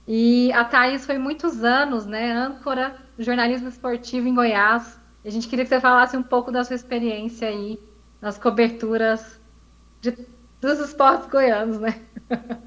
E 0.06 0.52
a 0.52 0.64
Thaís 0.64 1.04
foi 1.04 1.18
muitos 1.18 1.64
anos, 1.64 2.06
né, 2.06 2.32
âncora 2.32 2.96
do 3.16 3.24
jornalismo 3.24 3.68
esportivo 3.68 4.28
em 4.28 4.34
Goiás. 4.34 5.00
A 5.24 5.30
gente 5.30 5.48
queria 5.48 5.64
que 5.64 5.68
você 5.68 5.80
falasse 5.80 6.16
um 6.16 6.22
pouco 6.22 6.52
da 6.52 6.62
sua 6.62 6.76
experiência 6.76 7.48
aí 7.48 7.80
nas 8.20 8.38
coberturas 8.38 9.40
de, 10.00 10.16
dos 10.66 10.80
esportes 10.80 11.28
goianos, 11.30 11.78
né? 11.78 11.94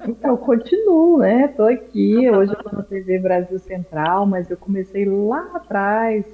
Então, 0.08 0.34
continuo, 0.38 1.18
né? 1.18 1.50
Estou 1.50 1.66
aqui, 1.66 2.30
hoje 2.30 2.50
eu 2.52 2.56
estou 2.58 2.72
na 2.72 2.82
TV 2.82 3.18
Brasil 3.18 3.58
Central, 3.58 4.24
mas 4.24 4.50
eu 4.50 4.56
comecei 4.56 5.04
lá 5.04 5.50
atrás, 5.54 6.24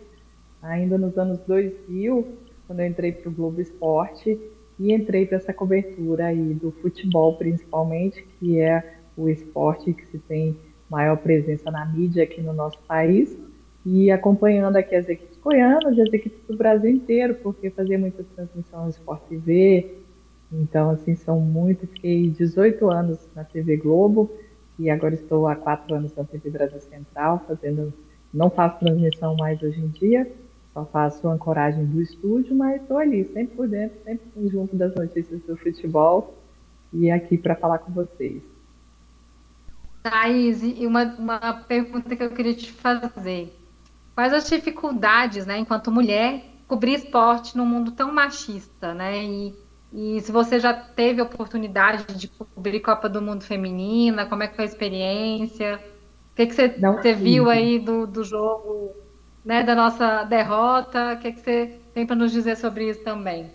ainda 0.62 0.96
nos 0.96 1.18
anos 1.18 1.40
2000, 1.40 2.24
quando 2.68 2.80
eu 2.80 2.86
entrei 2.86 3.10
para 3.10 3.28
o 3.28 3.32
Globo 3.32 3.60
Esporte, 3.60 4.40
e 4.78 4.92
entrei 4.92 5.26
para 5.26 5.38
essa 5.38 5.52
cobertura 5.52 6.26
aí 6.26 6.54
do 6.54 6.70
futebol, 6.70 7.36
principalmente, 7.36 8.22
que 8.38 8.60
é 8.60 9.00
o 9.16 9.28
esporte 9.28 9.92
que 9.92 10.06
se 10.06 10.18
tem 10.18 10.56
maior 10.88 11.16
presença 11.16 11.68
na 11.68 11.84
mídia 11.84 12.22
aqui 12.22 12.40
no 12.40 12.52
nosso 12.52 12.78
país, 12.86 13.36
e 13.84 14.08
acompanhando 14.12 14.76
aqui 14.76 14.94
as 14.94 15.08
equipes 15.08 15.36
goianas 15.38 15.96
e 15.96 16.02
as 16.02 16.12
equipes 16.12 16.46
do 16.46 16.56
Brasil 16.56 16.90
inteiro, 16.90 17.34
porque 17.42 17.70
fazia 17.70 17.98
muita 17.98 18.22
transmissão 18.36 18.84
no 18.84 18.90
Sport 18.90 19.22
TV, 19.28 20.05
então, 20.52 20.90
assim, 20.90 21.14
são 21.14 21.40
muito. 21.40 21.86
Fiquei 21.86 22.30
18 22.30 22.90
anos 22.90 23.18
na 23.34 23.44
TV 23.44 23.76
Globo 23.76 24.30
e 24.78 24.90
agora 24.90 25.14
estou 25.14 25.46
há 25.46 25.56
quatro 25.56 25.94
anos 25.94 26.14
na 26.14 26.24
TV 26.24 26.50
Brasil 26.50 26.80
Central, 26.80 27.44
fazendo. 27.46 27.92
Não 28.32 28.50
faço 28.50 28.80
transmissão 28.80 29.34
mais 29.36 29.62
hoje 29.62 29.80
em 29.80 29.88
dia, 29.88 30.30
só 30.74 30.84
faço 30.84 31.26
ancoragem 31.28 31.86
do 31.86 32.02
estúdio, 32.02 32.54
mas 32.54 32.82
estou 32.82 32.98
ali, 32.98 33.24
sempre 33.24 33.56
por 33.56 33.68
dentro, 33.68 33.96
sempre 34.04 34.48
junto 34.48 34.76
das 34.76 34.94
notícias 34.94 35.40
do 35.42 35.56
futebol 35.56 36.34
e 36.92 37.10
aqui 37.10 37.38
para 37.38 37.54
falar 37.54 37.78
com 37.78 37.92
vocês. 37.92 38.42
Thaís, 40.02 40.62
e 40.62 40.86
uma, 40.86 41.04
uma 41.18 41.52
pergunta 41.66 42.14
que 42.14 42.22
eu 42.22 42.30
queria 42.30 42.54
te 42.54 42.70
fazer. 42.70 43.52
quais 44.14 44.32
as 44.32 44.48
dificuldades, 44.48 45.46
né, 45.46 45.58
enquanto 45.58 45.90
mulher, 45.90 46.44
cobrir 46.68 46.94
esporte 46.94 47.56
num 47.56 47.66
mundo 47.66 47.92
tão 47.92 48.12
machista, 48.12 48.94
né? 48.94 49.24
E, 49.24 49.54
e 49.92 50.20
se 50.20 50.32
você 50.32 50.58
já 50.58 50.74
teve 50.74 51.22
oportunidade 51.22 52.14
de 52.14 52.28
cobrir 52.28 52.80
Copa 52.80 53.08
do 53.08 53.22
Mundo 53.22 53.44
Feminina, 53.44 54.26
como 54.26 54.42
é 54.42 54.48
que 54.48 54.56
foi 54.56 54.64
a 54.64 54.68
experiência? 54.68 55.80
O 56.32 56.36
que, 56.36 56.46
que 56.46 56.54
você, 56.54 56.68
você 56.68 57.14
viu 57.14 57.48
aí 57.48 57.78
do, 57.78 58.06
do 58.06 58.22
jogo, 58.22 58.92
né, 59.44 59.62
da 59.62 59.74
nossa 59.74 60.24
derrota? 60.24 61.14
O 61.14 61.18
que, 61.18 61.32
que 61.32 61.40
você 61.40 61.80
tem 61.94 62.06
para 62.06 62.16
nos 62.16 62.32
dizer 62.32 62.56
sobre 62.56 62.90
isso 62.90 63.02
também? 63.02 63.50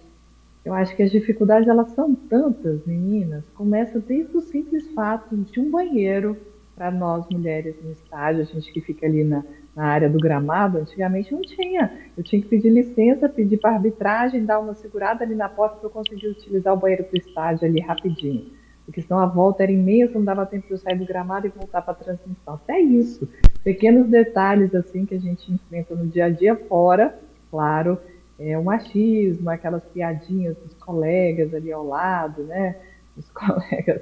Eu 0.64 0.74
acho 0.74 0.96
que 0.96 1.04
as 1.04 1.12
dificuldades 1.12 1.68
elas 1.68 1.90
são 1.92 2.14
tantas, 2.14 2.86
meninas. 2.86 3.44
Começa 3.56 4.00
desde 4.00 4.36
o 4.36 4.42
simples 4.42 4.88
fato 4.94 5.36
de 5.36 5.60
um 5.60 5.70
banheiro 5.70 6.38
para 6.76 6.90
nós 6.90 7.26
mulheres 7.30 7.76
no 7.84 7.92
estádio, 7.92 8.42
a 8.42 8.46
gente 8.46 8.72
que 8.72 8.82
fica 8.82 9.06
ali 9.06 9.24
na, 9.24 9.44
na 9.76 9.86
área 9.86 10.10
do 10.10 10.18
gramado, 10.18 10.80
antigamente 10.80 11.32
não 11.32 11.42
tinha. 11.42 11.92
Eu 12.18 12.24
tinha 12.24 12.42
que 12.42 12.48
pedir 12.48 12.70
licença, 12.70 13.30
pedir 13.30 13.58
para 13.58 13.72
arbitragem, 13.72 14.46
dar 14.46 14.60
uma 14.60 14.74
segurada 14.74 15.24
ali 15.24 15.36
na 15.36 15.48
porta 15.48 15.78
para 15.78 15.88
eu 15.88 15.92
conseguir 15.92 16.28
utilizar 16.28 16.74
o 16.74 16.78
banheiro 16.78 17.06
do 17.10 17.18
estádio 17.18 17.66
ali 17.66 17.80
rapidinho. 17.80 18.52
Porque 18.86 19.02
senão 19.02 19.20
a 19.20 19.26
volta 19.26 19.64
era 19.64 19.72
imensa, 19.72 20.16
não 20.16 20.26
dava 20.26 20.46
tempo 20.46 20.68
de 20.68 20.74
eu 20.74 20.78
sair 20.78 20.98
do 20.98 21.06
gramado 21.06 21.48
e 21.48 21.50
voltar 21.50 21.82
para 21.82 21.94
a 21.94 21.96
transmissão. 21.96 22.56
Até 22.56 22.80
isso. 22.80 23.28
Pequenos 23.64 24.08
detalhes 24.10 24.76
assim 24.76 25.06
que 25.06 25.16
a 25.16 25.20
gente 25.20 25.52
enfrenta 25.52 25.96
no 25.96 26.08
dia 26.08 26.26
a 26.26 26.30
dia, 26.30 26.56
fora, 26.68 27.18
claro, 27.50 27.98
é, 28.38 28.58
o 28.58 28.64
machismo, 28.64 29.50
aquelas 29.50 29.84
piadinhas 29.86 30.58
dos 30.58 30.74
colegas 30.74 31.54
ali 31.54 31.72
ao 31.72 31.86
lado, 31.86 32.44
né? 32.44 32.76
Os 33.16 33.30
colegas 33.32 34.02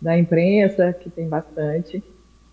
da 0.00 0.16
imprensa, 0.18 0.92
que 0.92 1.10
tem 1.10 1.28
bastante. 1.28 2.02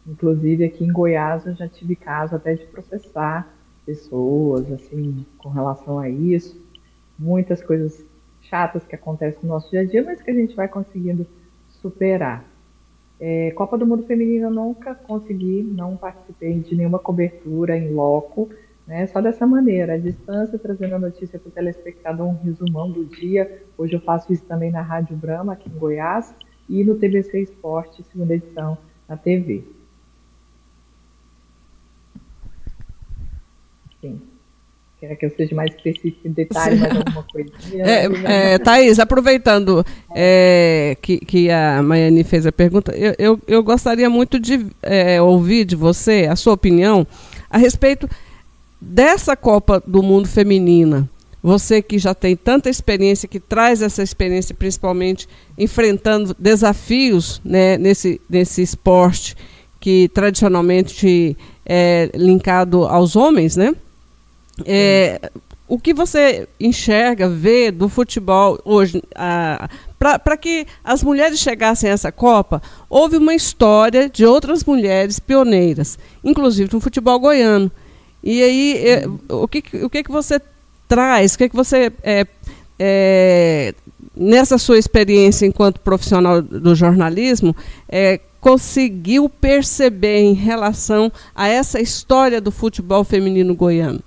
Inclusive 0.07 0.63
aqui 0.63 0.85
em 0.85 0.91
Goiás 0.91 1.45
eu 1.45 1.53
já 1.53 1.67
tive 1.67 1.95
caso 1.95 2.35
até 2.35 2.55
de 2.55 2.65
processar 2.67 3.53
pessoas, 3.85 4.71
assim, 4.71 5.25
com 5.37 5.49
relação 5.49 5.99
a 5.99 6.09
isso. 6.09 6.59
Muitas 7.19 7.61
coisas 7.61 8.05
chatas 8.41 8.85
que 8.85 8.95
acontecem 8.95 9.39
no 9.43 9.49
nosso 9.49 9.69
dia 9.69 9.81
a 9.81 9.85
dia, 9.85 10.03
mas 10.03 10.21
que 10.21 10.31
a 10.31 10.33
gente 10.33 10.55
vai 10.55 10.67
conseguindo 10.67 11.27
superar. 11.69 12.45
É, 13.19 13.51
Copa 13.51 13.77
do 13.77 13.85
Mundo 13.85 14.03
Feminino 14.03 14.47
eu 14.47 14.51
nunca 14.51 14.93
consegui, 14.93 15.63
não 15.63 15.97
participei 15.97 16.59
de 16.59 16.75
nenhuma 16.75 16.99
cobertura 16.99 17.75
em 17.77 17.91
loco, 17.91 18.49
né? 18.85 19.07
Só 19.07 19.19
dessa 19.19 19.45
maneira, 19.45 19.93
a 19.93 19.97
distância, 19.97 20.57
trazendo 20.57 20.95
a 20.95 20.99
notícia 20.99 21.39
para 21.39 21.49
o 21.49 21.51
telespectador, 21.51 22.27
um 22.27 22.37
resumão 22.37 22.89
do 22.91 23.03
dia. 23.05 23.63
Hoje 23.77 23.93
eu 23.93 23.99
faço 24.01 24.31
isso 24.31 24.45
também 24.45 24.71
na 24.71 24.81
Rádio 24.81 25.17
Brama, 25.17 25.53
aqui 25.53 25.69
em 25.69 25.77
Goiás, 25.77 26.33
e 26.69 26.83
no 26.83 26.95
TBC 26.95 27.41
Esporte, 27.41 28.03
segunda 28.03 28.35
edição, 28.35 28.77
na 29.09 29.17
TV. 29.17 29.76
Sim. 34.01 34.21
Quer 34.99 35.15
que 35.15 35.27
eu 35.27 35.29
seja 35.37 35.55
mais 35.55 35.71
específico 35.75 36.27
em 36.27 36.31
detalhe, 36.31 36.79
mais 36.79 36.95
alguma 36.97 37.23
coisinha? 37.31 37.85
É, 37.85 38.53
é, 38.53 38.57
Thaís, 38.57 38.97
aproveitando 38.97 39.85
é, 40.15 40.97
que, 40.99 41.19
que 41.19 41.51
a 41.51 41.83
Maiane 41.83 42.23
fez 42.23 42.47
a 42.47 42.51
pergunta, 42.51 42.95
eu, 42.95 43.13
eu, 43.19 43.39
eu 43.47 43.63
gostaria 43.63 44.09
muito 44.09 44.39
de 44.39 44.65
é, 44.81 45.21
ouvir 45.21 45.65
de 45.65 45.75
você 45.75 46.27
a 46.27 46.35
sua 46.35 46.53
opinião 46.53 47.05
a 47.47 47.59
respeito 47.59 48.09
dessa 48.81 49.35
Copa 49.35 49.83
do 49.85 50.01
Mundo 50.01 50.27
Feminina, 50.27 51.07
você 51.43 51.79
que 51.79 51.99
já 51.99 52.15
tem 52.15 52.35
tanta 52.35 52.67
experiência, 52.67 53.27
que 53.27 53.39
traz 53.39 53.83
essa 53.83 54.01
experiência 54.01 54.55
principalmente 54.55 55.29
enfrentando 55.55 56.35
desafios 56.39 57.39
né, 57.45 57.77
nesse, 57.77 58.19
nesse 58.27 58.63
esporte 58.63 59.35
que 59.79 60.09
tradicionalmente 60.09 61.37
é 61.63 62.09
linkado 62.15 62.83
aos 62.85 63.15
homens, 63.15 63.55
né? 63.55 63.75
É, 64.65 65.31
o 65.67 65.77
que 65.77 65.93
você 65.93 66.47
enxerga, 66.59 67.27
vê 67.27 67.71
do 67.71 67.89
futebol 67.89 68.57
hoje, 68.63 69.01
para 69.99 70.37
que 70.37 70.65
as 70.83 71.03
mulheres 71.03 71.39
chegassem 71.39 71.89
a 71.89 71.93
essa 71.93 72.11
Copa, 72.11 72.61
houve 72.89 73.17
uma 73.17 73.35
história 73.35 74.09
de 74.09 74.25
outras 74.25 74.63
mulheres 74.63 75.19
pioneiras, 75.19 75.99
inclusive 76.23 76.73
no 76.73 76.79
futebol 76.79 77.19
goiano. 77.19 77.69
E 78.23 78.41
aí, 78.41 78.77
é, 78.77 79.05
o, 79.29 79.47
que, 79.47 79.63
o 79.83 79.89
que, 79.89 80.03
que 80.03 80.11
você 80.11 80.41
traz, 80.87 81.33
o 81.33 81.37
que, 81.37 81.49
que 81.49 81.55
você, 81.55 81.91
é, 82.01 82.25
é, 82.79 83.73
nessa 84.15 84.57
sua 84.57 84.77
experiência 84.77 85.45
enquanto 85.45 85.81
profissional 85.81 86.41
do 86.41 86.73
jornalismo, 86.75 87.55
é, 87.89 88.21
conseguiu 88.39 89.27
perceber 89.27 90.19
em 90.19 90.33
relação 90.33 91.11
a 91.35 91.47
essa 91.47 91.81
história 91.81 92.39
do 92.39 92.51
futebol 92.51 93.03
feminino 93.03 93.53
goiano? 93.53 94.01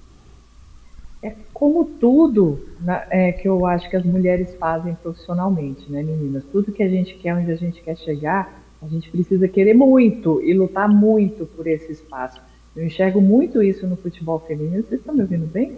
Como 1.61 1.85
tudo 1.85 2.59
na, 2.81 3.05
é, 3.11 3.33
que 3.33 3.47
eu 3.47 3.67
acho 3.67 3.91
que 3.91 3.95
as 3.95 4.03
mulheres 4.03 4.55
fazem 4.55 4.95
profissionalmente, 4.95 5.93
né, 5.93 6.03
meninas? 6.03 6.43
Tudo 6.51 6.73
que 6.73 6.83
a 6.83 6.89
gente 6.89 7.17
quer, 7.17 7.35
onde 7.35 7.53
a 7.53 7.55
gente 7.55 7.83
quer 7.83 7.99
chegar, 7.99 8.65
a 8.81 8.89
gente 8.89 9.11
precisa 9.11 9.47
querer 9.47 9.75
muito 9.75 10.41
e 10.41 10.55
lutar 10.55 10.89
muito 10.89 11.45
por 11.45 11.67
esse 11.67 11.93
espaço. 11.93 12.41
Eu 12.75 12.87
enxergo 12.87 13.21
muito 13.21 13.63
isso 13.63 13.87
no 13.87 13.95
futebol 13.95 14.41
feminino. 14.41 14.83
Vocês 14.89 15.01
estão 15.01 15.15
me 15.15 15.21
ouvindo 15.21 15.47
bem? 15.47 15.77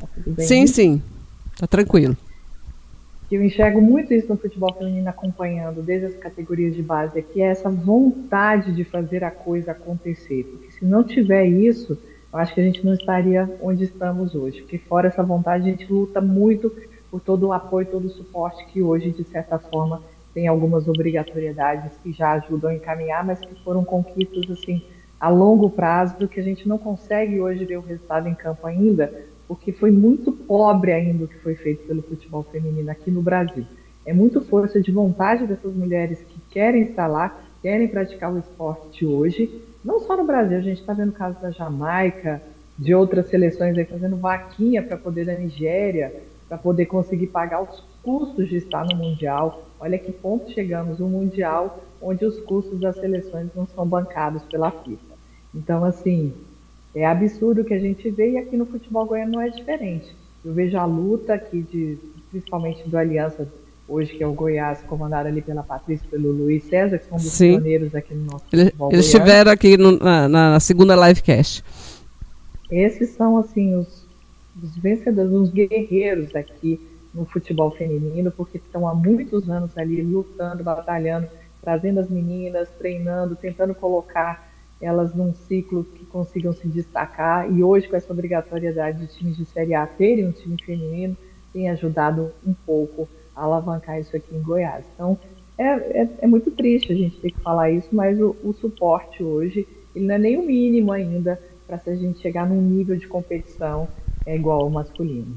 Tá 0.00 0.08
bem 0.26 0.44
sim, 0.44 0.62
aí? 0.62 0.68
sim. 0.68 1.02
Tá 1.56 1.68
tranquilo. 1.68 2.16
Eu 3.30 3.44
enxergo 3.44 3.80
muito 3.80 4.12
isso 4.12 4.26
no 4.26 4.36
futebol 4.36 4.74
feminino 4.74 5.08
acompanhando 5.08 5.82
desde 5.82 6.06
as 6.06 6.16
categorias 6.16 6.74
de 6.74 6.82
base, 6.82 7.22
que 7.22 7.40
é 7.40 7.46
essa 7.46 7.70
vontade 7.70 8.72
de 8.72 8.82
fazer 8.82 9.22
a 9.22 9.30
coisa 9.30 9.70
acontecer. 9.70 10.42
Porque 10.50 10.72
se 10.72 10.84
não 10.84 11.04
tiver 11.04 11.46
isso, 11.46 11.96
eu 12.32 12.38
acho 12.38 12.54
que 12.54 12.60
a 12.60 12.64
gente 12.64 12.84
não 12.84 12.94
estaria 12.94 13.48
onde 13.62 13.84
estamos 13.84 14.34
hoje. 14.34 14.60
Porque 14.60 14.78
fora 14.78 15.08
essa 15.08 15.22
vontade, 15.22 15.68
a 15.68 15.70
gente 15.72 15.90
luta 15.92 16.20
muito 16.20 16.72
por 17.10 17.20
todo 17.20 17.48
o 17.48 17.52
apoio, 17.52 17.86
todo 17.86 18.06
o 18.06 18.10
suporte 18.10 18.66
que 18.66 18.82
hoje, 18.82 19.10
de 19.10 19.24
certa 19.24 19.58
forma, 19.58 20.02
tem 20.34 20.46
algumas 20.46 20.86
obrigatoriedades 20.86 21.96
que 22.02 22.12
já 22.12 22.32
ajudam 22.32 22.70
a 22.70 22.74
encaminhar, 22.74 23.24
mas 23.24 23.40
que 23.40 23.54
foram 23.62 23.84
conquistas 23.84 24.50
assim 24.50 24.82
a 25.18 25.28
longo 25.28 25.68
prazo 25.68 26.28
que 26.28 26.38
a 26.38 26.42
gente 26.42 26.68
não 26.68 26.78
consegue 26.78 27.40
hoje 27.40 27.64
ver 27.64 27.76
o 27.76 27.82
resultado 27.82 28.28
em 28.28 28.34
campo 28.34 28.66
ainda, 28.66 29.12
porque 29.48 29.72
foi 29.72 29.90
muito 29.90 30.30
pobre 30.30 30.92
ainda 30.92 31.24
o 31.24 31.28
que 31.28 31.38
foi 31.38 31.54
feito 31.54 31.86
pelo 31.86 32.02
futebol 32.02 32.44
feminino 32.44 32.90
aqui 32.90 33.10
no 33.10 33.20
Brasil. 33.20 33.64
É 34.06 34.12
muito 34.12 34.40
força 34.40 34.80
de 34.80 34.92
vontade 34.92 35.46
dessas 35.46 35.74
mulheres 35.74 36.20
que 36.20 36.40
querem 36.50 36.82
estar 36.82 37.08
lá, 37.08 37.36
querem 37.60 37.88
praticar 37.88 38.32
o 38.32 38.38
esporte 38.38 39.04
hoje, 39.04 39.60
não 39.88 40.00
só 40.00 40.14
no 40.18 40.24
Brasil, 40.24 40.58
a 40.58 40.60
gente 40.60 40.82
está 40.82 40.92
vendo 40.92 41.08
o 41.08 41.12
caso 41.12 41.40
da 41.40 41.50
Jamaica, 41.50 42.42
de 42.78 42.94
outras 42.94 43.26
seleções 43.30 43.76
aí 43.78 43.86
fazendo 43.86 44.16
vaquinha 44.18 44.82
para 44.82 44.98
poder 44.98 45.24
da 45.24 45.32
Nigéria, 45.32 46.14
para 46.46 46.58
poder 46.58 46.84
conseguir 46.84 47.28
pagar 47.28 47.62
os 47.62 47.82
custos 48.02 48.50
de 48.50 48.56
estar 48.56 48.84
no 48.84 48.94
Mundial. 48.94 49.66
Olha 49.80 49.98
que 49.98 50.12
ponto 50.12 50.52
chegamos, 50.52 51.00
um 51.00 51.08
Mundial 51.08 51.82
onde 52.02 52.22
os 52.26 52.38
custos 52.40 52.78
das 52.78 52.96
seleções 52.96 53.48
não 53.56 53.66
são 53.66 53.86
bancados 53.86 54.42
pela 54.42 54.70
FIFA. 54.70 55.16
Então, 55.54 55.82
assim, 55.82 56.34
é 56.94 57.06
absurdo 57.06 57.62
o 57.62 57.64
que 57.64 57.72
a 57.72 57.80
gente 57.80 58.10
vê 58.10 58.32
e 58.32 58.36
aqui 58.36 58.58
no 58.58 58.66
futebol 58.66 59.06
goiano 59.06 59.32
não 59.32 59.40
é 59.40 59.48
diferente. 59.48 60.14
Eu 60.44 60.52
vejo 60.52 60.76
a 60.76 60.84
luta 60.84 61.32
aqui, 61.32 61.62
de, 61.62 61.98
principalmente 62.30 62.86
do 62.86 62.98
Aliança, 62.98 63.48
hoje 63.88 64.12
que 64.12 64.22
é 64.22 64.26
o 64.26 64.32
Goiás, 64.32 64.80
comandado 64.82 65.28
ali 65.28 65.40
pela 65.40 65.62
Patrícia 65.62 66.06
pelo 66.10 66.30
Luiz 66.30 66.64
César, 66.64 66.98
que 66.98 67.06
são 67.06 67.16
dos 67.16 67.26
Sim. 67.26 67.52
pioneiros 67.52 67.94
aqui 67.94 68.14
no 68.14 68.26
nosso 68.26 68.44
Eles 68.52 68.72
goiano. 68.76 69.00
estiveram 69.00 69.50
aqui 69.50 69.76
no, 69.78 69.92
na, 69.98 70.28
na, 70.28 70.60
segunda 70.60 70.94
livecast. 70.94 71.64
Esses 72.70 73.10
são, 73.10 73.38
assim, 73.38 73.74
os, 73.74 74.06
os 74.62 74.76
vencedores, 74.76 75.32
os 75.32 75.50
guerreiros 75.50 76.36
aqui 76.36 76.78
no 77.14 77.24
futebol 77.24 77.70
feminino, 77.70 78.30
porque 78.30 78.58
estão 78.58 78.86
há 78.86 78.94
muitos 78.94 79.48
anos 79.48 79.76
ali 79.78 80.02
lutando, 80.02 80.62
batalhando, 80.62 81.26
trazendo 81.62 82.00
as 82.00 82.10
meninas, 82.10 82.68
treinando, 82.78 83.34
tentando 83.34 83.74
colocar 83.74 84.46
elas 84.80 85.14
num 85.14 85.34
ciclo 85.34 85.82
que 85.82 86.04
consigam 86.06 86.52
se 86.52 86.68
destacar. 86.68 87.50
E 87.50 87.64
hoje, 87.64 87.88
com 87.88 87.96
essa 87.96 88.12
obrigatoriedade 88.12 88.98
de 88.98 89.06
times 89.06 89.36
de 89.36 89.46
Série 89.46 89.74
A 89.74 89.86
terem 89.86 90.26
um 90.26 90.32
time 90.32 90.56
feminino, 90.62 91.16
tem 91.52 91.70
ajudado 91.70 92.30
um 92.46 92.52
pouco 92.52 93.08
alavancar 93.38 93.98
isso 94.00 94.16
aqui 94.16 94.34
em 94.34 94.42
Goiás. 94.42 94.84
Então, 94.94 95.18
é, 95.56 96.02
é, 96.02 96.08
é 96.22 96.26
muito 96.26 96.50
triste 96.50 96.92
a 96.92 96.96
gente 96.96 97.18
ter 97.20 97.30
que 97.30 97.40
falar 97.40 97.70
isso, 97.70 97.88
mas 97.92 98.20
o, 98.20 98.36
o 98.44 98.52
suporte 98.52 99.22
hoje, 99.22 99.66
ele 99.94 100.06
não 100.06 100.14
é 100.14 100.18
nem 100.18 100.36
o 100.36 100.46
mínimo 100.46 100.92
ainda 100.92 101.40
para 101.66 101.80
a 101.86 101.94
gente 101.94 102.20
chegar 102.20 102.48
num 102.48 102.60
nível 102.60 102.96
de 102.96 103.06
competição 103.06 103.88
é 104.24 104.34
igual 104.34 104.60
ao 104.60 104.70
masculino. 104.70 105.36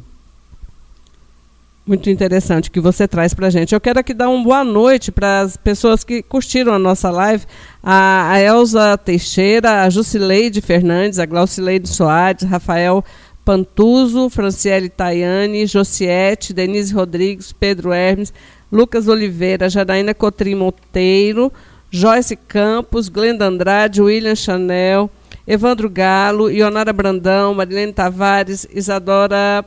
Muito 1.86 2.10
interessante 2.10 2.70
que 2.70 2.80
você 2.80 3.08
traz 3.08 3.34
para 3.34 3.48
a 3.48 3.50
gente. 3.50 3.74
Eu 3.74 3.82
quero 3.82 4.00
aqui 4.00 4.14
dar 4.14 4.30
uma 4.30 4.44
boa 4.44 4.64
noite 4.64 5.12
para 5.12 5.42
as 5.42 5.58
pessoas 5.58 6.04
que 6.04 6.22
curtiram 6.22 6.74
a 6.74 6.80
nossa 6.80 7.10
live. 7.10 7.44
A, 7.82 8.32
a 8.32 8.40
Elza 8.40 8.98
Teixeira, 8.98 9.82
a 9.84 9.90
Jusileide 9.90 10.62
Fernandes, 10.62 11.18
a 11.18 11.26
Glaucileide 11.26 11.90
Soares, 11.90 12.44
Rafael 12.44 13.04
Pantuso, 13.46 14.30
Franciele 14.30 14.90
Tayane, 14.90 15.66
Josiete, 15.66 16.54
Denise 16.54 16.94
Rodrigues, 16.94 17.52
Pedro 17.52 17.92
Hermes, 17.92 18.34
Lucas 18.72 19.08
Oliveira, 19.08 19.68
Janaína 19.68 20.14
Cotrim 20.14 20.56
Monteiro, 20.56 21.52
Joyce 21.90 22.36
Campos, 22.36 23.10
Glenda 23.10 23.46
Andrade, 23.48 24.02
William 24.02 24.36
Chanel, 24.36 25.10
Evandro 25.46 25.90
Galo, 25.90 26.50
Ionara 26.50 26.94
Brandão, 26.94 27.54
Marilene 27.54 27.92
Tavares, 27.92 28.68
Isadora 28.74 29.66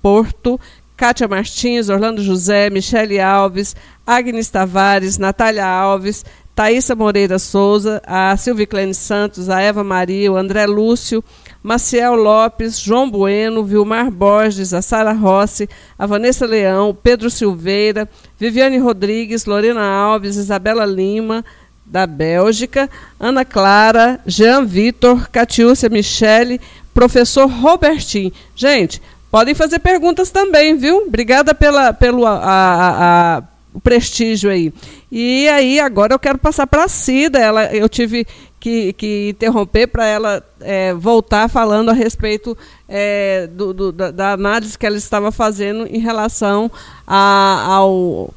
Porto, 0.00 0.60
Kátia 0.96 1.26
Martins, 1.26 1.88
Orlando 1.88 2.22
José, 2.22 2.70
Michele 2.70 3.18
Alves, 3.18 3.74
Agnes 4.06 4.50
Tavares, 4.50 5.18
Natália 5.18 5.66
Alves, 5.66 6.24
Thaisa 6.54 6.94
Moreira 6.94 7.38
Souza, 7.38 8.02
a 8.04 8.36
Silvia 8.36 8.66
Clene 8.66 8.92
Santos, 8.92 9.48
a 9.48 9.62
Eva 9.62 9.84
Maria, 9.84 10.32
o 10.32 10.36
André 10.36 10.66
Lúcio, 10.66 11.22
Maciel 11.62 12.14
Lopes, 12.14 12.78
João 12.78 13.10
Bueno, 13.10 13.64
Vilmar 13.64 14.10
Borges, 14.10 14.72
a 14.72 14.80
Sara 14.80 15.12
Rossi, 15.12 15.68
a 15.98 16.06
Vanessa 16.06 16.46
Leão, 16.46 16.94
Pedro 16.94 17.28
Silveira, 17.30 18.08
Viviane 18.38 18.78
Rodrigues, 18.78 19.44
Lorena 19.44 19.82
Alves, 19.82 20.36
Isabela 20.36 20.84
Lima, 20.84 21.44
da 21.84 22.06
Bélgica, 22.06 22.88
Ana 23.18 23.44
Clara, 23.44 24.20
Jean 24.26 24.64
Vitor, 24.64 25.28
Catiúcia 25.30 25.88
Michele, 25.88 26.60
professor 26.92 27.46
Robertinho. 27.48 28.32
Gente, 28.54 29.00
podem 29.30 29.54
fazer 29.54 29.78
perguntas 29.78 30.30
também, 30.30 30.76
viu? 30.76 31.06
Obrigada 31.06 31.54
pela, 31.54 31.92
pelo 31.92 32.26
a, 32.26 32.34
a, 32.34 33.36
a, 33.38 33.42
o 33.72 33.80
prestígio 33.80 34.50
aí. 34.50 34.72
E 35.10 35.48
aí, 35.48 35.80
agora 35.80 36.12
eu 36.12 36.18
quero 36.18 36.38
passar 36.38 36.66
para 36.66 36.84
a 36.84 36.88
Cida. 36.88 37.38
Ela, 37.38 37.74
eu 37.74 37.88
tive 37.88 38.26
que, 38.60 38.92
que 38.92 39.30
interromper 39.30 39.86
para 39.86 40.06
ela 40.06 40.42
é, 40.60 40.92
voltar 40.94 41.48
falando 41.48 41.90
a 41.90 41.92
respeito 41.92 42.56
é, 42.88 43.48
do, 43.52 43.72
do, 43.72 43.92
da, 43.92 44.32
análise 44.32 44.78
que 44.78 44.86
ela 44.86 44.96
estava 44.96 45.30
fazendo 45.30 45.86
em 45.86 45.98
relação 45.98 46.70
a, 47.06 47.64
ao 47.66 48.34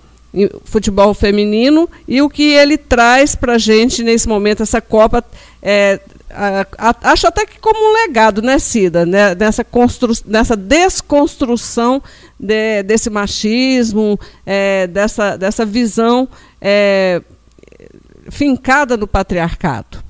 futebol 0.64 1.14
feminino 1.14 1.90
e 2.08 2.22
o 2.22 2.30
que 2.30 2.54
ele 2.54 2.78
traz 2.78 3.36
para 3.36 3.54
a 3.54 3.58
gente 3.58 4.04
nesse 4.04 4.28
momento, 4.28 4.64
essa 4.64 4.80
Copa. 4.80 5.24
É, 5.62 6.00
a, 6.30 6.66
a, 6.78 7.12
acho 7.12 7.28
até 7.28 7.46
que 7.46 7.60
como 7.60 7.78
um 7.78 7.94
legado, 7.94 8.42
né, 8.42 8.58
Cida? 8.58 9.06
Né, 9.06 9.36
nessa, 9.36 9.64
constru, 9.64 10.14
nessa 10.26 10.56
desconstrução 10.56 12.02
de, 12.40 12.84
desse 12.84 13.10
machismo, 13.10 14.20
é, 14.46 14.88
dessa, 14.88 15.36
dessa 15.36 15.66
visão 15.66 16.30
é, 16.62 17.22
fincada 18.30 18.96
no 18.96 19.08
patriarcado. 19.08 20.01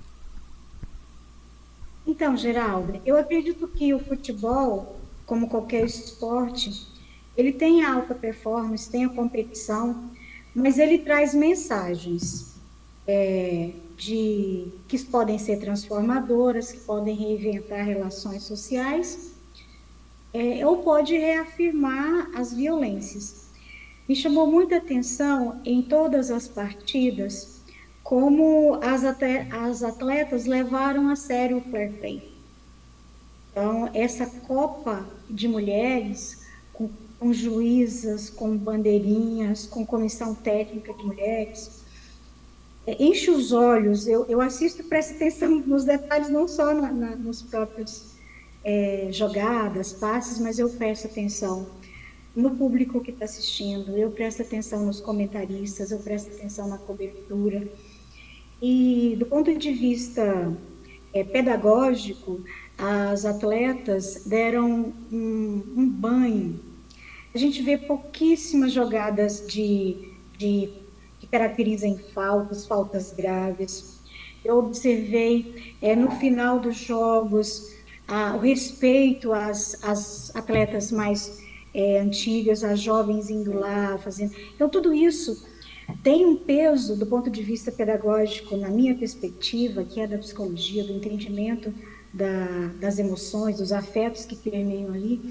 Então, 2.11 2.35
Geralda, 2.35 2.99
eu 3.05 3.15
acredito 3.17 3.69
que 3.69 3.93
o 3.93 3.99
futebol, 3.99 4.85
como 5.25 5.47
qualquer 5.47 5.85
esporte, 5.85 6.77
ele 7.35 7.53
tem 7.53 7.83
alta 7.85 8.13
performance, 8.15 8.89
tem 8.89 9.05
a 9.05 9.09
competição, 9.09 9.95
mas 10.53 10.77
ele 10.77 10.99
traz 10.99 11.33
mensagens 11.33 12.45
é, 13.07 13.75
de 13.97 14.73
que 14.87 14.99
podem 15.05 15.39
ser 15.39 15.57
transformadoras, 15.57 16.71
que 16.73 16.81
podem 16.81 17.15
reinventar 17.17 17.85
relações 17.85 18.43
sociais, 18.45 19.21
é, 20.33 20.65
ou 20.65 20.77
pode 20.83 21.15
reafirmar 21.17 22.29
as 22.33 22.53
violências. 22.53 23.35
Me 24.07 24.15
chamou 24.15 24.47
muita 24.51 24.77
atenção 24.77 25.61
em 25.65 25.83
todas 25.83 26.31
as 26.31 26.47
partidas 26.47 27.60
como 28.11 28.77
as, 28.81 29.05
as 29.49 29.83
atletas 29.83 30.45
levaram 30.45 31.07
a 31.07 31.15
sério 31.15 31.59
o 31.59 31.61
fair 31.61 31.93
play. 31.97 32.21
Então, 33.49 33.89
essa 33.93 34.27
Copa 34.45 35.07
de 35.29 35.47
Mulheres, 35.47 36.37
com, 36.73 36.89
com 37.17 37.31
juízas, 37.31 38.29
com 38.29 38.57
bandeirinhas, 38.57 39.65
com 39.65 39.85
comissão 39.85 40.35
técnica 40.35 40.93
de 40.93 41.05
mulheres, 41.05 41.71
é, 42.85 43.01
enche 43.01 43.31
os 43.31 43.53
olhos. 43.53 44.05
Eu, 44.05 44.25
eu 44.27 44.41
assisto 44.41 44.81
e 44.81 44.83
presto 44.83 45.13
atenção 45.13 45.49
nos 45.65 45.85
detalhes, 45.85 46.27
não 46.29 46.49
só 46.49 46.73
na, 46.73 46.91
na, 46.91 47.15
nos 47.15 47.41
próprios 47.41 48.03
é, 48.61 49.07
jogadas, 49.09 49.93
passes, 49.93 50.37
mas 50.37 50.59
eu 50.59 50.69
presto 50.69 51.07
atenção 51.07 51.65
no 52.35 52.57
público 52.57 53.01
que 53.01 53.11
está 53.11 53.23
assistindo, 53.23 53.97
eu 53.97 54.11
presto 54.11 54.41
atenção 54.41 54.85
nos 54.85 54.99
comentaristas, 54.99 55.91
eu 55.91 55.99
presto 56.01 56.29
atenção 56.29 56.67
na 56.67 56.77
cobertura. 56.77 57.69
E 58.61 59.15
do 59.17 59.25
ponto 59.25 59.57
de 59.57 59.73
vista 59.73 60.55
é, 61.13 61.23
pedagógico, 61.23 62.41
as 62.77 63.25
atletas 63.25 64.23
deram 64.25 64.93
um, 65.11 65.63
um, 65.75 65.89
banho. 65.89 66.59
A 67.33 67.37
gente 67.37 67.61
vê 67.63 67.77
pouquíssimas 67.77 68.71
jogadas 68.71 69.45
de, 69.47 70.13
de 70.37 70.69
que 71.19 71.27
caracterizam 71.27 71.97
faltas, 72.13 72.67
faltas 72.67 73.11
graves. 73.11 73.99
Eu 74.43 74.59
observei 74.59 75.75
é, 75.81 75.95
no 75.95 76.11
final 76.11 76.59
dos 76.59 76.75
jogos 76.75 77.75
a, 78.07 78.35
o 78.35 78.39
respeito 78.39 79.33
às, 79.33 79.83
às 79.83 80.35
atletas 80.35 80.91
mais 80.91 81.41
é, 81.73 81.99
antigas, 81.99 82.63
às 82.63 82.79
jovens 82.79 83.29
indo 83.31 83.53
lá 83.53 83.97
fazendo. 83.97 84.35
Então 84.53 84.69
tudo 84.69 84.93
isso 84.93 85.49
tem 86.03 86.25
um 86.25 86.35
peso 86.35 86.95
do 86.95 87.05
ponto 87.05 87.29
de 87.29 87.41
vista 87.41 87.71
pedagógico, 87.71 88.55
na 88.57 88.69
minha 88.69 88.95
perspectiva, 88.95 89.83
que 89.83 89.99
é 89.99 90.07
da 90.07 90.17
psicologia, 90.17 90.83
do 90.83 90.93
entendimento 90.93 91.73
da, 92.13 92.71
das 92.79 92.99
emoções, 92.99 93.57
dos 93.57 93.71
afetos 93.71 94.25
que 94.25 94.35
permeiam 94.35 94.93
ali. 94.93 95.21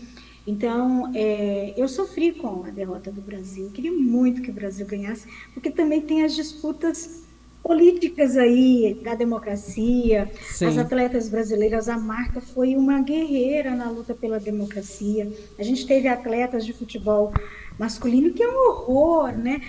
Então, 0.47 1.13
é, 1.15 1.75
eu 1.77 1.87
sofri 1.87 2.33
com 2.33 2.65
a 2.65 2.71
derrota 2.71 3.13
do 3.13 3.21
Brasil. 3.21 3.65
Eu 3.67 3.71
queria 3.71 3.93
muito 3.93 4.43
que 4.43 4.51
o 4.51 4.55
Brasil 4.55 4.87
ganhasse, 4.87 5.29
porque 5.53 5.71
também 5.71 6.01
tem 6.01 6.25
as 6.25 6.35
disputas 6.35 7.25
políticas 7.63 8.37
aí 8.37 8.99
da 9.03 9.15
democracia. 9.15 10.31
Sim. 10.43 10.67
As 10.67 10.79
atletas 10.79 11.29
brasileiras, 11.29 11.89
a 11.89 11.99
Marta 11.99 12.41
foi 12.41 12.75
uma 12.75 13.01
guerreira 13.03 13.75
na 13.75 13.91
luta 13.91 14.15
pela 14.15 14.41
democracia. 14.41 15.31
A 15.59 15.63
gente 15.63 15.87
teve 15.87 16.09
atletas 16.09 16.65
de 16.65 16.73
futebol 16.73 17.33
masculino 17.81 18.31
que 18.35 18.43
é 18.43 18.47
um 18.47 18.69
horror, 18.69 19.33
né? 19.33 19.63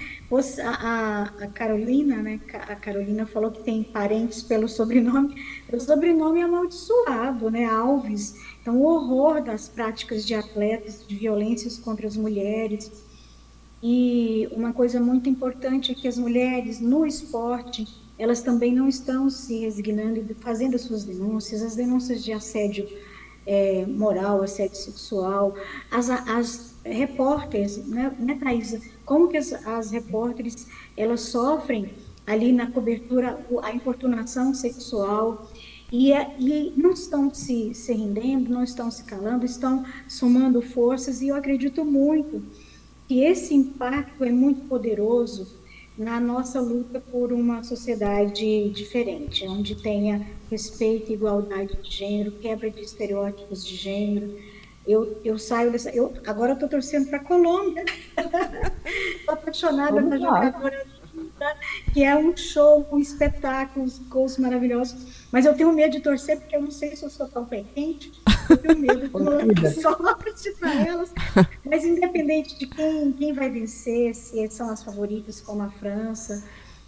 A, 0.62 1.24
a, 1.44 1.48
Carolina, 1.48 2.18
né? 2.18 2.42
A 2.54 2.76
Carolina 2.76 3.26
falou 3.26 3.50
que 3.50 3.64
tem 3.64 3.84
parentes 3.84 4.44
pelo 4.44 4.68
sobrenome. 4.68 5.34
O 5.72 5.80
sobrenome 5.80 6.42
é 6.42 6.44
amaldiçoado, 6.44 7.50
né? 7.50 7.64
Alves. 7.64 8.36
Então, 8.62 8.76
o 8.76 8.84
horror 8.84 9.42
das 9.42 9.70
práticas 9.70 10.26
de 10.26 10.34
atletas, 10.36 11.08
de 11.08 11.16
violências 11.16 11.78
contra 11.78 12.06
as 12.06 12.18
mulheres. 12.18 12.92
E 13.82 14.50
uma 14.52 14.74
coisa 14.74 15.00
muito 15.00 15.30
importante 15.30 15.94
é 15.94 15.96
que 15.96 16.08
as 16.08 16.18
mulheres 16.18 16.82
no 16.82 17.06
esporte, 17.06 17.88
elas 18.20 18.42
também 18.42 18.76
não 18.76 18.90
estão 18.90 19.30
se 19.30 19.60
resignando 19.60 20.20
e 20.20 20.34
fazendo 20.34 20.76
as 20.76 20.82
suas 20.82 21.06
denúncias, 21.06 21.64
as 21.64 21.76
denúncias 21.78 22.22
de 22.22 22.34
assédio 22.34 22.90
é, 23.46 23.86
moral, 23.86 24.44
assédio 24.44 24.76
sexual, 24.76 25.56
as, 25.90 26.10
as 26.10 26.71
repórteres, 26.84 27.78
né, 27.88 28.16
né? 28.20 28.40
Como 29.06 29.28
que 29.28 29.38
as, 29.38 29.54
as 29.66 29.92
repórteres, 29.92 30.68
elas 30.98 31.22
sofrem 31.22 31.94
ali 32.26 32.52
na 32.52 32.72
cobertura 32.72 33.46
a 33.64 33.72
importunação 33.74 34.54
sexual 34.54 35.50
e, 35.92 36.14
é, 36.14 36.36
e 36.40 36.74
não 36.78 36.92
estão 36.92 37.34
se, 37.34 37.74
se 37.74 37.94
rendendo, 37.94 38.50
não 38.50 38.64
estão 38.64 38.90
se 38.90 39.04
calando, 39.04 39.46
estão 39.46 39.86
somando 40.08 40.62
forças 40.62 41.22
e 41.22 41.28
eu 41.28 41.36
acredito 41.36 41.84
muito 41.84 42.42
que 43.08 43.22
esse 43.22 43.54
impacto 43.54 44.24
é 44.24 44.32
muito 44.32 44.62
poderoso 44.68 45.60
na 45.98 46.20
nossa 46.20 46.62
luta 46.62 47.02
por 47.02 47.34
uma 47.34 47.64
sociedade 47.64 48.70
diferente, 48.70 49.46
onde 49.46 49.76
tenha 49.76 50.26
respeito 50.50 51.12
e 51.12 51.16
igualdade 51.16 51.78
de 51.82 51.92
gênero, 51.92 52.32
quebra 52.40 52.72
de 52.72 52.82
estereótipos 52.82 53.66
de 53.66 53.76
gênero, 53.76 54.34
eu, 54.86 55.20
eu 55.24 55.38
saio 55.38 55.72
dessa. 55.72 55.90
Eu, 55.90 56.14
agora 56.26 56.52
eu 56.52 56.56
estou 56.56 56.70
torcendo 56.70 57.08
para 57.08 57.18
a 57.18 57.24
Colômbia. 57.24 57.86
Estou 59.20 59.34
apaixonada 59.36 59.94
Vamos 59.94 60.10
pela 60.10 60.32
lá. 60.32 60.46
jogadora 60.46 60.86
que 61.94 62.04
é 62.04 62.16
um 62.16 62.36
show, 62.36 62.88
um 62.92 63.00
espetáculo, 63.00 63.86
gols 64.08 64.38
maravilhosos. 64.38 65.26
Mas 65.32 65.46
eu 65.46 65.54
tenho 65.56 65.72
medo 65.72 65.92
de 65.92 66.00
torcer 66.00 66.40
porque 66.40 66.56
eu 66.56 66.62
não 66.62 66.72
sei 66.72 66.96
se 66.96 67.04
eu 67.04 67.10
sou 67.10 67.28
competente. 67.28 68.12
Eu 68.50 68.58
tenho 68.58 68.78
medo 68.78 69.10
de 69.54 69.70
sorte 69.82 70.52
para 70.60 70.74
elas. 70.74 71.14
Mas 71.66 71.84
independente 71.84 72.58
de 72.58 72.68
quem, 72.68 73.12
quem 73.14 73.34
vai 73.34 73.50
vencer, 73.50 74.16
se 74.16 74.50
são 74.50 74.70
as 74.70 74.84
favoritas 74.84 75.42
como 75.42 75.64
a 75.64 75.70
França, 75.70 76.44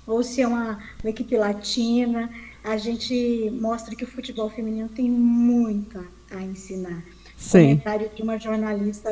ou 0.06 0.24
se 0.24 0.42
é 0.42 0.48
uma, 0.48 0.80
uma 1.04 1.10
equipe 1.10 1.38
latina, 1.38 2.30
a 2.64 2.78
gente 2.78 3.50
mostra 3.52 3.96
que 3.96 4.04
o 4.04 4.08
futebol 4.08 4.50
feminino 4.50 4.90
tem 4.90 5.10
muito 5.10 6.06
a 6.32 6.42
ensinar. 6.42 7.04
Sim. 7.44 7.78
comentário 7.78 8.10
de 8.16 8.22
uma 8.24 8.40
jornalista, 8.40 9.10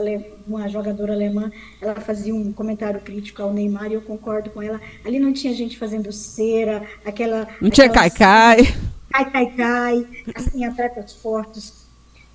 uma 0.48 0.70
jogadora 0.70 1.14
alemã, 1.14 1.52
ela 1.82 1.96
fazia 1.96 2.34
um 2.34 2.54
comentário 2.54 3.02
crítico 3.02 3.42
ao 3.42 3.54
Neymar 3.54 3.92
e 3.92 3.96
eu 3.96 4.02
concordo 4.02 4.50
com 4.52 4.62
ela. 4.62 4.80
Ali 5.04 5.20
não 5.20 5.34
tinha 5.34 5.54
gente 5.54 5.78
fazendo 5.78 6.12
cera, 6.14 6.82
aquela. 7.06 7.46
Não 7.60 7.70
tinha 7.70 7.90
cai-cai. 7.90 8.74
Cai-cai-cai, 9.12 10.08
assim, 10.34 10.64
atletas 10.64 11.14
fortes, 11.14 11.86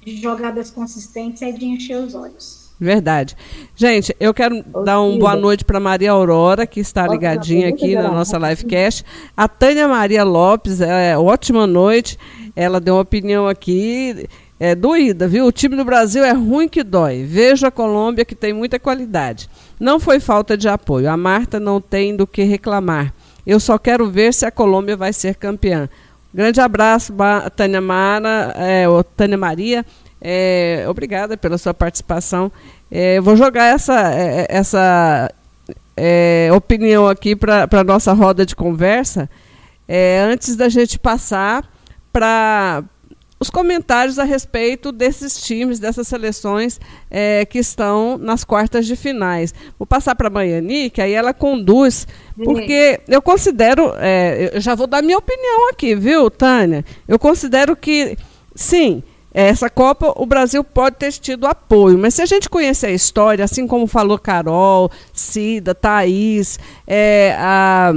de 0.05 0.21
jogadas 0.21 0.71
consistentes, 0.71 1.41
é 1.41 1.51
de 1.51 1.65
encher 1.65 1.97
os 1.97 2.15
olhos. 2.15 2.67
Verdade. 2.79 3.35
Gente, 3.75 4.15
eu 4.21 4.35
quero 4.35 4.63
Ô, 4.75 4.83
dar 4.83 5.01
uma 5.01 5.19
boa 5.19 5.35
noite 5.35 5.65
para 5.65 5.81
Maria 5.81 6.11
Aurora, 6.11 6.67
que 6.67 6.79
está 6.79 7.05
Posso 7.05 7.15
ligadinha 7.15 7.71
aqui 7.71 7.95
na 7.95 8.11
nossa 8.11 8.37
livecast. 8.37 9.03
A 9.35 9.49
Tânia 9.49 9.89
Maria 9.89 10.23
Lopes, 10.25 10.83
é, 10.83 11.17
ótima 11.17 11.67
noite. 11.67 12.19
Ela 12.55 12.79
deu 12.79 12.97
uma 12.97 13.01
opinião 13.01 13.49
aqui. 13.49 14.29
É 14.59 14.75
doída, 14.75 15.29
viu? 15.29 15.47
O 15.47 15.53
time 15.53 15.77
do 15.77 15.85
Brasil 15.85 16.25
é 16.25 16.33
ruim 16.33 16.69
que 16.69 16.83
dói. 16.83 17.25
Vejo 17.25 17.67
a 17.67 17.71
Colômbia 17.71 18.25
que 18.25 18.35
tem 18.35 18.53
muita 18.53 18.79
qualidade. 18.79 19.51
Não 19.79 20.01
foi 20.01 20.19
falta 20.19 20.57
de 20.57 20.69
apoio. 20.69 21.11
A 21.11 21.17
Marta 21.17 21.61
não 21.61 21.81
tem 21.81 22.17
do 22.17 22.27
que 22.27 22.43
reclamar. 22.43 23.13
Eu 23.47 23.61
só 23.61 23.77
quero 23.77 24.11
ver 24.11 24.33
se 24.33 24.47
a 24.47 24.51
Colômbia 24.51 24.97
vai 24.97 25.13
ser 25.13 25.35
campeã. 25.35 25.89
Grande 26.33 26.61
abraço, 26.61 27.15
Tânia 27.55 27.81
Mara, 27.81 28.55
é, 28.57 28.85
Tânia 29.17 29.39
Maria. 29.39 29.85
É, 30.21 30.87
obrigada 30.89 31.37
pela 31.37 31.59
sua 31.59 31.75
participação. 31.75 32.51
É, 32.91 33.21
vou 33.21 33.37
jogar 33.37 33.67
essa, 33.67 34.13
é, 34.13 34.47
essa 34.49 35.31
é, 35.97 36.51
opinião 36.55 37.07
aqui 37.07 37.35
para 37.35 37.69
a 37.71 37.85
nossa 37.85 38.13
roda 38.13 38.45
de 38.45 38.55
conversa, 38.55 39.29
é, 39.89 40.21
antes 40.21 40.57
da 40.57 40.69
gente 40.69 40.99
passar 40.99 41.65
para 42.13 42.85
os 43.39 43.51
comentários 43.51 44.19
a 44.19 44.25
respeito 44.25 44.91
desses 44.91 45.41
times, 45.41 45.79
dessas 45.79 46.09
seleções 46.09 46.81
é, 47.11 47.45
que 47.45 47.59
estão 47.59 48.17
nas 48.17 48.45
quartas 48.45 48.87
de 48.87 48.97
finais. 48.97 49.55
Vou 49.79 49.87
passar 49.87 50.15
para 50.15 50.29
a 50.29 50.31
Maiane, 50.31 50.91
que 50.91 51.03
aí 51.03 51.13
ela 51.13 51.35
conduz, 51.35 52.07
porque 52.43 53.01
eu 53.07 53.21
considero, 53.21 53.93
é, 53.99 54.51
eu 54.55 54.61
já 54.61 54.75
vou 54.75 54.87
dar 54.87 55.03
minha 55.03 55.19
opinião 55.19 55.69
aqui, 55.71 55.95
viu, 55.95 56.31
Tânia? 56.31 56.85
Eu 57.07 57.19
considero 57.19 57.77
que, 57.77 58.17
sim, 58.55 59.03
essa 59.35 59.69
Copa 59.69 60.15
o 60.17 60.25
Brasil 60.25 60.65
pode 60.65 60.97
ter 60.97 61.13
tido 61.13 61.47
apoio, 61.47 61.99
mas 61.99 62.15
se 62.15 62.23
a 62.23 62.27
gente 62.27 62.49
conhecer 62.49 62.87
a 62.87 62.93
história, 62.93 63.45
assim 63.45 63.67
como 63.67 63.87
falou 63.87 64.19
Carol, 64.19 64.91
Cida, 65.13 65.75
Thaís, 65.75 66.59
é, 66.87 67.37
a, 67.39 67.93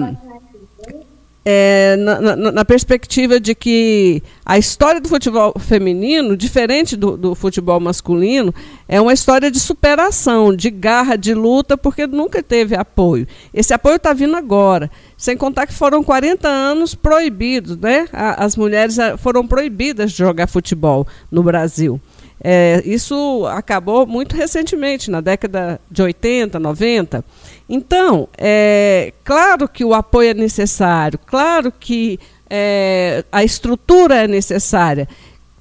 é, 1.45 1.95
na, 1.97 2.19
na- 2.35 2.51
na 2.51 2.65
perspectiva 2.65 3.39
de 3.39 3.55
que 3.55 4.21
a 4.45 4.57
história 4.57 4.99
do 4.99 5.07
futebol 5.07 5.53
feminino, 5.59 6.35
diferente 6.35 6.95
do, 6.95 7.15
do 7.17 7.33
futebol 7.35 7.79
masculino, 7.79 8.53
é 8.87 8.99
uma 8.99 9.13
história 9.13 9.49
de 9.49 9.59
superação, 9.59 10.55
de 10.55 10.69
garra, 10.69 11.15
de 11.15 11.33
luta, 11.33 11.77
porque 11.77 12.05
nunca 12.05 12.43
teve 12.43 12.75
apoio. 12.75 13.27
Esse 13.53 13.73
apoio 13.73 13.95
está 13.95 14.13
vindo 14.13 14.35
agora. 14.35 14.91
Sem 15.17 15.35
contar 15.37 15.65
que 15.65 15.73
foram 15.73 16.03
40 16.03 16.47
anos 16.47 16.93
proibidos, 16.95 17.77
né? 17.77 18.07
As 18.13 18.55
mulheres 18.55 18.99
ah, 18.99 19.17
foram 19.17 19.47
proibidas 19.47 20.11
de 20.11 20.17
jogar 20.17 20.47
futebol 20.47 21.07
no 21.31 21.41
Brasil. 21.43 21.99
É, 22.41 22.81
isso 22.85 23.45
acabou 23.47 24.05
muito 24.07 24.35
recentemente, 24.35 25.11
na 25.11 25.19
década 25.21 25.79
de 25.91 26.01
80, 26.01 26.57
90. 26.59 27.23
Então, 27.67 28.27
é 28.37 29.13
claro 29.23 29.67
que 29.67 29.83
o 29.83 29.93
apoio 29.93 30.29
é 30.29 30.33
necessário, 30.33 31.19
claro 31.25 31.71
que 31.77 32.19
é, 32.49 33.23
a 33.31 33.43
estrutura 33.43 34.15
é 34.23 34.27
necessária. 34.27 35.07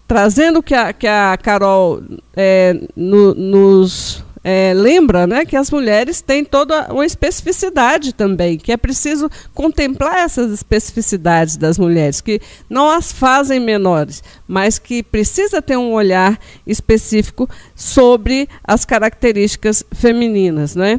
Trazendo 0.07 0.61
o 0.61 0.62
que 0.62 0.74
a, 0.74 0.93
que 0.93 1.07
a 1.07 1.37
Carol 1.37 2.01
é, 2.35 2.74
no- 2.97 3.35
nos 3.35 4.24
é, 4.51 4.72
lembra, 4.72 5.26
né, 5.26 5.44
que 5.44 5.55
as 5.55 5.70
mulheres 5.70 6.22
têm 6.22 6.42
toda 6.42 6.90
uma 6.90 7.05
especificidade 7.05 8.14
também, 8.14 8.57
que 8.57 8.72
é 8.72 8.78
preciso 8.78 9.28
contemplar 9.53 10.20
essas 10.20 10.51
especificidades 10.51 11.59
das 11.59 11.78
mulheres, 11.78 12.22
que 12.22 12.40
não 12.66 12.88
as 12.88 13.12
fazem 13.12 13.61
menores, 13.61 14.22
mas 14.46 14.78
que 14.78 15.03
precisa 15.03 15.61
ter 15.61 15.76
um 15.76 15.92
olhar 15.92 16.40
específico 16.66 17.46
sobre 17.74 18.49
as 18.64 18.86
características 18.86 19.84
femininas, 19.92 20.74
né? 20.74 20.99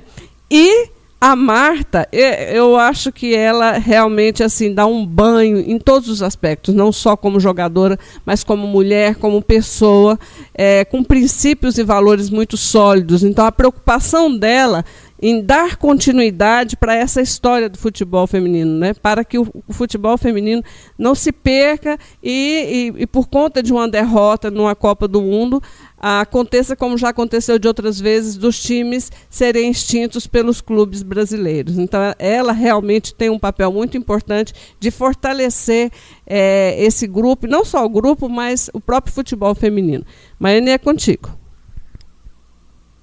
E 0.52 0.90
a 1.22 1.36
Marta, 1.36 2.08
eu 2.14 2.78
acho 2.78 3.12
que 3.12 3.36
ela 3.36 3.74
realmente 3.74 4.42
assim 4.42 4.74
dá 4.74 4.86
um 4.86 5.06
banho 5.06 5.60
em 5.60 5.78
todos 5.78 6.08
os 6.08 6.24
aspectos, 6.24 6.74
não 6.74 6.94
só 6.94 7.18
como 7.18 7.42
jogadora, 7.42 8.00
mas 8.26 8.42
como 8.44 8.66
mulher, 8.66 9.16
como 9.16 9.42
pessoa, 9.42 10.18
é, 10.54 10.86
com 10.86 11.04
princípios 11.04 11.78
e 11.78 11.84
valores 11.84 12.30
muito 12.30 12.56
sólidos. 12.56 13.22
Então 13.24 13.46
a 13.46 13.52
preocupação 13.52 14.34
dela 14.38 14.86
em 15.22 15.42
dar 15.44 15.76
continuidade 15.76 16.78
para 16.78 16.96
essa 16.96 17.22
história 17.22 17.68
do 17.68 17.78
futebol 17.78 18.26
feminino, 18.26 18.72
né? 18.80 18.94
para 18.94 19.26
que 19.26 19.38
o, 19.38 19.46
o 19.68 19.74
futebol 19.74 20.18
feminino 20.18 20.64
não 20.98 21.14
se 21.14 21.34
perca 21.34 21.98
e, 22.24 22.94
e- 22.98 23.02
e 23.04 23.06
por 23.06 23.28
conta 23.28 23.62
de 23.62 23.74
uma 23.74 23.86
derrota 23.90 24.50
numa 24.50 24.74
Copa 24.76 25.10
do 25.10 25.22
Mundo, 25.22 25.62
aconteça 26.00 26.76
como 26.76 26.98
já 26.98 27.10
aconteceu 27.10 27.60
de 27.60 27.68
outras 27.68 28.00
vezes, 28.00 28.38
dos 28.38 28.62
times 28.62 29.12
serem 29.30 29.70
extintos 29.70 30.26
pelos 30.26 30.62
clubes 30.62 31.04
brasileiros. 31.04 31.78
Então, 31.78 32.00
ela 32.18 32.52
realmente 32.52 33.14
tem 33.14 33.30
um 33.30 33.40
papel 33.40 33.72
muito 33.72 33.98
importante 33.98 34.54
de 34.80 34.90
fortalecer 34.90 35.92
eh, 36.26 36.76
esse 36.84 37.06
grupo, 37.06 37.48
não 37.48 37.66
só 37.66 37.86
o 37.86 37.90
grupo, 37.90 38.30
mas 38.30 38.70
o 38.74 38.80
próprio 38.80 39.14
futebol 39.14 39.54
feminino. 39.54 40.06
Maiane, 40.40 40.72
é 40.72 40.78
contigo. 40.78 41.38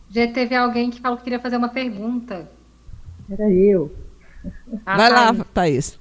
Já 0.09 0.27
teve 0.33 0.55
alguém 0.55 0.91
que 0.91 1.01
falou 1.01 1.19
que 1.19 1.25
queria 1.25 1.41
fazer 1.41 1.57
uma 1.57 1.69
pergunta. 1.69 2.49
Era 3.31 3.51
eu. 3.51 3.95
Ah, 4.87 4.97
Vai 4.97 5.11
lá, 5.11 5.45
Thaís. 5.53 5.99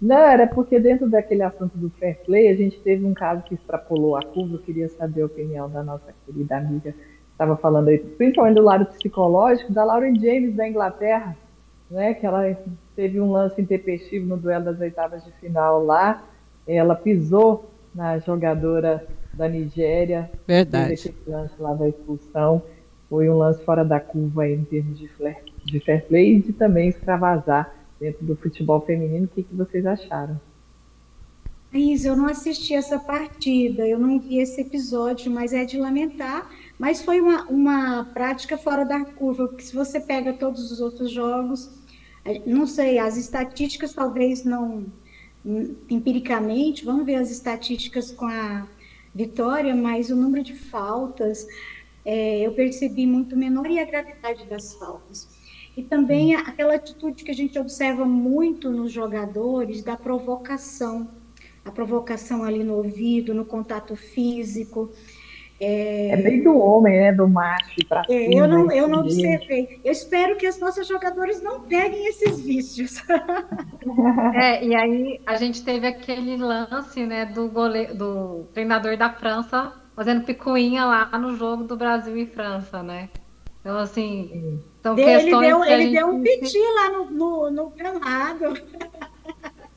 Não, 0.00 0.16
era 0.16 0.46
porque 0.46 0.80
dentro 0.80 1.08
daquele 1.10 1.42
assunto 1.42 1.76
do 1.76 1.90
fair 1.90 2.18
play, 2.24 2.48
a 2.48 2.54
gente 2.56 2.80
teve 2.80 3.04
um 3.04 3.12
caso 3.12 3.42
que 3.42 3.54
extrapolou 3.54 4.16
a 4.16 4.22
curva. 4.22 4.54
Eu 4.54 4.60
queria 4.60 4.88
saber 4.88 5.22
a 5.22 5.26
opinião 5.26 5.68
da 5.68 5.82
nossa 5.82 6.14
querida 6.24 6.56
amiga 6.56 6.92
que 6.92 6.98
estava 7.32 7.56
falando 7.56 7.88
aí, 7.88 7.98
principalmente 7.98 8.56
do 8.56 8.62
lado 8.62 8.86
psicológico, 8.86 9.72
da 9.72 9.84
Lauren 9.84 10.18
James 10.18 10.54
da 10.54 10.66
Inglaterra, 10.66 11.36
né? 11.90 12.14
Que 12.14 12.24
ela 12.24 12.56
teve 12.96 13.20
um 13.20 13.30
lance 13.30 13.60
intempestivo 13.60 14.26
no 14.26 14.36
duelo 14.38 14.64
das 14.64 14.80
oitavas 14.80 15.22
de 15.24 15.32
final 15.32 15.84
lá. 15.84 16.24
Ela 16.66 16.94
pisou 16.94 17.70
na 17.94 18.18
jogadora 18.18 19.04
da 19.34 19.48
Nigéria, 19.48 20.30
Verdade. 20.46 20.94
aquele 20.94 21.14
lance 21.26 21.54
lá 21.58 21.74
da 21.74 21.88
expulsão. 21.88 22.62
Foi 23.08 23.28
um 23.28 23.36
lance 23.36 23.62
fora 23.64 23.84
da 23.84 23.98
curva 24.00 24.44
aí, 24.44 24.54
em 24.54 24.64
termos 24.64 24.98
de, 24.98 25.08
flair- 25.08 25.42
de 25.64 25.80
fair 25.80 26.06
play 26.06 26.36
e 26.36 26.40
de 26.40 26.52
também 26.52 26.88
extravasar 26.88 27.74
dentro 28.00 28.24
do 28.24 28.34
futebol 28.34 28.80
feminino. 28.80 29.26
O 29.26 29.28
que, 29.28 29.42
que 29.42 29.54
vocês 29.54 29.84
acharam? 29.84 30.40
Thaís, 31.70 32.04
eu 32.04 32.16
não 32.16 32.26
assisti 32.26 32.74
essa 32.74 32.98
partida, 32.98 33.86
eu 33.86 33.98
não 33.98 34.18
vi 34.18 34.38
esse 34.38 34.60
episódio, 34.60 35.30
mas 35.30 35.52
é 35.52 35.64
de 35.64 35.78
lamentar. 35.78 36.50
Mas 36.78 37.02
foi 37.02 37.20
uma, 37.20 37.44
uma 37.44 38.04
prática 38.12 38.58
fora 38.58 38.84
da 38.84 39.04
curva, 39.04 39.46
porque 39.46 39.62
se 39.62 39.74
você 39.74 40.00
pega 40.00 40.32
todos 40.32 40.72
os 40.72 40.80
outros 40.80 41.12
jogos, 41.12 41.70
eh, 42.24 42.42
não 42.44 42.66
sei, 42.66 42.98
as 42.98 43.16
estatísticas 43.16 43.92
talvez 43.92 44.42
não, 44.44 44.86
hum, 45.44 45.76
empiricamente, 45.88 46.84
vamos 46.84 47.06
ver 47.06 47.16
as 47.16 47.30
estatísticas 47.30 48.10
com 48.10 48.26
a 48.26 48.66
vitória, 49.14 49.74
mas 49.74 50.10
o 50.10 50.16
número 50.16 50.42
de 50.42 50.54
faltas 50.54 51.46
eh, 52.04 52.40
eu 52.40 52.52
percebi 52.52 53.06
muito 53.06 53.36
menor 53.36 53.70
e 53.70 53.78
a 53.78 53.84
gravidade 53.84 54.44
das 54.46 54.74
faltas. 54.74 55.28
E 55.76 55.82
também 55.84 56.34
a- 56.34 56.40
aquela 56.40 56.74
atitude 56.74 57.24
que 57.24 57.30
a 57.30 57.34
gente 57.34 57.58
observa 57.58 58.04
muito 58.04 58.70
nos 58.70 58.92
jogadores 58.92 59.82
da 59.82 59.96
provocação 59.96 61.08
a 61.64 61.70
provocação 61.70 62.42
ali 62.42 62.64
no 62.64 62.74
ouvido, 62.76 63.34
no 63.34 63.44
contato 63.44 63.94
físico. 63.94 64.90
É 65.60 66.16
bem 66.16 66.42
do 66.42 66.56
homem, 66.58 66.98
né? 66.98 67.12
Do 67.12 67.28
macho 67.28 67.76
pra 67.86 68.02
É, 68.08 68.38
eu 68.38 68.48
não, 68.48 68.70
eu 68.72 68.88
não 68.88 69.00
observei. 69.00 69.80
Eu 69.84 69.92
espero 69.92 70.36
que 70.36 70.46
as 70.46 70.58
nossas 70.58 70.86
jogadoras 70.88 71.42
não 71.42 71.68
peguem 71.68 72.06
esses 72.06 72.40
vícios. 72.40 73.02
É, 74.34 74.64
e 74.64 74.74
aí 74.74 75.20
a 75.26 75.36
gente 75.36 75.64
teve 75.64 75.86
aquele 75.86 76.36
lance, 76.36 77.04
né, 77.06 77.24
do 77.26 77.48
gole... 77.50 77.86
do 77.94 78.44
treinador 78.52 78.96
da 78.96 79.10
França 79.10 79.72
fazendo 79.96 80.24
picuinha 80.24 80.84
lá 80.84 81.18
no 81.18 81.34
jogo 81.34 81.64
do 81.64 81.76
Brasil 81.76 82.16
e 82.16 82.26
França, 82.26 82.82
né? 82.82 83.08
Então, 83.60 83.78
assim, 83.78 84.62
são 84.82 84.98
ele 85.00 85.34
questões 85.38 85.38
deu, 85.38 85.64
que 85.64 85.70
ele 85.70 85.86
gente 85.86 85.90
deu 85.90 86.08
um 86.08 86.16
piti 86.20 86.58
lá 86.76 86.90
no, 86.90 87.10
no, 87.10 87.50
no 87.50 87.70
gramado. 87.70 88.46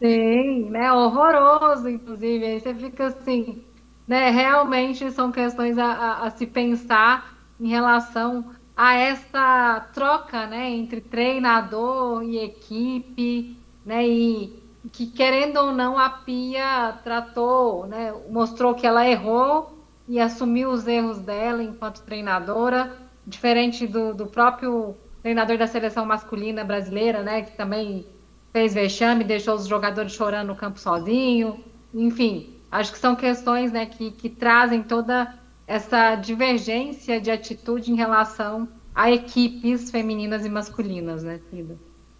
Sim, 0.01 0.69
né? 0.69 0.91
Horroroso, 0.91 1.87
inclusive. 1.87 2.45
Aí 2.45 2.59
você 2.59 2.75
fica 2.75 3.07
assim, 3.07 3.63
né? 4.05 4.29
Realmente 4.29 5.09
são 5.11 5.31
questões 5.31 5.77
a, 5.77 5.85
a- 5.93 6.27
a 6.27 6.29
se 6.31 6.45
pensar 6.45 7.23
em 7.59 7.69
relação 7.69 8.43
a 8.75 8.95
essa 8.95 9.79
troca, 9.91 10.47
né, 10.47 10.71
entre 10.71 10.99
treinador 11.01 12.23
e 12.23 12.37
equipe, 12.39 13.55
né? 13.85 14.05
E 14.07 14.51
que 14.91 15.07
querendo 15.07 15.57
ou 15.57 15.71
não 15.71 15.97
a 15.97 16.09
Pia 16.09 16.93
tratou, 17.03 17.85
né? 17.87 18.11
Mostrou 18.27 18.75
que 18.75 18.85
ela 18.85 19.07
errou 19.07 19.71
e 20.07 20.19
assumiu 20.19 20.71
os 20.71 20.85
erros 20.87 21.21
dela 21.21 21.63
enquanto 21.63 22.03
treinadora, 22.03 22.89
diferente 23.25 23.87
do, 23.87 24.13
do 24.13 24.27
próprio 24.27 24.95
treinador 25.21 25.57
da 25.57 25.67
seleção 25.67 26.05
masculina 26.05 26.63
brasileira, 26.63 27.23
né? 27.23 27.43
Que 27.43 27.55
também 27.55 28.05
fez 28.51 28.73
vexame, 28.73 29.23
deixou 29.23 29.55
os 29.55 29.67
jogadores 29.67 30.11
chorando 30.11 30.49
no 30.49 30.55
campo 30.55 30.79
sozinho. 30.79 31.63
Enfim, 31.93 32.55
acho 32.71 32.91
que 32.91 32.99
são 32.99 33.15
questões 33.15 33.71
né, 33.71 33.85
que, 33.85 34.11
que 34.11 34.29
trazem 34.29 34.83
toda 34.83 35.33
essa 35.65 36.15
divergência 36.15 37.19
de 37.19 37.31
atitude 37.31 37.91
em 37.91 37.95
relação 37.95 38.67
a 38.93 39.11
equipes 39.11 39.89
femininas 39.89 40.45
e 40.45 40.49
masculinas, 40.49 41.23
né, 41.23 41.39
Cida? 41.49 41.77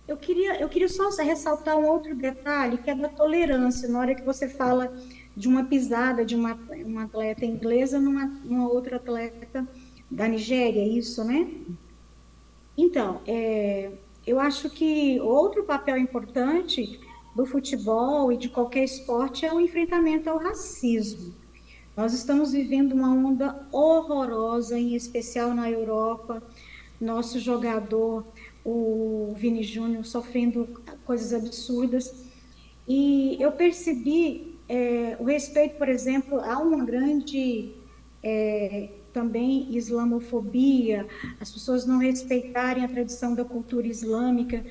Eu 0.08 0.18
queria, 0.18 0.60
eu 0.60 0.68
queria 0.68 0.89
só 0.89 1.10
ressaltar 1.22 1.78
um 1.78 1.86
outro 1.86 2.14
detalhe, 2.16 2.78
que 2.78 2.89
é 2.89 2.95
da 2.95 3.08
tolerância. 3.08 3.88
Na 3.88 3.99
hora 3.99 4.16
que 4.16 4.24
você 4.24 4.49
fala 4.49 4.91
de 5.36 5.47
uma 5.47 5.64
pisada 5.66 6.26
de 6.26 6.36
uma, 6.36 6.58
uma 6.86 7.04
atleta 7.04 7.45
inglesa 7.45 7.99
numa, 7.99 8.26
numa 8.43 8.70
outra 8.70 8.97
atleta 8.97 9.68
da 10.14 10.28
Nigéria, 10.28 10.82
é 10.82 10.88
isso, 10.88 11.24
né? 11.24 11.49
Então, 12.78 13.22
é, 13.28 13.91
eu 14.26 14.39
acho 14.39 14.70
que 14.70 15.20
outro 15.20 15.64
papel 15.64 15.97
importante 15.97 16.99
do 17.36 17.45
futebol 17.45 18.32
e 18.32 18.38
de 18.38 18.47
qualquer 18.47 18.84
esporte 18.84 19.45
é 19.45 19.53
o 19.53 19.59
enfrentamento 19.59 20.30
ao 20.30 20.38
racismo. 20.38 21.34
Nós 21.97 22.14
estamos 22.14 22.51
vivendo 22.51 22.93
uma 22.93 23.11
onda 23.11 23.68
horrorosa, 23.72 24.78
em 24.78 24.95
especial 24.95 25.53
na 25.53 25.70
Europa. 25.70 26.41
Nosso 27.01 27.39
jogador, 27.39 28.26
o 28.64 29.34
Vini 29.36 29.64
Júnior, 29.64 30.05
sofrendo 30.05 30.68
coisas 31.05 31.34
absurdas. 31.34 32.24
E 32.88 33.36
eu 33.39 33.51
percebi 33.51 34.55
é, 34.70 35.18
o 35.20 35.24
respeito, 35.24 35.76
por 35.78 35.89
exemplo, 35.89 36.39
a 36.39 36.57
uma 36.59 36.84
grande 36.84 37.72
é, 38.24 38.89
também 39.14 39.66
islamofobia, 39.70 41.05
as 41.39 41.51
pessoas 41.51 41.86
não 41.86 41.99
respeitarem 41.99 42.84
a 42.84 42.89
tradição 42.89 43.36
da 43.36 43.45
cultura 43.45 43.88
islâmica. 43.88 44.66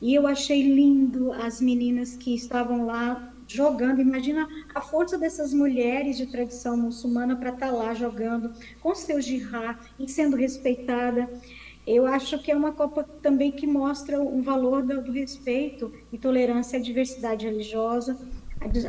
E 0.00 0.14
eu 0.14 0.26
achei 0.26 0.62
lindo 0.62 1.32
as 1.32 1.60
meninas 1.60 2.16
que 2.16 2.34
estavam 2.34 2.84
lá 2.86 3.20
jogando. 3.46 4.00
Imagina 4.00 4.46
a 4.74 4.80
força 4.80 5.18
dessas 5.18 5.52
mulheres 5.52 6.16
de 6.16 6.26
tradição 6.26 6.76
muçulmana 6.76 7.36
para 7.36 7.50
estar 7.50 7.68
tá 7.68 7.72
lá 7.72 7.94
jogando 7.94 8.52
com 8.78 8.94
seu 8.94 9.20
jihad 9.20 9.76
e 9.98 10.08
sendo 10.08 10.36
respeitada. 10.36 11.28
Eu 11.86 12.06
acho 12.06 12.38
que 12.38 12.50
é 12.52 12.56
uma 12.56 12.72
Copa 12.72 13.06
também 13.22 13.52
que 13.52 13.66
mostra 13.66 14.20
o 14.20 14.42
valor 14.42 14.82
do, 14.84 15.02
do 15.02 15.12
respeito 15.12 15.90
e 16.12 16.18
tolerância 16.18 16.78
à 16.78 16.82
diversidade 16.82 17.46
religiosa, 17.46 18.18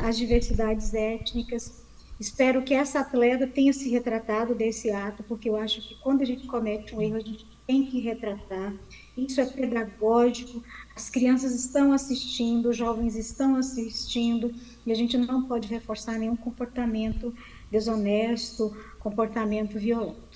às 0.01 0.17
diversidades 0.17 0.93
étnicas. 0.93 1.78
Espero 2.19 2.63
que 2.63 2.73
essa 2.73 2.99
atleta 2.99 3.47
tenha 3.47 3.71
se 3.71 3.89
retratado 3.89 4.53
desse 4.53 4.91
ato, 4.91 5.23
porque 5.23 5.47
eu 5.47 5.55
acho 5.55 5.81
que 5.81 5.95
quando 6.01 6.21
a 6.21 6.25
gente 6.25 6.45
comete 6.47 6.93
um 6.93 7.01
erro, 7.01 7.15
a 7.15 7.21
gente 7.21 7.47
tem 7.65 7.85
que 7.85 7.99
retratar. 8.01 8.73
Isso 9.15 9.39
é 9.39 9.45
pedagógico, 9.45 10.61
as 10.93 11.09
crianças 11.09 11.53
estão 11.55 11.93
assistindo, 11.93 12.69
os 12.69 12.75
jovens 12.75 13.15
estão 13.15 13.55
assistindo, 13.55 14.53
e 14.85 14.91
a 14.91 14.95
gente 14.95 15.17
não 15.17 15.43
pode 15.43 15.69
reforçar 15.69 16.19
nenhum 16.19 16.35
comportamento 16.35 17.33
desonesto, 17.71 18.75
comportamento 18.99 19.79
violento. 19.79 20.28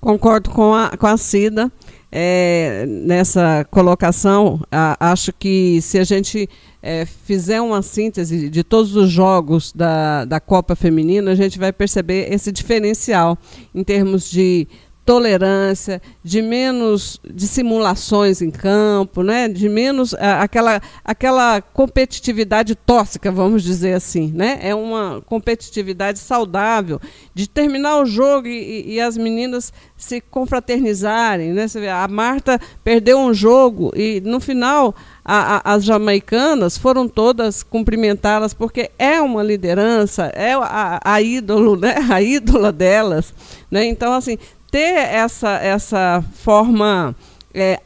Concordo 0.00 0.50
com 0.50 0.74
a, 0.74 0.96
com 0.96 1.06
a 1.06 1.16
Cida 1.16 1.72
é, 2.10 2.84
nessa 2.86 3.66
colocação. 3.70 4.60
A, 4.70 5.10
acho 5.12 5.32
que 5.32 5.80
se 5.82 5.98
a 5.98 6.04
gente 6.04 6.48
é, 6.82 7.04
fizer 7.04 7.60
uma 7.60 7.82
síntese 7.82 8.48
de 8.48 8.62
todos 8.62 8.96
os 8.96 9.10
jogos 9.10 9.72
da, 9.72 10.24
da 10.24 10.40
Copa 10.40 10.76
Feminina, 10.76 11.32
a 11.32 11.34
gente 11.34 11.58
vai 11.58 11.72
perceber 11.72 12.32
esse 12.32 12.52
diferencial 12.52 13.36
em 13.74 13.82
termos 13.82 14.30
de 14.30 14.68
tolerância, 15.08 16.02
de 16.22 16.42
menos 16.42 17.18
dissimulações 17.32 18.42
em 18.42 18.50
campo, 18.50 19.22
né? 19.22 19.48
de 19.48 19.66
menos 19.66 20.12
aquela, 20.12 20.82
aquela 21.02 21.62
competitividade 21.62 22.74
tóxica, 22.74 23.32
vamos 23.32 23.62
dizer 23.62 23.94
assim. 23.94 24.30
Né? 24.34 24.58
É 24.60 24.74
uma 24.74 25.22
competitividade 25.24 26.18
saudável, 26.18 27.00
de 27.34 27.48
terminar 27.48 28.02
o 28.02 28.04
jogo 28.04 28.48
e, 28.48 28.96
e 28.96 29.00
as 29.00 29.16
meninas 29.16 29.72
se 29.96 30.20
confraternizarem. 30.20 31.54
Né? 31.54 31.66
Você 31.66 31.80
vê, 31.80 31.88
a 31.88 32.06
Marta 32.06 32.60
perdeu 32.84 33.18
um 33.18 33.32
jogo 33.32 33.90
e 33.96 34.20
no 34.20 34.40
final 34.40 34.94
a, 35.24 35.56
a, 35.56 35.74
as 35.74 35.84
jamaicanas 35.84 36.76
foram 36.76 37.08
todas 37.08 37.62
cumprimentá-las 37.62 38.52
porque 38.52 38.90
é 38.98 39.22
uma 39.22 39.42
liderança, 39.42 40.26
é 40.34 40.52
a, 40.52 41.00
a 41.02 41.22
ídolo, 41.22 41.76
né? 41.76 41.96
a 42.10 42.20
ídola 42.20 42.70
delas. 42.70 43.32
Né? 43.70 43.84
Então, 43.84 44.12
assim, 44.12 44.38
ter 44.70 44.96
essa, 44.96 45.50
essa 45.58 46.24
forma 46.34 47.14
é, 47.52 47.80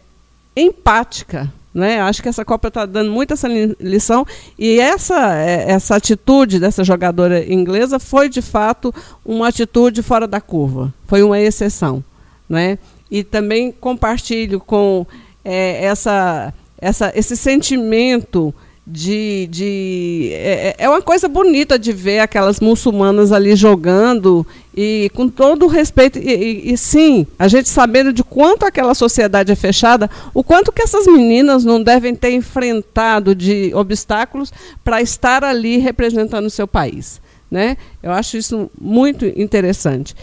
empática. 0.57 1.53
Né? 1.75 2.01
Acho 2.01 2.23
que 2.23 2.29
essa 2.29 2.45
Copa 2.45 2.69
está 2.69 2.85
dando 2.85 3.11
muito 3.11 3.33
essa 3.33 3.49
lição 3.81 4.27
e 4.59 4.79
essa, 4.79 5.35
é, 5.37 5.71
essa 5.71 5.97
atitude 5.97 6.59
dessa 6.59 6.85
jogadora 6.85 7.51
inglesa 7.51 7.99
foi 7.99 8.29
de 8.29 8.43
fato 8.43 8.95
uma 9.25 9.49
atitude 9.49 10.03
fora 10.03 10.27
da 10.27 10.41
curva, 10.41 10.93
foi 11.07 11.23
uma 11.23 11.41
exceção. 11.41 12.05
Né? 12.47 12.79
E 13.11 13.25
também 13.25 13.73
compartilho 13.73 14.61
com 14.61 15.07
é, 15.43 15.85
essa, 15.85 16.53
essa, 16.79 17.11
esse 17.15 17.37
sentimento 17.37 18.55
de, 18.87 19.47
de 19.51 20.31
é, 20.33 20.75
é, 20.79 20.85
é, 20.85 20.89
uma 20.89 21.01
coisa 21.01 21.29
bonita 21.29 21.79
de 21.79 21.93
ver 21.93 22.19
aquelas 22.19 22.61
muçulmanas 22.61 23.33
ali 23.33 23.55
jogando 23.55 24.47
e 24.75 25.11
com 25.15 25.29
todo 25.29 25.67
o 25.67 25.69
respeito 25.69 26.19
e, 26.19 26.23
e, 26.23 26.73
e, 26.73 26.79
sim 26.79 27.27
a 27.39 27.47
gente 27.47 27.69
sabendo 27.69 28.13
de 28.13 28.25
quanto 28.25 28.65
aquela 28.65 28.95
sociedade 28.95 29.53
é 29.53 29.55
fechada 29.55 30.11
o 30.33 30.43
quanto 30.43 30.73
que 30.73 30.83
essas 30.83 31.07
meninas 31.07 31.65
não 31.65 31.83
devem 31.83 32.15
ter 32.15 32.33
enfrentado 32.33 33.35
de 33.35 33.71
obstáculos 33.75 34.53
para 34.83 35.03
estar 35.03 35.45
ali 35.45 35.77
representando 35.77 36.47
o 36.47 36.51
seu 36.51 36.67
país 36.67 37.21
né 37.51 37.77
eu 38.03 38.13
acho 38.13 38.37
isso 38.37 38.71
muito 38.81 39.27
interessante 39.27 40.15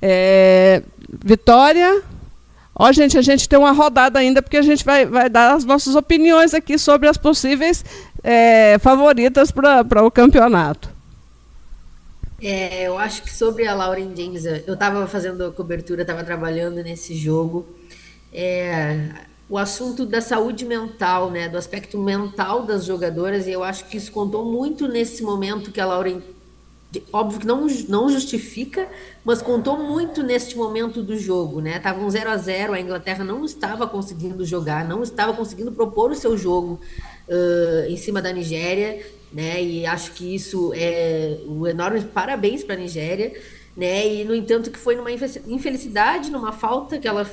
é, 0.00 0.82
Vitória 1.24 2.02
Ó, 2.74 2.90
gente, 2.90 3.18
a 3.18 3.22
gente 3.22 3.48
tem 3.48 3.58
uma 3.58 3.72
rodada 3.72 4.18
ainda, 4.18 4.40
porque 4.40 4.56
a 4.56 4.62
gente 4.62 4.82
vai, 4.82 5.04
vai 5.04 5.28
dar 5.28 5.54
as 5.54 5.64
nossas 5.64 5.94
opiniões 5.94 6.54
aqui 6.54 6.78
sobre 6.78 7.06
as 7.06 7.18
possíveis 7.18 7.84
é, 8.24 8.78
favoritas 8.80 9.50
para 9.50 10.02
o 10.02 10.10
campeonato. 10.10 10.91
É, 12.42 12.88
eu 12.88 12.98
acho 12.98 13.22
que 13.22 13.32
sobre 13.32 13.66
a 13.68 13.74
Lauren 13.74 14.10
James, 14.16 14.44
eu 14.44 14.74
estava 14.74 15.06
fazendo 15.06 15.44
a 15.44 15.52
cobertura, 15.52 16.02
estava 16.02 16.24
trabalhando 16.24 16.82
nesse 16.82 17.14
jogo. 17.14 17.64
É, 18.32 19.10
o 19.48 19.56
assunto 19.56 20.04
da 20.04 20.20
saúde 20.20 20.64
mental, 20.64 21.30
né, 21.30 21.48
do 21.48 21.56
aspecto 21.56 21.96
mental 21.98 22.64
das 22.64 22.84
jogadoras, 22.84 23.46
e 23.46 23.52
eu 23.52 23.62
acho 23.62 23.84
que 23.86 23.96
isso 23.96 24.10
contou 24.10 24.44
muito 24.44 24.88
nesse 24.88 25.22
momento 25.22 25.70
que 25.70 25.80
a 25.80 25.86
Lauren 25.86 26.20
óbvio 27.12 27.40
que 27.40 27.46
não, 27.46 27.66
não 27.88 28.08
justifica, 28.10 28.86
mas 29.24 29.40
contou 29.40 29.78
muito 29.78 30.22
neste 30.22 30.56
momento 30.56 31.02
do 31.02 31.16
jogo, 31.16 31.60
né? 31.60 31.78
Tava 31.78 32.04
um 32.04 32.10
0 32.10 32.28
a 32.28 32.36
0 32.36 32.74
a 32.74 32.80
Inglaterra 32.80 33.24
não 33.24 33.44
estava 33.46 33.86
conseguindo 33.86 34.44
jogar, 34.44 34.86
não 34.86 35.02
estava 35.02 35.32
conseguindo 35.32 35.72
propor 35.72 36.10
o 36.10 36.14
seu 36.14 36.36
jogo 36.36 36.78
uh, 37.28 37.88
em 37.88 37.96
cima 37.96 38.20
da 38.20 38.30
Nigéria, 38.30 39.06
né? 39.32 39.62
E 39.62 39.86
acho 39.86 40.12
que 40.12 40.34
isso 40.34 40.72
é 40.74 41.38
um 41.46 41.66
enorme 41.66 42.02
parabéns 42.02 42.62
para 42.62 42.74
a 42.74 42.78
Nigéria, 42.78 43.32
né? 43.76 44.06
E 44.06 44.24
no 44.24 44.34
entanto 44.34 44.70
que 44.70 44.78
foi 44.78 44.96
numa 44.96 45.10
infelicidade, 45.10 46.30
numa 46.30 46.52
falta 46.52 46.98
que 46.98 47.08
ela 47.08 47.28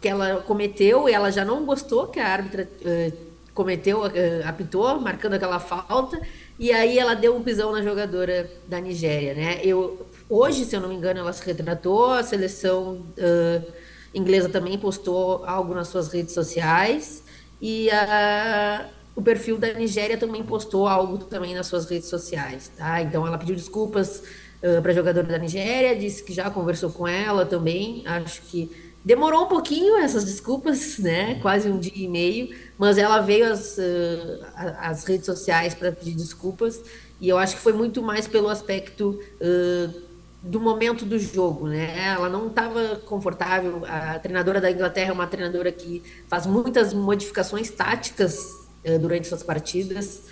que 0.00 0.08
ela 0.08 0.40
cometeu 0.40 1.08
e 1.08 1.12
ela 1.12 1.30
já 1.30 1.44
não 1.44 1.64
gostou 1.64 2.08
que 2.08 2.18
a 2.18 2.26
árbitra 2.26 2.68
uh, 2.80 3.16
cometeu, 3.54 4.00
uh, 4.00 4.10
apitou, 4.44 5.00
marcando 5.00 5.34
aquela 5.34 5.60
falta 5.60 6.20
e 6.58 6.72
aí 6.72 6.98
ela 6.98 7.14
deu 7.14 7.36
um 7.36 7.42
pisão 7.42 7.70
na 7.70 7.82
jogadora 7.82 8.50
da 8.66 8.80
Nigéria, 8.80 9.34
né? 9.34 9.60
Eu, 9.62 10.06
hoje, 10.28 10.64
se 10.64 10.74
eu 10.74 10.80
não 10.80 10.88
me 10.88 10.96
engano, 10.96 11.20
ela 11.20 11.32
se 11.32 11.44
retratou, 11.44 12.10
a 12.12 12.22
seleção 12.22 13.06
uh, 13.16 13.72
inglesa 14.14 14.48
também 14.48 14.76
postou 14.78 15.44
algo 15.44 15.72
nas 15.72 15.88
suas 15.88 16.12
redes 16.12 16.34
sociais 16.34 17.22
e 17.60 17.90
a, 17.90 18.88
o 19.14 19.22
perfil 19.22 19.58
da 19.58 19.72
Nigéria 19.72 20.16
também 20.16 20.42
postou 20.42 20.86
algo 20.86 21.18
também 21.18 21.54
nas 21.54 21.66
suas 21.66 21.88
redes 21.88 22.08
sociais, 22.08 22.70
tá? 22.76 23.02
Então 23.02 23.26
ela 23.26 23.38
pediu 23.38 23.54
desculpas 23.54 24.22
uh, 24.62 24.80
para 24.80 24.92
a 24.92 24.94
jogadora 24.94 25.26
da 25.26 25.38
Nigéria, 25.38 25.94
disse 25.96 26.22
que 26.22 26.32
já 26.32 26.50
conversou 26.50 26.90
com 26.90 27.06
ela 27.06 27.44
também, 27.44 28.02
acho 28.06 28.42
que 28.42 28.70
Demorou 29.04 29.46
um 29.46 29.48
pouquinho 29.48 29.96
essas 29.96 30.24
desculpas, 30.24 30.98
né? 30.98 31.34
Quase 31.42 31.68
um 31.68 31.76
dia 31.76 31.92
e 31.96 32.06
meio, 32.06 32.56
mas 32.78 32.98
ela 32.98 33.20
veio 33.20 33.52
às, 33.52 33.76
uh, 33.76 35.06
redes 35.06 35.26
sociais 35.26 35.74
para 35.74 35.90
pedir 35.90 36.14
desculpas 36.14 36.80
e 37.20 37.28
eu 37.28 37.36
acho 37.36 37.56
que 37.56 37.62
foi 37.62 37.72
muito 37.72 38.00
mais 38.00 38.28
pelo 38.28 38.48
aspecto 38.48 39.18
uh, 39.40 40.02
do 40.40 40.60
momento 40.60 41.04
do 41.04 41.18
jogo, 41.18 41.66
né? 41.66 42.12
Ela 42.14 42.28
não 42.28 42.46
estava 42.46 42.96
confortável. 43.04 43.82
A 43.86 44.20
treinadora 44.20 44.60
da 44.60 44.70
Inglaterra 44.70 45.10
é 45.10 45.12
uma 45.12 45.26
treinadora 45.26 45.72
que 45.72 46.00
faz 46.28 46.46
muitas 46.46 46.94
modificações 46.94 47.70
táticas 47.70 48.61
durante 49.00 49.28
suas 49.28 49.42
partidas. 49.42 50.22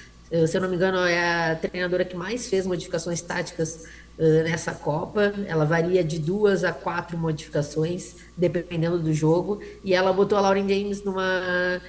se 0.48 0.56
eu 0.56 0.60
não 0.60 0.68
me 0.68 0.76
engano, 0.76 0.98
é 0.98 1.52
a 1.52 1.56
treinadora 1.56 2.04
que 2.04 2.16
mais 2.16 2.48
fez 2.48 2.66
modificações 2.66 3.20
táticas 3.20 3.84
nessa 4.18 4.72
Copa. 4.72 5.32
Ela 5.46 5.64
varia 5.64 6.04
de 6.04 6.18
duas 6.18 6.64
a 6.64 6.72
quatro 6.72 7.16
modificações, 7.16 8.16
dependendo 8.36 8.98
do 8.98 9.12
jogo. 9.12 9.60
E 9.84 9.94
ela 9.94 10.12
botou 10.12 10.36
a 10.36 10.40
Lauren 10.40 10.68
James 10.68 11.02
numa, 11.04 11.80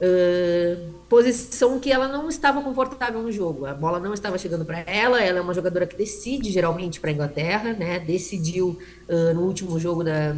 uh, 0.00 0.92
posição 1.08 1.78
que 1.78 1.90
ela 1.90 2.08
não 2.08 2.28
estava 2.28 2.60
confortável 2.62 3.22
no 3.22 3.32
jogo. 3.32 3.66
A 3.66 3.74
bola 3.74 3.98
não 3.98 4.12
estava 4.14 4.38
chegando 4.38 4.64
para 4.64 4.80
ela. 4.80 5.22
Ela 5.22 5.38
é 5.38 5.42
uma 5.42 5.54
jogadora 5.54 5.86
que 5.86 5.96
decide 5.96 6.50
geralmente 6.50 7.00
para 7.00 7.10
a 7.10 7.12
Inglaterra, 7.12 7.72
né? 7.72 7.98
Decidiu 7.98 8.78
uh, 9.08 9.34
no 9.34 9.42
último 9.42 9.78
jogo 9.78 10.04
da, 10.04 10.36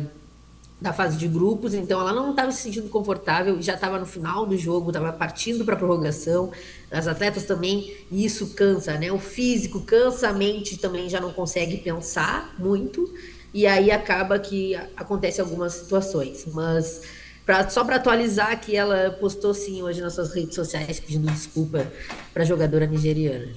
da 0.80 0.92
fase 0.92 1.16
de 1.16 1.26
grupos, 1.26 1.74
então 1.74 2.00
ela 2.00 2.12
não 2.12 2.30
estava 2.30 2.52
se 2.52 2.62
sentindo 2.62 2.88
confortável, 2.88 3.60
já 3.60 3.74
estava 3.74 3.98
no 3.98 4.06
final 4.06 4.46
do 4.46 4.56
jogo, 4.56 4.90
estava 4.90 5.12
partindo 5.12 5.64
para 5.64 5.74
a 5.74 5.76
prorrogação. 5.76 6.52
As 6.90 7.08
atletas 7.08 7.44
também, 7.44 7.96
e 8.10 8.24
isso 8.24 8.54
cansa, 8.54 8.96
né? 8.96 9.10
O 9.10 9.18
físico 9.18 9.80
cansa, 9.80 10.28
a 10.28 10.32
mente 10.32 10.78
também 10.78 11.08
já 11.08 11.20
não 11.20 11.32
consegue 11.32 11.78
pensar 11.78 12.54
muito, 12.58 13.12
e 13.52 13.66
aí 13.66 13.90
acaba 13.90 14.38
que 14.38 14.76
acontece 14.96 15.40
algumas 15.40 15.74
situações. 15.74 16.46
Mas 16.46 17.02
pra, 17.44 17.68
só 17.68 17.84
para 17.84 17.96
atualizar 17.96 18.60
que 18.60 18.76
ela 18.76 19.10
postou 19.18 19.52
sim 19.52 19.82
hoje 19.82 20.00
nas 20.00 20.14
suas 20.14 20.32
redes 20.32 20.54
sociais 20.54 21.00
pedindo 21.00 21.26
desculpa 21.26 21.86
para 22.32 22.44
a 22.44 22.46
jogadora 22.46 22.86
nigeriana. 22.86 23.48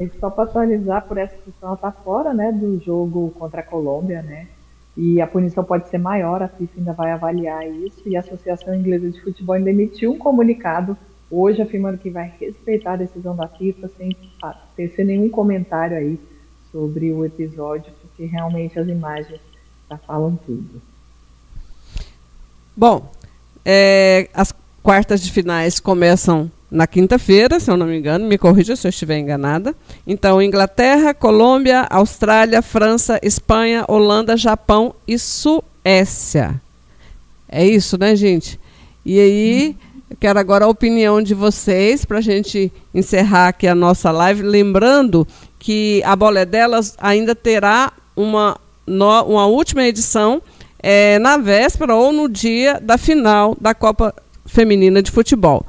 E 0.00 0.10
só 0.20 0.28
para 0.30 0.44
atualizar, 0.44 1.06
por 1.06 1.16
essa 1.16 1.36
questão, 1.36 1.68
ela 1.68 1.74
está 1.74 1.92
fora 1.92 2.34
né, 2.34 2.50
do 2.50 2.78
jogo 2.80 3.30
contra 3.38 3.60
a 3.60 3.64
Colômbia, 3.64 4.20
né? 4.20 4.48
E 4.96 5.20
a 5.20 5.26
punição 5.26 5.62
pode 5.62 5.88
ser 5.88 5.98
maior, 5.98 6.42
a 6.42 6.48
FIFA 6.48 6.72
ainda 6.78 6.92
vai 6.92 7.12
avaliar 7.12 7.68
isso, 7.68 8.02
e 8.06 8.16
a 8.16 8.20
Associação 8.20 8.74
Inglesa 8.74 9.10
de 9.10 9.20
Futebol 9.20 9.54
ainda 9.54 9.70
emitiu 9.70 10.12
um 10.12 10.18
comunicado 10.18 10.96
hoje 11.30 11.60
afirmando 11.60 11.98
que 11.98 12.08
vai 12.08 12.32
respeitar 12.40 12.92
a 12.92 12.96
decisão 12.96 13.36
da 13.36 13.48
FIFA 13.48 13.90
sem 13.98 14.16
tecer 14.74 15.04
nenhum 15.04 15.28
comentário 15.28 15.96
aí 15.96 16.18
sobre 16.72 17.12
o 17.12 17.24
episódio, 17.24 17.92
porque 18.00 18.24
realmente 18.24 18.78
as 18.78 18.88
imagens 18.88 19.40
já 19.88 19.98
falam 19.98 20.36
tudo. 20.46 20.80
Bom, 22.76 23.10
é, 23.64 24.28
as 24.32 24.54
quartas 24.82 25.20
de 25.20 25.32
finais 25.32 25.80
começam 25.80 26.50
na 26.70 26.86
quinta-feira, 26.86 27.60
se 27.60 27.70
eu 27.70 27.76
não 27.76 27.86
me 27.86 27.98
engano, 27.98 28.26
me 28.26 28.36
corrija 28.36 28.74
se 28.74 28.86
eu 28.86 28.90
estiver 28.90 29.18
enganada. 29.18 29.74
Então, 30.06 30.42
Inglaterra, 30.42 31.14
Colômbia, 31.14 31.86
Austrália, 31.88 32.60
França, 32.60 33.20
Espanha, 33.22 33.84
Holanda, 33.88 34.36
Japão 34.36 34.94
e 35.06 35.18
Suécia. 35.18 36.60
É 37.48 37.64
isso, 37.64 37.96
né, 37.96 38.16
gente? 38.16 38.58
E 39.04 39.20
aí, 39.20 39.76
eu 40.10 40.16
quero 40.18 40.38
agora 40.38 40.64
a 40.64 40.68
opinião 40.68 41.22
de 41.22 41.34
vocês 41.34 42.04
para 42.04 42.18
a 42.18 42.22
gente 42.22 42.72
encerrar 42.92 43.48
aqui 43.48 43.68
a 43.68 43.74
nossa 43.74 44.10
live. 44.10 44.42
Lembrando 44.42 45.26
que 45.58 46.02
a 46.04 46.16
Bola 46.16 46.40
é 46.40 46.44
Delas 46.44 46.94
ainda 46.98 47.34
terá 47.34 47.92
uma, 48.16 48.58
uma 48.86 49.46
última 49.46 49.84
edição 49.84 50.42
é, 50.80 51.18
na 51.18 51.36
véspera 51.36 51.94
ou 51.94 52.12
no 52.12 52.28
dia 52.28 52.80
da 52.80 52.98
final 52.98 53.56
da 53.60 53.74
Copa 53.74 54.14
Feminina 54.44 55.02
de 55.02 55.10
Futebol. 55.10 55.66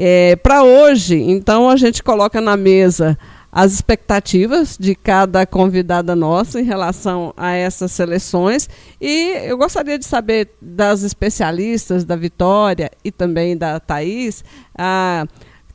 É, 0.00 0.36
Para 0.36 0.62
hoje, 0.62 1.16
então, 1.16 1.68
a 1.68 1.76
gente 1.76 2.04
coloca 2.04 2.40
na 2.40 2.56
mesa 2.56 3.18
as 3.50 3.72
expectativas 3.72 4.76
de 4.78 4.94
cada 4.94 5.44
convidada 5.44 6.14
nossa 6.14 6.60
em 6.60 6.64
relação 6.64 7.34
a 7.36 7.52
essas 7.52 7.90
seleções. 7.90 8.68
E 9.00 9.32
eu 9.44 9.58
gostaria 9.58 9.98
de 9.98 10.06
saber 10.06 10.50
das 10.62 11.02
especialistas, 11.02 12.04
da 12.04 12.14
Vitória 12.14 12.90
e 13.02 13.10
também 13.10 13.56
da 13.56 13.80
Thaís, 13.80 14.44
ah, 14.76 15.26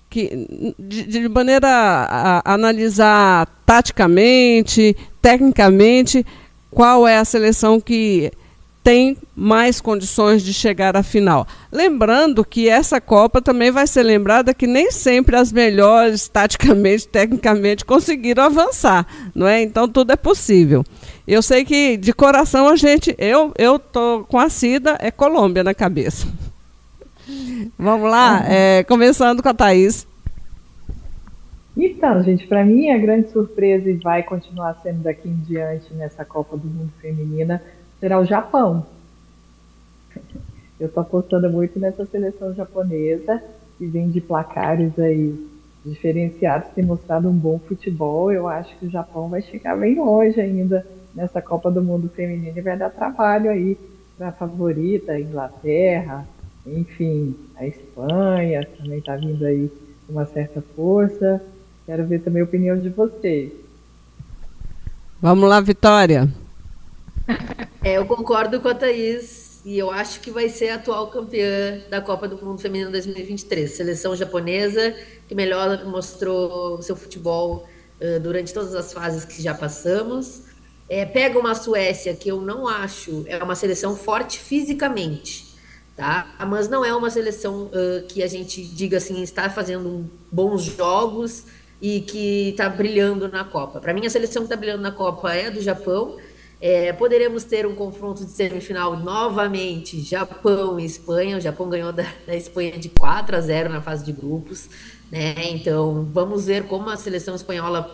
que, 0.10 0.74
de, 0.80 1.04
de 1.04 1.28
maneira 1.28 1.68
a, 1.68 2.42
a 2.46 2.54
analisar 2.54 3.48
taticamente, 3.66 4.96
tecnicamente, 5.22 6.26
qual 6.72 7.06
é 7.06 7.18
a 7.18 7.26
seleção 7.26 7.82
que 7.82 8.32
tem 8.84 9.18
mais 9.36 9.80
condições 9.80 10.44
de 10.44 10.54
chegar 10.54 10.98
à 10.98 11.02
final. 11.02 11.48
Lembrando 11.72 12.44
que 12.44 12.68
essa 12.68 13.00
Copa 13.00 13.42
também 13.42 13.72
vai 13.72 13.88
ser 13.88 14.04
lembrada 14.04 14.54
que 14.54 14.68
nem 14.68 14.92
sempre 14.92 15.38
as 15.38 15.52
melhores, 15.52 16.28
taticamente, 16.28 17.08
tecnicamente, 17.08 17.86
conseguiram 17.86 18.44
avançar, 18.44 19.08
não 19.34 19.48
é? 19.48 19.62
Então 19.62 19.88
tudo 19.88 20.12
é 20.12 20.18
possível. 20.18 20.84
Eu 21.26 21.42
sei 21.42 21.64
que 21.64 21.96
de 21.96 22.12
coração 22.12 22.68
a 22.68 22.76
gente, 22.76 23.16
eu 23.18 23.54
eu 23.58 23.80
tô 23.80 24.26
com 24.28 24.38
a 24.38 24.50
Cida, 24.50 24.98
é 25.00 25.10
Colômbia 25.10 25.64
na 25.64 25.74
cabeça. 25.74 26.28
Vamos 27.80 28.12
lá, 28.12 28.44
é, 28.46 28.84
começando 28.84 29.42
com 29.42 29.48
a 29.48 29.54
Thaís. 29.54 30.06
Então, 31.76 32.22
gente, 32.22 32.46
para 32.46 32.64
mim 32.64 32.90
a 32.92 32.98
grande 32.98 33.32
surpresa 33.32 33.90
e 33.90 33.94
vai 33.94 34.22
continuar 34.22 34.80
sendo 34.84 35.04
daqui 35.04 35.28
em 35.28 35.38
diante 35.48 35.92
nessa 35.94 36.24
Copa 36.24 36.56
do 36.56 36.68
Mundo 36.68 36.92
Feminina 37.02 37.64
será 38.04 38.20
o 38.20 38.26
Japão. 38.26 38.86
Eu 40.78 40.88
estou 40.88 41.00
apostando 41.00 41.50
muito 41.50 41.80
nessa 41.80 42.06
seleção 42.06 42.54
japonesa, 42.54 43.42
que 43.78 43.86
vem 43.86 44.10
de 44.10 44.20
placares 44.20 45.00
aí 45.00 45.34
diferenciados, 45.86 46.68
tem 46.76 46.84
mostrado 46.84 47.30
um 47.30 47.34
bom 47.34 47.58
futebol. 47.60 48.30
Eu 48.30 48.50
acho 48.50 48.78
que 48.78 48.88
o 48.88 48.92
Japão 48.92 49.30
vai 49.30 49.42
chegar 49.42 49.78
bem 49.78 49.96
longe 49.96 50.42
ainda 50.42 50.86
nessa 51.16 51.42
Copa 51.42 51.72
do 51.72 51.82
Mundo 51.82 52.12
Feminino 52.14 52.58
e 52.58 52.62
vai 52.62 52.76
dar 52.76 52.90
trabalho 52.90 53.50
aí 53.50 53.78
para 54.18 54.28
a 54.28 54.34
favorita, 54.34 55.14
a 55.14 55.22
Inglaterra, 55.22 56.28
enfim, 56.68 57.34
a 57.56 57.66
Espanha 57.66 58.68
também 58.78 59.00
está 59.00 59.16
vindo 59.16 59.46
aí 59.46 59.72
com 60.06 60.12
uma 60.12 60.26
certa 60.26 60.62
força. 60.76 61.42
Quero 61.86 62.06
ver 62.06 62.20
também 62.20 62.42
a 62.42 62.46
opinião 62.46 62.78
de 62.78 62.90
vocês. 62.90 63.54
Vamos 65.22 65.48
lá, 65.48 65.62
Vitória. 65.62 66.43
É, 67.84 67.98
eu 67.98 68.06
concordo 68.06 68.60
com 68.60 68.68
a 68.68 68.76
Thaís 68.76 69.62
e 69.66 69.78
eu 69.78 69.90
acho 69.90 70.20
que 70.20 70.30
vai 70.30 70.50
ser 70.50 70.70
a 70.70 70.76
atual 70.76 71.08
campeã 71.08 71.80
da 71.90 72.02
Copa 72.02 72.28
do 72.28 72.44
Mundo 72.44 72.62
Feminino 72.62 72.92
2023. 72.92 73.72
Seleção 73.72 74.16
japonesa 74.16 74.96
que 75.28 75.36
melhor 75.36 75.86
mostrou 75.86 76.82
seu 76.82 76.96
futebol 76.96 77.68
uh, 78.02 78.20
durante 78.20 78.54
todas 78.54 78.76
as 78.76 78.92
fases 78.92 79.26
que 79.26 79.42
já 79.42 79.54
passamos. 79.54 80.44
É, 80.90 81.06
pega 81.06 81.40
uma 81.40 81.56
Suécia 81.56 82.14
que 82.14 82.30
eu 82.30 82.42
não 82.42 82.68
acho 82.68 83.24
é 83.28 83.42
uma 83.42 83.56
seleção 83.56 83.96
forte 83.96 84.38
fisicamente, 84.38 85.56
tá? 85.96 86.36
Mas 86.48 86.68
não 86.68 86.84
é 86.84 86.94
uma 86.94 87.10
seleção 87.10 87.68
uh, 87.68 88.06
que 88.08 88.22
a 88.22 88.28
gente 88.28 88.62
diga 88.64 88.98
assim 88.98 89.24
está 89.24 89.50
fazendo 89.50 90.10
bons 90.30 90.64
jogos 90.64 91.46
e 91.82 92.02
que 92.02 92.50
está 92.50 92.68
brilhando 92.68 93.30
na 93.30 93.46
Copa. 93.46 93.80
Para 93.80 93.94
mim 93.94 94.06
a 94.06 94.10
seleção 94.10 94.44
que 94.44 94.48
está 94.48 94.58
brilhando 94.58 94.84
na 94.84 94.92
Copa 94.92 95.34
é 95.34 95.48
a 95.48 95.50
do 95.50 95.62
Japão 95.62 96.18
é, 96.66 96.94
poderemos 96.94 97.44
ter 97.44 97.66
um 97.66 97.76
confronto 97.76 98.24
de 98.24 98.32
semifinal 98.32 98.96
novamente, 98.96 100.00
Japão 100.00 100.80
e 100.80 100.86
Espanha. 100.86 101.36
O 101.36 101.42
Japão 101.42 101.68
ganhou 101.68 101.92
da, 101.92 102.06
da, 102.26 102.38
Espanha 102.38 102.80
de 102.80 102.88
4 102.88 103.36
a 103.36 103.42
0 103.42 103.68
na 103.68 103.82
fase 103.82 104.06
de 104.06 104.14
grupos. 104.14 104.70
Né? 105.12 105.36
Então, 105.50 106.08
vamos 106.14 106.46
ver 106.46 106.64
como 106.64 106.90
a 106.90 106.96
seleção 106.96 107.36
espanhola 107.36 107.94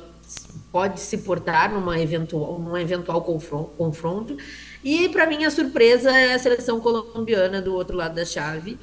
pode 0.71 0.99
se 0.99 1.17
portar 1.17 1.73
numa 1.73 1.99
eventual, 1.99 2.59
num 2.59 2.77
eventual 2.77 3.23
confronto. 3.23 3.71
confronto. 3.75 4.37
E, 4.83 5.09
para 5.09 5.25
mim, 5.25 5.45
a 5.45 5.49
surpresa 5.49 6.11
é 6.11 6.35
a 6.35 6.39
seleção 6.39 6.79
colombiana 6.79 7.59
do 7.59 7.73
outro 7.73 7.97
lado 7.97 8.13
da 8.13 8.23
chave, 8.23 8.77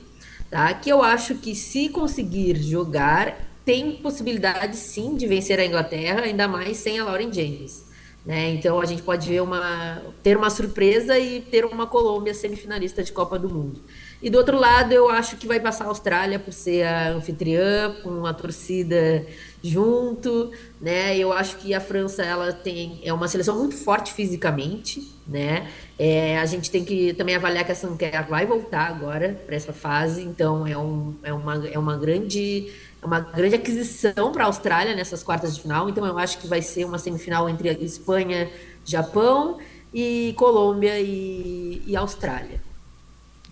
tá? 0.50 0.74
que 0.74 0.90
eu 0.90 1.00
acho 1.00 1.36
que, 1.36 1.54
se 1.54 1.90
conseguir 1.90 2.56
jogar, 2.56 3.38
tem 3.64 3.92
possibilidade 3.98 4.76
sim 4.76 5.14
de 5.14 5.28
vencer 5.28 5.60
a 5.60 5.64
Inglaterra, 5.64 6.22
ainda 6.22 6.48
mais 6.48 6.76
sem 6.78 6.98
a 6.98 7.04
Lauren 7.04 7.32
James. 7.32 7.85
Né? 8.26 8.50
Então 8.50 8.80
a 8.80 8.84
gente 8.84 9.02
pode 9.02 9.28
ver 9.28 9.40
uma 9.40 10.02
ter 10.20 10.36
uma 10.36 10.50
surpresa 10.50 11.16
e 11.16 11.40
ter 11.40 11.64
uma 11.64 11.86
Colômbia 11.86 12.34
semifinalista 12.34 13.00
de 13.04 13.12
Copa 13.12 13.38
do 13.38 13.48
Mundo. 13.48 13.80
E 14.20 14.28
do 14.28 14.36
outro 14.38 14.58
lado, 14.58 14.92
eu 14.92 15.08
acho 15.08 15.36
que 15.36 15.46
vai 15.46 15.60
passar 15.60 15.84
a 15.84 15.88
Austrália 15.88 16.36
por 16.36 16.52
ser 16.52 16.82
a 16.82 17.10
anfitriã, 17.10 17.94
com 18.02 18.26
a 18.26 18.34
torcida 18.34 19.24
junto, 19.62 20.50
né? 20.80 21.16
Eu 21.16 21.32
acho 21.32 21.56
que 21.58 21.72
a 21.72 21.80
França 21.80 22.24
ela 22.24 22.52
tem 22.52 23.00
é 23.04 23.12
uma 23.12 23.28
seleção 23.28 23.56
muito 23.56 23.76
forte 23.76 24.12
fisicamente, 24.12 25.08
né? 25.24 25.70
É, 25.96 26.36
a 26.38 26.46
gente 26.46 26.68
tem 26.68 26.84
que 26.84 27.12
também 27.12 27.36
avaliar 27.36 27.64
que 27.64 27.70
a 27.70 27.76
Sanquer 27.76 28.26
vai 28.28 28.44
voltar 28.44 28.88
agora 28.88 29.40
para 29.46 29.54
essa 29.54 29.72
fase, 29.72 30.22
então 30.22 30.66
é, 30.66 30.76
um, 30.76 31.14
é, 31.22 31.32
uma, 31.32 31.68
é 31.68 31.78
uma 31.78 31.96
grande 31.96 32.72
uma 33.06 33.20
grande 33.20 33.54
aquisição 33.54 34.32
para 34.32 34.44
a 34.44 34.46
Austrália 34.46 34.94
nessas 34.94 35.22
quartas 35.22 35.54
de 35.54 35.62
final. 35.62 35.88
Então 35.88 36.04
eu 36.04 36.18
acho 36.18 36.38
que 36.38 36.46
vai 36.46 36.60
ser 36.60 36.84
uma 36.84 36.98
semifinal 36.98 37.48
entre 37.48 37.70
Espanha, 37.82 38.50
Japão 38.84 39.58
e 39.94 40.34
Colômbia 40.36 41.00
e, 41.00 41.82
e 41.86 41.96
Austrália. 41.96 42.60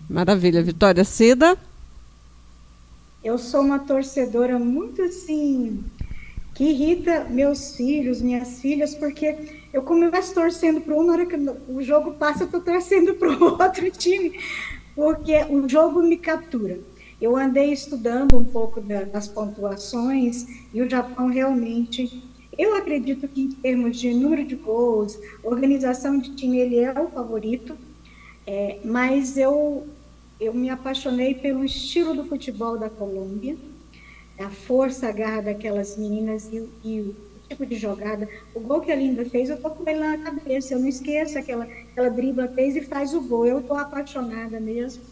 Maravilha, 0.09 0.61
Vitória 0.61 1.03
Cida. 1.03 1.57
Eu 3.23 3.39
sou 3.39 3.61
uma 3.61 3.79
torcedora 3.79 4.59
muito 4.59 5.01
assim 5.01 5.83
que 6.53 6.63
irrita 6.63 7.25
meus 7.25 7.75
filhos, 7.75 8.21
minhas 8.21 8.61
filhas, 8.61 8.95
porque 8.95 9.35
eu 9.73 9.81
começo 9.81 10.33
torcendo 10.33 10.79
para 10.79 10.95
um, 10.95 11.03
na 11.03 11.13
hora 11.13 11.25
que 11.25 11.35
o 11.67 11.81
jogo 11.81 12.13
passa, 12.13 12.43
eu 12.43 12.45
estou 12.45 12.61
torcendo 12.61 13.13
para 13.15 13.29
o 13.29 13.43
outro 13.61 13.91
time, 13.91 14.39
porque 14.95 15.43
o 15.49 15.67
jogo 15.67 16.01
me 16.01 16.17
captura. 16.17 16.79
Eu 17.19 17.35
andei 17.35 17.71
estudando 17.71 18.37
um 18.37 18.45
pouco 18.45 18.81
da, 18.81 19.05
das 19.05 19.27
pontuações 19.27 20.43
e 20.73 20.81
o 20.81 20.89
Japão 20.89 21.27
realmente, 21.27 22.11
eu 22.57 22.75
acredito 22.75 23.27
que 23.29 23.41
em 23.41 23.49
termos 23.61 23.97
de 23.97 24.13
número 24.13 24.45
de 24.45 24.55
gols, 24.55 25.17
organização 25.43 26.17
de 26.19 26.29
time, 26.35 26.59
ele 26.59 26.77
é 26.79 26.93
o 26.99 27.09
favorito, 27.09 27.79
é, 28.47 28.79
mas 28.83 29.37
eu 29.37 29.87
eu 30.39 30.53
me 30.53 30.69
apaixonei 30.69 31.35
pelo 31.35 31.63
estilo 31.65 32.15
do 32.15 32.23
futebol 32.25 32.77
da 32.77 32.89
Colômbia, 32.89 33.57
a 34.39 34.49
força, 34.49 35.07
a 35.07 35.11
garra 35.11 35.41
daquelas 35.41 35.95
meninas 35.95 36.49
e, 36.51 36.57
e 36.83 37.01
o 37.01 37.15
tipo 37.49 37.65
de 37.65 37.75
jogada. 37.77 38.27
O 38.53 38.59
gol 38.61 38.81
que 38.81 38.91
a 38.91 38.95
Linda 38.95 39.25
fez, 39.25 39.49
eu 39.49 39.59
tô 39.59 39.71
com 39.71 39.83
ele 39.87 39.99
na 39.99 40.17
cabeça, 40.17 40.73
eu 40.73 40.79
não 40.79 40.87
esqueço 40.87 41.37
aquela, 41.39 41.65
aquela 41.91 42.09
dribla 42.09 42.49
fez 42.53 42.75
e 42.75 42.81
faz 42.81 43.13
o 43.13 43.21
gol. 43.21 43.45
Eu 43.45 43.61
tô 43.61 43.73
apaixonada 43.75 44.59
mesmo. 44.59 45.03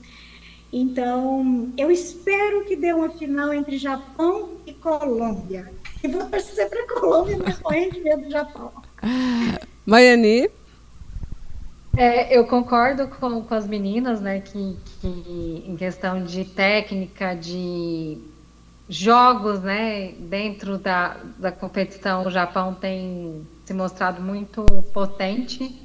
Então, 0.76 1.71
eu 1.78 1.91
espero 1.91 2.65
que 2.65 2.76
dê 2.76 2.91
uma 2.91 3.11
final 3.11 3.53
entre 3.53 3.78
Japão 3.78 4.57
e 4.65 4.74
Colômbia. 4.74 5.71
E 6.03 6.07
vou 6.07 6.26
torcer 6.26 6.67
para 6.67 6.84
a 6.84 6.99
Colômbia, 6.99 7.38
mas 7.38 7.61
morrendo 7.61 7.91
de 7.91 8.01
medo 8.01 8.24
do 8.24 8.32
Japão. 8.32 8.74
Maiane? 9.86 10.49
É, 11.95 12.36
eu 12.36 12.47
concordo 12.47 13.07
com, 13.07 13.43
com 13.43 13.53
as 13.53 13.67
meninas, 13.67 14.19
né, 14.19 14.41
que, 14.41 14.80
que 14.99 15.63
em 15.67 15.76
questão 15.76 16.24
de 16.24 16.43
técnica, 16.43 17.36
de 17.36 18.17
jogos, 18.89 19.61
né, 19.61 20.13
dentro 20.13 20.80
da, 20.80 21.17
da 21.38 21.51
competição, 21.51 22.26
o 22.26 22.32
Japão 22.32 22.74
tem 22.74 23.47
se 23.63 23.76
mostrado 23.76 24.24
muito 24.24 24.65
potente, 24.91 25.80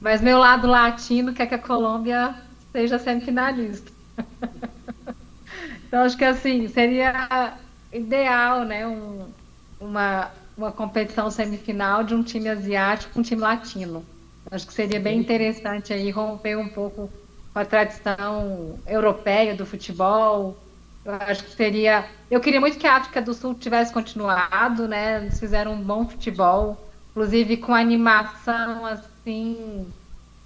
mas 0.00 0.22
meu 0.22 0.38
lado 0.38 0.66
latino 0.66 1.34
quer 1.34 1.46
que 1.46 1.54
a 1.54 1.58
Colômbia 1.58 2.34
seja 2.72 2.98
semifinalista. 2.98 4.01
então, 5.86 6.02
acho 6.02 6.16
que 6.16 6.24
assim, 6.24 6.68
seria 6.68 7.58
ideal, 7.92 8.64
né, 8.64 8.86
um, 8.86 9.32
uma, 9.80 10.30
uma 10.56 10.72
competição 10.72 11.30
semifinal 11.30 12.04
de 12.04 12.14
um 12.14 12.22
time 12.22 12.48
asiático 12.48 13.12
com 13.12 13.20
um 13.20 13.22
time 13.22 13.40
latino. 13.40 14.04
Acho 14.50 14.66
que 14.66 14.74
seria 14.74 15.00
bem 15.00 15.18
interessante 15.18 15.92
aí 15.92 16.10
romper 16.10 16.56
um 16.56 16.68
pouco 16.68 17.08
com 17.52 17.58
a 17.58 17.64
tradição 17.64 18.78
europeia 18.86 19.54
do 19.54 19.66
futebol. 19.66 20.56
Eu 21.04 21.14
acho 21.14 21.44
que 21.44 21.50
seria. 21.52 22.08
Eu 22.30 22.40
queria 22.40 22.60
muito 22.60 22.78
que 22.78 22.86
a 22.86 22.96
África 22.96 23.20
do 23.22 23.34
Sul 23.34 23.54
tivesse 23.54 23.92
continuado, 23.92 24.88
né? 24.88 25.18
Eles 25.22 25.38
fizeram 25.38 25.72
um 25.74 25.82
bom 25.82 26.08
futebol, 26.08 26.90
inclusive 27.10 27.56
com 27.58 27.74
animação 27.74 28.86
assim 28.86 29.92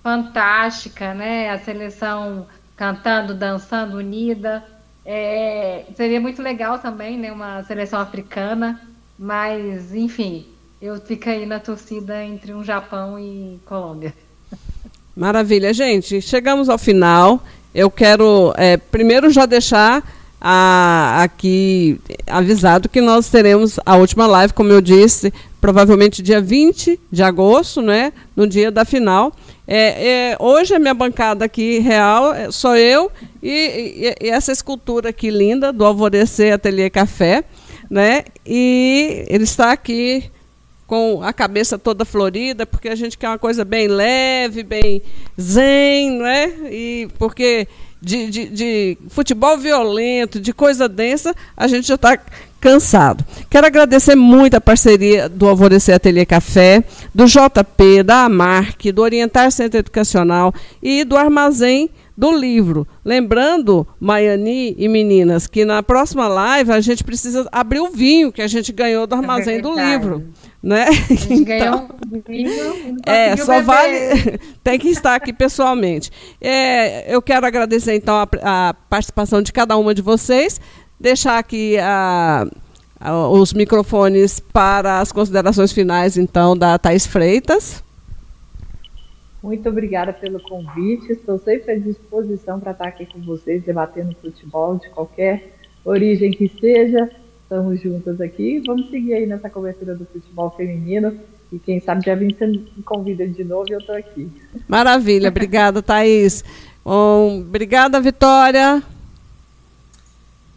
fantástica, 0.03 1.15
né? 1.15 1.51
A 1.51 1.59
seleção 1.59 2.47
cantando, 2.77 3.35
dançando 3.35 3.97
unida. 3.97 4.63
É... 5.05 5.85
seria 5.97 6.21
muito 6.21 6.43
legal 6.43 6.79
também, 6.79 7.19
né? 7.19 7.33
Uma 7.33 7.63
seleção 7.65 8.01
africana, 8.01 8.81
mas 9.19 9.95
enfim, 9.95 10.47
eu 10.81 11.01
fico 11.01 11.29
aí 11.29 11.47
na 11.47 11.59
torcida 11.59 12.23
entre 12.23 12.53
um 12.53 12.63
Japão 12.63 13.19
e 13.19 13.59
Colômbia. 13.65 14.13
Maravilha, 15.17 15.73
gente. 15.73 16.21
Chegamos 16.21 16.69
ao 16.69 16.77
final. 16.77 17.43
Eu 17.75 17.91
quero 17.91 18.53
é, 18.57 18.77
primeiro 18.77 19.31
já 19.31 19.47
deixar 19.47 20.03
a, 20.41 21.23
aqui 21.23 21.99
avisado 22.27 22.89
que 22.89 23.01
nós 23.01 23.29
teremos 23.29 23.81
a 23.85 23.97
última 23.97 24.27
live, 24.27 24.53
como 24.53 24.71
eu 24.71 24.81
disse, 24.81 25.33
provavelmente 25.61 26.23
dia 26.23 26.41
20 26.41 26.99
de 27.11 27.23
agosto, 27.23 27.83
né? 27.83 28.13
No 28.35 28.47
dia 28.47 28.71
da 28.71 28.85
final. 28.85 29.33
É, 29.67 30.33
é, 30.33 30.37
hoje 30.39 30.75
a 30.75 30.79
minha 30.79 30.95
bancada 30.95 31.45
aqui 31.45 31.81
real 31.81 32.33
é, 32.33 32.53
sou 32.53 32.77
eu 32.77 33.11
e, 33.43 34.15
e, 34.21 34.27
e, 34.27 34.31
essa 34.31 34.53
escultura 34.53 35.09
aqui 35.09 35.29
linda 35.29 35.73
do 35.73 35.85
Alvorecer 35.85 36.55
Ateliê 36.55 36.89
Café, 36.89 37.45
né? 37.91 38.25
E 38.47 39.25
ele 39.29 39.45
está 39.45 39.73
aqui 39.73 40.31
com 40.87 41.21
a 41.21 41.33
cabeça 41.33 41.77
toda 41.77 42.05
florida, 42.05 42.65
porque 42.65 42.89
a 42.89 42.95
gente 42.95 43.19
quer 43.19 43.29
uma 43.29 43.39
coisa 43.39 43.65
bem 43.65 43.89
leve, 43.89 44.63
bem 44.63 45.03
zen, 45.39 46.19
né? 46.19 46.47
E 46.71 47.09
porque 47.19 47.67
de, 48.01 48.31
de, 48.31 48.49
de 48.49 48.99
futebol 49.09 49.59
violento, 49.59 50.41
de 50.41 50.53
coisa 50.53 50.89
densa, 50.89 51.35
a 51.57 51.67
gente 51.67 51.89
já 51.89 51.97
está 51.97 52.17
cansado. 52.67 53.25
Quero 53.49 53.65
agradecer 53.65 54.17
muito 54.17 54.55
a 54.55 54.61
parceria 54.61 55.29
do 55.29 55.49
Alvorecer 55.49 55.95
Ateliê 55.95 56.27
Café, 56.27 56.83
do 57.15 57.25
JP, 57.25 58.03
da 58.03 58.25
Amarc, 58.25 58.91
do 58.91 59.03
Orientar 59.03 59.53
Centro 59.53 59.79
Educacional 59.79 60.53
e 60.83 61.05
do 61.05 61.17
Armazém 61.17 61.89
do 62.17 62.37
livro. 62.37 62.85
Lembrando, 63.05 63.87
Maiani 64.01 64.75
e 64.77 64.89
meninas, 64.89 65.47
que 65.47 65.65
na 65.65 65.81
próxima 65.81 66.27
live 66.27 66.73
a 66.73 66.81
gente 66.81 67.05
precisa 67.05 67.47
abrir 67.53 67.79
o 67.79 67.91
vinho 67.91 68.33
que 68.33 68.43
a 68.43 68.49
gente 68.49 68.73
ganhou 68.73 69.07
do 69.07 69.15
é 69.15 69.19
Armazém 69.19 69.59
é 69.59 69.61
do 69.61 69.73
livro. 69.73 70.27
Né? 70.61 70.87
A 70.89 70.93
gente 70.93 71.35
então, 71.35 71.45
ganhou 71.45 71.89
um 72.13 72.23
vinho. 72.27 72.97
É, 73.07 73.37
só 73.37 73.61
beber. 73.61 73.65
vale. 73.65 74.41
tem 74.65 74.79
que 74.79 74.89
estar 74.89 75.15
aqui 75.15 75.33
pessoalmente. 75.33 76.11
É, 76.41 77.15
eu 77.15 77.23
quero 77.23 77.47
agradecer, 77.47 77.95
então, 77.95 78.17
a, 78.17 78.29
a, 78.43 78.75
participação 78.75 79.41
de 79.41 79.53
cada 79.53 79.77
uma 79.77 79.95
de 79.95 80.03
vocês. 80.03 80.61
Deixar 80.99 81.39
aqui 81.39 81.79
a, 81.79 82.47
a, 82.99 83.29
os 83.29 83.53
microfones 83.53 84.41
para 84.41 85.01
as 85.01 85.13
considerações 85.13 85.73
finais, 85.73 86.17
então, 86.17 86.57
da 86.57 86.79
Thais 86.79 87.07
Freitas. 87.07 87.85
Muito 89.43 89.69
obrigada 89.69 90.13
pelo 90.13 90.41
convite. 90.41 91.13
Estou 91.13 91.39
sempre 91.39 91.73
à 91.73 91.79
disposição 91.79 92.59
para 92.59 92.73
estar 92.73 92.89
aqui 92.89 93.07
com 93.07 93.21
vocês, 93.21 93.63
debatendo 93.63 94.17
futebol 94.21 94.77
de 94.77 94.89
qualquer 94.91 95.53
origem 95.85 96.33
que 96.33 96.49
seja. 96.61 97.09
Estamos 97.43 97.81
juntas 97.81 98.21
aqui. 98.21 98.61
Vamos 98.67 98.91
seguir 98.91 99.15
aí 99.15 99.27
nessa 99.27 99.49
cobertura 99.49 99.95
do 99.95 100.05
futebol 100.07 100.51
feminino. 100.57 101.17
E 101.53 101.61
quem 101.61 101.79
sabe 101.79 102.05
já 102.05 102.15
vim 102.17 102.35
você 102.35 102.47
me 102.47 102.67
convida 102.85 103.25
de 103.25 103.45
novo 103.45 103.67
e 103.69 103.75
eu 103.75 103.79
estou 103.79 103.95
aqui. 103.95 104.29
Maravilha. 104.67 105.29
Obrigada, 105.29 105.81
Thaís. 105.81 106.43
Um, 106.85 107.43
obrigada, 107.43 108.01
Vitória. 108.01 108.83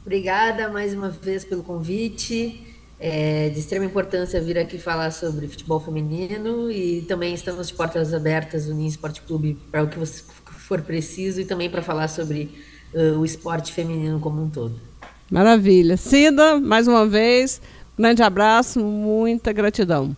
Obrigada 0.09 0.69
mais 0.69 0.91
uma 0.91 1.11
vez 1.11 1.45
pelo 1.45 1.61
convite. 1.61 2.65
É 2.99 3.49
de 3.49 3.59
extrema 3.59 3.85
importância 3.85 4.41
vir 4.41 4.57
aqui 4.57 4.79
falar 4.79 5.11
sobre 5.11 5.47
futebol 5.47 5.79
feminino 5.79 6.71
e 6.71 7.03
também 7.03 7.31
estamos 7.35 7.67
de 7.67 7.75
portas 7.75 8.11
abertas 8.11 8.65
no 8.65 8.81
Esporte 8.87 9.21
Clube 9.21 9.55
para 9.69 9.83
o 9.83 9.87
que 9.87 10.03
for 10.47 10.81
preciso 10.81 11.41
e 11.41 11.45
também 11.45 11.69
para 11.69 11.83
falar 11.83 12.07
sobre 12.07 12.59
uh, 12.91 13.19
o 13.19 13.23
esporte 13.23 13.71
feminino 13.71 14.19
como 14.19 14.41
um 14.41 14.49
todo. 14.49 14.73
Maravilha. 15.29 15.95
Cida, 15.95 16.59
mais 16.59 16.87
uma 16.87 17.05
vez, 17.05 17.61
um 17.95 18.01
grande 18.01 18.23
abraço, 18.23 18.79
muita 18.83 19.53
gratidão. 19.53 20.17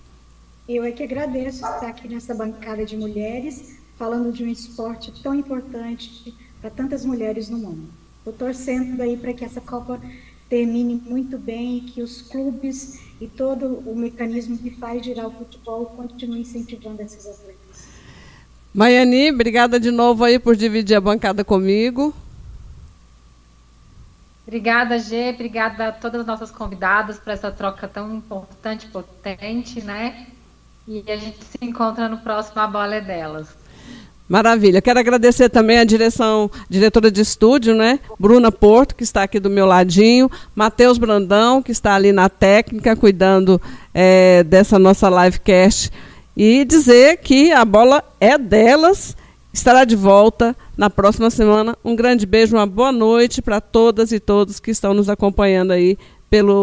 Eu 0.70 0.86
é 0.86 0.92
que 0.94 1.04
agradeço 1.04 1.66
estar 1.66 1.88
aqui 1.88 2.08
nessa 2.08 2.34
bancada 2.34 2.86
de 2.86 2.96
mulheres, 2.96 3.76
falando 4.00 4.32
de 4.32 4.42
um 4.46 4.48
esporte 4.48 5.12
tão 5.22 5.36
importante 5.36 6.34
para 6.62 6.70
tantas 6.70 7.04
mulheres 7.04 7.50
no 7.50 7.58
mundo. 7.58 8.01
Estou 8.22 8.34
torcendo 8.34 9.02
aí 9.02 9.18
para 9.18 9.34
que 9.34 9.44
essa 9.44 9.60
Copa 9.60 10.00
termine 10.48 10.94
muito 10.94 11.40
bem 11.40 11.78
e 11.78 11.82
que 11.82 12.04
os 12.04 12.22
clubes 12.22 13.02
e 13.20 13.28
todo 13.28 13.80
o 13.84 13.96
mecanismo 13.96 14.58
que 14.60 14.70
faz 14.70 15.04
girar 15.04 15.26
o 15.26 15.32
futebol 15.32 15.88
continue 15.88 16.42
incentivando 16.42 17.02
esses 17.02 17.26
atletas. 17.26 17.88
Maiane, 18.72 19.32
obrigada 19.32 19.80
de 19.80 19.90
novo 19.90 20.24
aí 20.24 20.38
por 20.38 20.56
dividir 20.56 20.96
a 20.96 21.02
bancada 21.02 21.44
comigo. 21.44 22.14
Obrigada, 24.46 25.00
Gê. 25.00 25.32
Obrigada 25.32 25.88
a 25.88 25.92
todas 25.92 26.22
as 26.22 26.28
nossas 26.28 26.52
convidadas 26.52 27.18
por 27.18 27.32
essa 27.32 27.52
troca 27.52 27.88
tão 27.88 28.14
importante, 28.14 28.86
potente, 28.88 29.82
né? 29.82 30.28
E 30.88 31.04
a 31.10 31.18
gente 31.18 31.44
se 31.44 31.58
encontra 31.62 32.08
no 32.08 32.20
próximo 32.20 32.60
A 32.62 32.68
Bola 32.68 32.96
é 32.96 33.02
Delas. 33.02 33.61
Maravilha. 34.32 34.82
Quero 34.82 34.98
agradecer 34.98 35.50
também 35.50 35.78
a 35.78 35.84
direção, 35.84 36.50
diretora 36.70 37.12
de 37.12 37.20
estúdio, 37.20 37.76
né? 37.76 38.00
Bruna 38.18 38.50
Porto, 38.50 38.96
que 38.96 39.04
está 39.04 39.24
aqui 39.24 39.42
do 39.42 39.50
meu 39.50 39.66
ladinho, 39.66 40.32
Matheus 40.56 40.98
Brandão, 40.98 41.62
que 41.62 41.74
está 41.74 41.96
ali 41.96 42.14
na 42.14 42.30
técnica, 42.30 42.96
cuidando 42.96 43.62
é, 43.94 44.42
dessa 44.46 44.80
nossa 44.80 45.10
livecast. 45.10 45.92
E 46.38 46.64
dizer 46.64 47.18
que 47.18 47.52
a 47.52 47.66
bola 47.66 48.02
é 48.22 48.38
delas, 48.38 49.18
estará 49.54 49.84
de 49.84 49.98
volta 49.98 50.56
na 50.78 50.90
próxima 50.90 51.30
semana. 51.30 51.78
Um 51.84 51.94
grande 51.94 52.26
beijo, 52.26 52.56
uma 52.56 52.66
boa 52.66 52.94
noite 52.94 53.42
para 53.42 53.60
todas 53.60 54.14
e 54.14 54.20
todos 54.22 54.62
que 54.62 54.72
estão 54.72 54.94
nos 54.94 55.10
acompanhando 55.10 55.72
aí 55.72 55.98
pelo 56.30 56.54